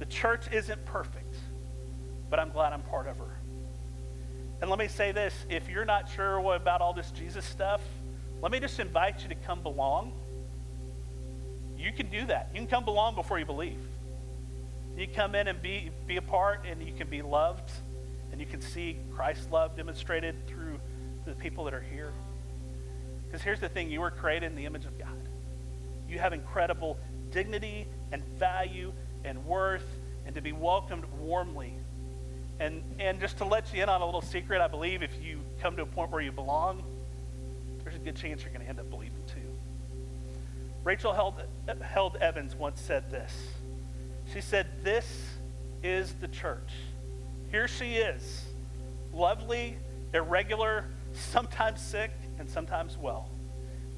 The 0.00 0.06
church 0.06 0.46
isn't 0.52 0.84
perfect, 0.84 1.36
but 2.28 2.38
I'm 2.38 2.50
glad 2.50 2.72
I'm 2.72 2.82
part 2.82 3.06
of 3.06 3.18
her. 3.18 3.38
And 4.60 4.68
let 4.68 4.78
me 4.78 4.88
say 4.88 5.12
this 5.12 5.32
if 5.48 5.68
you're 5.68 5.84
not 5.84 6.10
sure 6.10 6.54
about 6.54 6.80
all 6.80 6.92
this 6.92 7.10
Jesus 7.12 7.44
stuff, 7.44 7.80
let 8.42 8.50
me 8.50 8.58
just 8.58 8.80
invite 8.80 9.22
you 9.22 9.28
to 9.28 9.34
come 9.36 9.62
belong. 9.62 10.12
You 11.78 11.92
can 11.92 12.10
do 12.10 12.26
that. 12.26 12.50
You 12.52 12.60
can 12.60 12.68
come 12.68 12.84
belong 12.84 13.14
before 13.14 13.38
you 13.38 13.44
believe. 13.44 13.78
You 14.96 15.06
come 15.06 15.34
in 15.36 15.46
and 15.46 15.62
be, 15.62 15.90
be 16.06 16.16
a 16.16 16.22
part, 16.22 16.64
and 16.68 16.82
you 16.82 16.92
can 16.92 17.08
be 17.08 17.22
loved, 17.22 17.70
and 18.32 18.40
you 18.40 18.46
can 18.46 18.60
see 18.60 18.96
Christ's 19.14 19.48
love 19.50 19.76
demonstrated 19.76 20.34
through 20.48 20.80
the 21.24 21.32
people 21.34 21.64
that 21.64 21.74
are 21.74 21.84
here. 21.92 22.12
Because 23.26 23.42
here's 23.42 23.60
the 23.60 23.68
thing 23.68 23.90
you 23.90 24.00
were 24.00 24.10
created 24.10 24.46
in 24.46 24.56
the 24.56 24.64
image 24.64 24.86
of 24.86 24.98
God. 24.98 25.08
You 26.08 26.18
have 26.18 26.32
incredible 26.32 26.98
dignity 27.30 27.86
and 28.10 28.24
value 28.38 28.92
and 29.24 29.44
worth 29.46 29.86
and 30.26 30.34
to 30.34 30.42
be 30.42 30.52
welcomed 30.52 31.04
warmly. 31.20 31.74
And, 32.60 32.82
and 32.98 33.20
just 33.20 33.38
to 33.38 33.44
let 33.44 33.72
you 33.72 33.82
in 33.82 33.88
on 33.88 34.00
a 34.00 34.04
little 34.04 34.22
secret, 34.22 34.60
I 34.60 34.66
believe 34.66 35.02
if 35.02 35.12
you 35.22 35.40
come 35.60 35.76
to 35.76 35.82
a 35.82 35.86
point 35.86 36.10
where 36.10 36.20
you 36.20 36.32
belong, 36.32 36.82
there's 37.84 37.94
a 37.94 37.98
good 37.98 38.16
chance 38.16 38.42
you're 38.42 38.52
going 38.52 38.64
to 38.64 38.68
end 38.68 38.80
up 38.80 38.90
believing. 38.90 39.07
Rachel 40.88 41.12
Held, 41.12 41.42
Held 41.82 42.16
Evans 42.16 42.56
once 42.56 42.80
said 42.80 43.10
this. 43.10 43.30
She 44.32 44.40
said, 44.40 44.66
This 44.82 45.06
is 45.82 46.14
the 46.14 46.28
church. 46.28 46.70
Here 47.50 47.68
she 47.68 47.96
is, 47.96 48.46
lovely, 49.12 49.76
irregular, 50.14 50.86
sometimes 51.12 51.82
sick, 51.82 52.10
and 52.38 52.48
sometimes 52.48 52.96
well. 52.96 53.28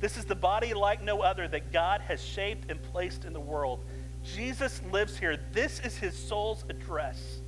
This 0.01 0.17
is 0.17 0.25
the 0.25 0.35
body 0.35 0.75
like 0.75 1.01
no 1.01 1.21
other 1.21 1.47
that 1.47 1.73
God 1.73 2.01
has 2.01 2.21
shaped 2.21 2.69
and 2.69 2.83
placed 2.83 3.25
in 3.25 3.35
the 3.35 3.39
world. 3.39 3.85
Jesus 4.25 4.83
lives 4.91 5.17
here. 5.17 5.39
This 5.53 5.79
is 5.85 5.97
his 5.97 6.19
soul's 6.19 6.65
address. 6.69 7.41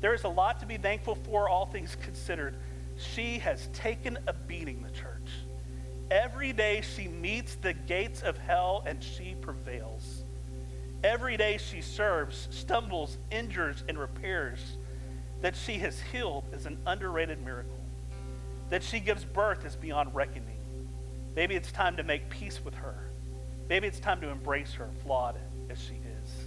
There 0.00 0.14
is 0.14 0.24
a 0.24 0.28
lot 0.28 0.58
to 0.58 0.66
be 0.66 0.78
thankful 0.78 1.14
for, 1.14 1.48
all 1.48 1.66
things 1.66 1.96
considered. 2.02 2.56
She 2.96 3.38
has 3.38 3.68
taken 3.72 4.18
a 4.26 4.32
beating, 4.32 4.82
the 4.82 4.90
church. 4.90 5.30
Every 6.10 6.52
day 6.52 6.80
she 6.80 7.06
meets 7.06 7.54
the 7.54 7.72
gates 7.72 8.22
of 8.22 8.36
hell 8.36 8.82
and 8.84 9.02
she 9.02 9.36
prevails. 9.40 10.24
Every 11.04 11.36
day 11.36 11.56
she 11.58 11.80
serves, 11.80 12.48
stumbles, 12.50 13.16
injures, 13.30 13.84
and 13.88 13.98
repairs. 13.98 14.76
That 15.40 15.56
she 15.56 15.78
has 15.78 16.00
healed 16.12 16.44
is 16.52 16.66
an 16.66 16.78
underrated 16.86 17.42
miracle. 17.44 17.78
That 18.70 18.82
she 18.82 19.00
gives 19.00 19.24
birth 19.24 19.64
is 19.64 19.76
beyond 19.76 20.14
reckoning. 20.14 20.58
Maybe 21.34 21.54
it's 21.54 21.72
time 21.72 21.96
to 21.96 22.02
make 22.02 22.28
peace 22.28 22.60
with 22.64 22.74
her. 22.74 23.10
Maybe 23.68 23.86
it's 23.86 24.00
time 24.00 24.20
to 24.20 24.28
embrace 24.28 24.74
her, 24.74 24.88
flawed 25.04 25.36
as 25.70 25.80
she 25.80 25.94
is. 25.94 26.44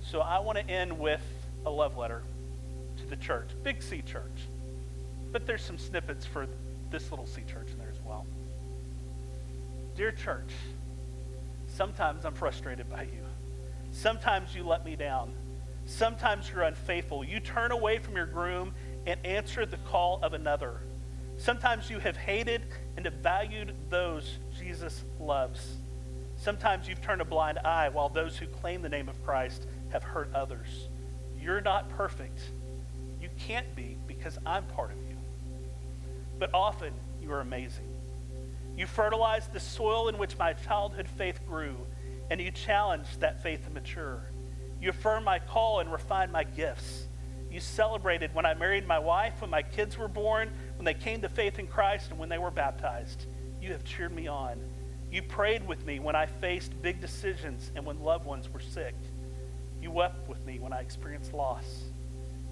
so 0.00 0.20
I 0.20 0.38
want 0.38 0.58
to 0.58 0.70
end 0.70 0.96
with 0.96 1.22
a 1.66 1.70
love 1.70 1.96
letter 1.96 2.22
to 2.98 3.06
the 3.06 3.16
church, 3.16 3.48
Big 3.62 3.82
C 3.82 4.00
Church. 4.02 4.46
But 5.32 5.46
there's 5.46 5.62
some 5.62 5.76
snippets 5.76 6.24
for 6.24 6.46
this 6.90 7.10
little 7.10 7.26
C 7.26 7.42
Church 7.42 7.68
Dear 9.96 10.12
church, 10.12 10.52
sometimes 11.66 12.24
I'm 12.24 12.34
frustrated 12.34 12.88
by 12.88 13.02
you. 13.02 13.24
Sometimes 13.92 14.54
you 14.54 14.62
let 14.62 14.84
me 14.84 14.96
down. 14.96 15.32
Sometimes 15.84 16.48
you're 16.48 16.62
unfaithful. 16.62 17.24
You 17.24 17.40
turn 17.40 17.72
away 17.72 17.98
from 17.98 18.14
your 18.14 18.26
groom 18.26 18.72
and 19.06 19.18
answer 19.26 19.66
the 19.66 19.78
call 19.78 20.20
of 20.22 20.32
another. 20.32 20.80
Sometimes 21.36 21.90
you 21.90 21.98
have 21.98 22.16
hated 22.16 22.62
and 22.96 23.04
devalued 23.04 23.72
those 23.88 24.38
Jesus 24.58 25.04
loves. 25.18 25.76
Sometimes 26.36 26.88
you've 26.88 27.02
turned 27.02 27.20
a 27.20 27.24
blind 27.24 27.58
eye 27.58 27.88
while 27.88 28.08
those 28.08 28.36
who 28.36 28.46
claim 28.46 28.82
the 28.82 28.88
name 28.88 29.08
of 29.08 29.22
Christ 29.24 29.66
have 29.90 30.02
hurt 30.02 30.30
others. 30.34 30.88
You're 31.38 31.60
not 31.60 31.88
perfect. 31.90 32.40
You 33.20 33.28
can't 33.38 33.74
be 33.74 33.96
because 34.06 34.38
I'm 34.46 34.64
part 34.64 34.92
of 34.92 34.98
you. 34.98 35.16
But 36.38 36.50
often 36.54 36.92
you 37.22 37.32
are 37.32 37.40
amazing. 37.40 37.89
You 38.80 38.86
fertilized 38.86 39.52
the 39.52 39.60
soil 39.60 40.08
in 40.08 40.16
which 40.16 40.38
my 40.38 40.54
childhood 40.54 41.06
faith 41.06 41.38
grew, 41.46 41.76
and 42.30 42.40
you 42.40 42.50
challenged 42.50 43.20
that 43.20 43.42
faith 43.42 43.62
to 43.66 43.70
mature. 43.70 44.22
You 44.80 44.88
affirmed 44.88 45.26
my 45.26 45.38
call 45.38 45.80
and 45.80 45.92
refined 45.92 46.32
my 46.32 46.44
gifts. 46.44 47.06
You 47.52 47.60
celebrated 47.60 48.34
when 48.34 48.46
I 48.46 48.54
married 48.54 48.88
my 48.88 48.98
wife, 48.98 49.42
when 49.42 49.50
my 49.50 49.60
kids 49.60 49.98
were 49.98 50.08
born, 50.08 50.50
when 50.76 50.86
they 50.86 50.94
came 50.94 51.20
to 51.20 51.28
faith 51.28 51.58
in 51.58 51.66
Christ, 51.66 52.08
and 52.08 52.18
when 52.18 52.30
they 52.30 52.38
were 52.38 52.50
baptized. 52.50 53.26
You 53.60 53.70
have 53.72 53.84
cheered 53.84 54.14
me 54.16 54.28
on. 54.28 54.58
You 55.12 55.20
prayed 55.20 55.68
with 55.68 55.84
me 55.84 56.00
when 56.00 56.16
I 56.16 56.24
faced 56.24 56.72
big 56.80 57.02
decisions 57.02 57.70
and 57.76 57.84
when 57.84 58.00
loved 58.00 58.24
ones 58.24 58.48
were 58.50 58.60
sick. 58.60 58.94
You 59.82 59.90
wept 59.90 60.26
with 60.26 60.42
me 60.46 60.58
when 60.58 60.72
I 60.72 60.80
experienced 60.80 61.34
loss. 61.34 61.82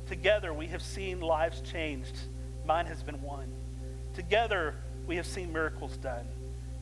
Together, 0.06 0.52
we 0.52 0.66
have 0.66 0.82
seen 0.82 1.22
lives 1.22 1.62
changed. 1.62 2.18
Mine 2.66 2.84
has 2.84 3.02
been 3.02 3.22
one. 3.22 3.50
Together, 4.12 4.74
we 5.08 5.16
have 5.16 5.26
seen 5.26 5.52
miracles 5.52 5.96
done. 5.96 6.26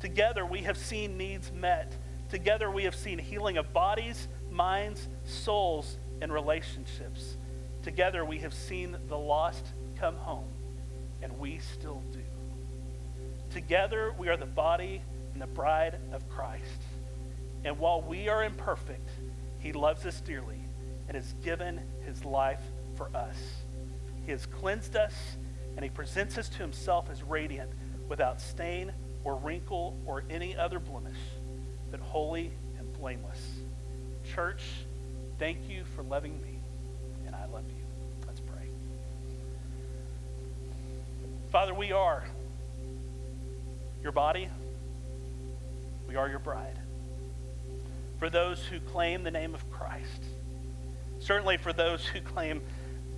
Together, 0.00 0.44
we 0.44 0.58
have 0.62 0.76
seen 0.76 1.16
needs 1.16 1.50
met. 1.52 1.96
Together, 2.28 2.70
we 2.70 2.84
have 2.84 2.94
seen 2.94 3.18
healing 3.18 3.56
of 3.56 3.72
bodies, 3.72 4.28
minds, 4.50 5.08
souls, 5.24 5.96
and 6.20 6.32
relationships. 6.32 7.36
Together, 7.82 8.24
we 8.24 8.38
have 8.38 8.52
seen 8.52 8.96
the 9.08 9.16
lost 9.16 9.64
come 9.98 10.16
home, 10.16 10.48
and 11.22 11.38
we 11.38 11.60
still 11.60 12.02
do. 12.12 12.18
Together, 13.50 14.12
we 14.18 14.28
are 14.28 14.36
the 14.36 14.44
body 14.44 15.00
and 15.32 15.40
the 15.40 15.46
bride 15.46 15.96
of 16.12 16.28
Christ. 16.28 16.82
And 17.64 17.78
while 17.78 18.02
we 18.02 18.28
are 18.28 18.44
imperfect, 18.44 19.08
he 19.60 19.72
loves 19.72 20.04
us 20.04 20.20
dearly 20.20 20.60
and 21.08 21.16
has 21.16 21.32
given 21.44 21.80
his 22.04 22.24
life 22.24 22.60
for 22.96 23.08
us. 23.14 23.36
He 24.24 24.32
has 24.32 24.46
cleansed 24.46 24.96
us 24.96 25.14
and 25.76 25.84
he 25.84 25.90
presents 25.90 26.38
us 26.38 26.48
to 26.48 26.58
himself 26.58 27.08
as 27.10 27.22
radiant, 27.22 27.70
without 28.08 28.40
stain 28.40 28.92
or 29.24 29.36
wrinkle 29.36 29.96
or 30.06 30.22
any 30.30 30.56
other 30.56 30.78
blemish, 30.78 31.18
but 31.90 32.00
holy 32.00 32.52
and 32.78 32.92
blameless. 32.94 33.40
Church, 34.34 34.62
thank 35.38 35.68
you 35.68 35.84
for 35.94 36.02
loving 36.02 36.40
me, 36.42 36.58
and 37.26 37.34
I 37.34 37.46
love 37.46 37.64
you. 37.68 37.84
Let's 38.26 38.40
pray. 38.40 38.68
Father, 41.50 41.74
we 41.74 41.92
are 41.92 42.24
your 44.02 44.12
body, 44.12 44.48
we 46.08 46.16
are 46.16 46.28
your 46.28 46.38
bride. 46.38 46.78
For 48.18 48.30
those 48.30 48.64
who 48.64 48.80
claim 48.80 49.24
the 49.24 49.30
name 49.30 49.54
of 49.54 49.70
Christ, 49.70 50.24
certainly 51.18 51.56
for 51.56 51.72
those 51.72 52.06
who 52.06 52.20
claim 52.20 52.62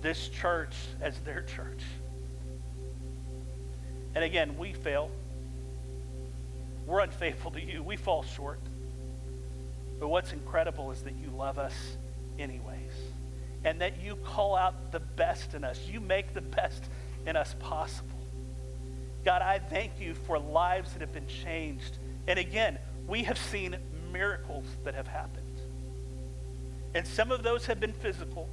this 0.01 0.29
church 0.29 0.75
as 1.01 1.17
their 1.19 1.41
church. 1.43 1.83
And 4.19 4.25
again, 4.25 4.57
we 4.57 4.73
fail. 4.73 5.09
We're 6.85 6.99
unfaithful 6.99 7.51
to 7.51 7.61
you. 7.61 7.81
We 7.81 7.95
fall 7.95 8.23
short. 8.23 8.59
But 9.97 10.09
what's 10.09 10.33
incredible 10.33 10.91
is 10.91 11.03
that 11.03 11.13
you 11.13 11.29
love 11.29 11.57
us 11.57 11.73
anyways. 12.37 12.91
And 13.63 13.79
that 13.79 14.03
you 14.03 14.17
call 14.17 14.57
out 14.57 14.91
the 14.91 14.99
best 14.99 15.53
in 15.53 15.63
us. 15.63 15.79
You 15.87 16.01
make 16.01 16.33
the 16.33 16.41
best 16.41 16.83
in 17.25 17.37
us 17.37 17.55
possible. 17.61 18.19
God, 19.23 19.41
I 19.41 19.57
thank 19.57 20.01
you 20.01 20.13
for 20.13 20.37
lives 20.37 20.91
that 20.91 20.99
have 20.99 21.13
been 21.13 21.27
changed. 21.27 21.97
And 22.27 22.37
again, 22.37 22.77
we 23.07 23.23
have 23.23 23.37
seen 23.37 23.77
miracles 24.11 24.65
that 24.83 24.95
have 24.95 25.07
happened. 25.07 25.61
And 26.93 27.07
some 27.07 27.31
of 27.31 27.41
those 27.41 27.67
have 27.67 27.79
been 27.79 27.93
physical, 27.93 28.49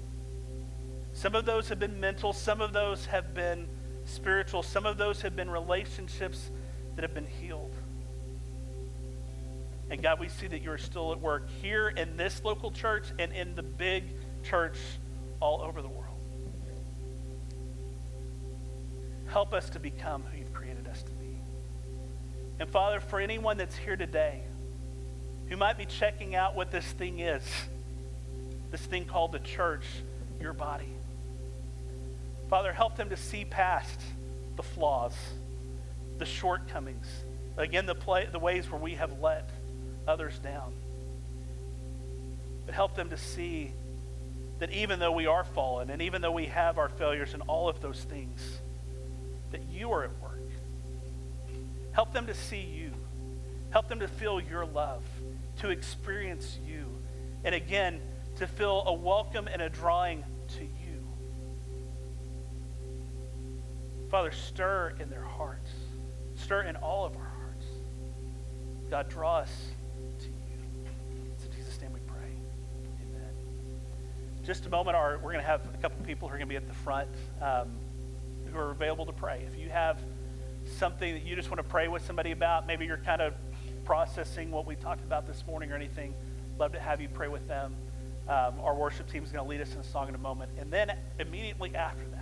some 1.13 1.35
of 1.35 1.45
those 1.45 1.69
have 1.71 1.81
been 1.81 1.99
mental, 1.99 2.33
some 2.33 2.61
of 2.61 2.73
those 2.73 3.07
have 3.07 3.35
been 3.35 3.67
spiritual. 4.07 4.63
Some 4.63 4.87
of 4.87 4.97
those 4.97 5.21
have 5.23 5.37
been 5.37 5.51
relationships 5.51 6.51
that 6.95 7.03
have 7.03 7.15
been 7.15 7.27
healed. 7.27 7.75
And 9.91 10.03
God, 10.03 10.19
we 10.19 10.29
see 10.29 10.47
that 10.49 10.63
you're 10.63 10.79
still 10.79 11.13
at 11.13 11.21
work 11.21 11.49
here 11.63 11.89
in 11.89 12.17
this 12.17 12.43
local 12.43 12.71
church 12.71 13.05
and 13.19 13.33
in 13.33 13.55
the 13.55 13.63
big 13.63 14.05
church 14.43 14.79
all 15.41 15.63
over 15.63 15.81
the 15.81 15.89
world. 15.89 16.05
Help 19.29 19.53
us 19.53 19.71
to 19.71 19.79
become 19.79 20.23
who 20.23 20.39
you've 20.39 20.53
created 20.53 20.87
us 20.89 21.03
to 21.03 21.11
be. 21.13 21.39
And 22.59 22.69
Father, 22.71 23.01
for 23.01 23.21
anyone 23.21 23.59
that's 23.59 23.77
here 23.77 23.97
today 23.97 24.43
who 25.49 25.57
might 25.57 25.79
be 25.79 25.85
checking 25.85 26.35
out 26.35 26.57
what 26.57 26.71
this 26.71 26.85
thing 26.85 27.21
is, 27.21 27.43
this 28.71 28.81
thing 28.81 29.05
called 29.05 29.33
the 29.33 29.39
church, 29.39 29.85
your 30.41 30.53
body. 30.53 30.96
Father, 32.49 32.73
help 32.73 32.97
them 32.97 33.11
to 33.11 33.17
see 33.17 33.45
past 33.45 34.01
the 34.57 34.63
flaws, 34.63 35.15
the 36.19 36.25
shortcomings, 36.25 37.07
again, 37.57 37.87
the, 37.87 37.95
play, 37.95 38.29
the 38.31 38.39
ways 38.39 38.71
where 38.71 38.81
we 38.81 38.95
have 38.95 39.21
let 39.21 39.51
others 40.07 40.39
down. 40.39 40.73
But 42.65 42.75
help 42.75 42.95
them 42.95 43.11
to 43.11 43.17
see 43.17 43.73
that 44.59 44.71
even 44.71 44.99
though 44.99 45.13
we 45.13 45.27
are 45.27 45.45
fallen 45.45 45.91
and 45.91 46.01
even 46.03 46.23
though 46.23 46.33
we 46.33 46.47
have 46.47 46.79
our 46.79 46.89
failures 46.89 47.35
and 47.35 47.43
all 47.47 47.69
of 47.69 47.81
those 47.81 48.03
things, 48.05 48.41
that 49.51 49.63
you 49.71 49.93
are 49.93 50.05
at 50.05 50.23
work. 50.23 50.41
Help 51.93 52.13
them 52.13 52.27
to 52.27 52.35
see 52.35 52.61
you. 52.61 52.91
Help 53.71 53.89
them 53.89 54.01
to 54.01 54.09
feel 54.09 54.41
your 54.41 54.67
love, 54.67 55.03
to 55.59 55.71
experience 55.71 56.59
you. 56.67 56.87
And 57.45 57.55
again, 57.55 58.01
to 58.37 58.47
feel 58.47 58.83
a 58.87 58.93
welcome 58.93 59.49
and 59.49 59.63
a 59.63 59.69
drawing 59.69 60.25
to 60.57 60.63
you. 60.63 60.86
Father, 64.11 64.31
stir 64.31 64.95
in 65.01 65.11
their 65.11 65.25
hearts. 65.25 65.71
Stir 66.37 66.63
in 66.63 66.77
all 66.77 67.05
of 67.05 67.17
our 67.17 67.33
hearts. 67.41 67.67
God, 68.89 69.09
draw 69.09 69.39
us 69.39 69.51
to 70.21 70.27
you. 70.27 70.93
It's 71.35 71.45
in 71.45 71.53
Jesus' 71.53 71.81
name 71.81 71.93
we 71.93 72.01
pray. 72.07 72.31
Amen. 73.03 73.31
Just 74.45 74.67
a 74.67 74.71
moment, 74.71 74.97
our, 74.97 75.17
we're 75.17 75.33
going 75.33 75.43
to 75.43 75.51
have 75.51 75.63
a 75.75 75.79
couple 75.79 76.05
people 76.05 76.29
who 76.29 76.35
are 76.35 76.39
going 76.39 76.49
to 76.49 76.53
be 76.53 76.57
at 76.57 76.69
the 76.69 76.75
front 76.75 77.09
um, 77.43 77.69
who 78.53 78.59
are 78.59 78.71
available 78.71 79.07
to 79.07 79.13
pray. 79.13 79.45
If 79.53 79.59
you 79.59 79.71
have 79.71 79.99
something 80.79 81.15
that 81.15 81.25
you 81.25 81.35
just 81.35 81.51
want 81.51 81.59
to 81.59 81.69
pray 81.69 81.89
with 81.89 82.05
somebody 82.07 82.31
about, 82.31 82.67
maybe 82.67 82.87
you're 82.87 82.99
kind 82.99 83.21
of 83.21 83.35
processing 83.85 84.51
what 84.53 84.67
we 84.67 84.77
talked 84.77 85.03
about 85.03 85.27
this 85.27 85.45
morning 85.47 85.73
or 85.73 85.75
anything, 85.75 86.15
love 86.59 86.73
to 86.73 86.81
have 86.81 87.01
you 87.01 87.09
pray 87.09 87.29
with 87.29 87.47
them. 87.49 87.75
Um, 88.29 88.61
our 88.61 88.75
worship 88.75 89.11
team 89.11 89.25
is 89.25 89.31
going 89.31 89.45
to 89.45 89.49
lead 89.49 89.61
us 89.61 89.73
in 89.75 89.81
a 89.81 89.85
song 89.85 90.09
in 90.09 90.15
a 90.15 90.19
moment. 90.19 90.51
And 90.59 90.73
then 90.73 90.97
immediately 91.19 91.75
after 91.75 92.05
that, 92.09 92.16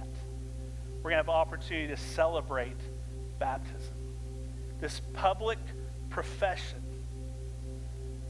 we're 1.04 1.10
going 1.10 1.22
to 1.22 1.30
have 1.30 1.36
opportunity 1.36 1.86
to 1.88 1.98
celebrate 1.98 2.78
baptism. 3.38 3.92
This 4.80 5.02
public 5.12 5.58
profession 6.08 6.82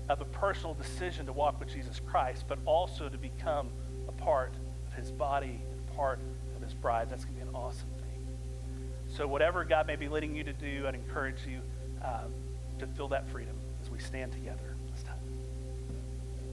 of 0.09 0.21
a 0.21 0.25
personal 0.25 0.75
decision 0.75 1.25
to 1.27 1.33
walk 1.33 1.61
with 1.61 1.73
Jesus 1.73 2.01
Christ, 2.05 2.47
but 2.49 2.59
also 2.67 3.09
to 3.09 3.17
become 3.17 3.69
a 4.09 4.13
part 4.13 4.53
of 4.89 4.93
his 4.95 5.13
body 5.13 5.61
and 5.71 5.97
part 5.97 6.19
of 6.57 6.63
his 6.63 6.75
bride. 6.75 7.09
That's 7.09 7.25
going 7.25 7.37
to 7.39 7.45
be 7.45 7.49
an 7.49 7.55
awesome 7.55 7.89
thing. 7.91 8.27
So, 9.17 9.29
whatever 9.29 9.65
God 9.65 9.87
may 9.87 9.97
be 9.97 10.09
leading 10.09 10.35
you 10.35 10.43
to 10.43 10.53
do, 10.53 10.87
I'd 10.89 10.97
encourage 10.97 11.47
you 11.47 11.61
um, 12.03 12.33
to 12.81 12.89
feel 12.89 13.07
that 13.09 13.29
freedom 13.29 13.55
as 13.83 13.89
we 13.89 14.01
stand 14.01 14.33
together. 14.33 14.74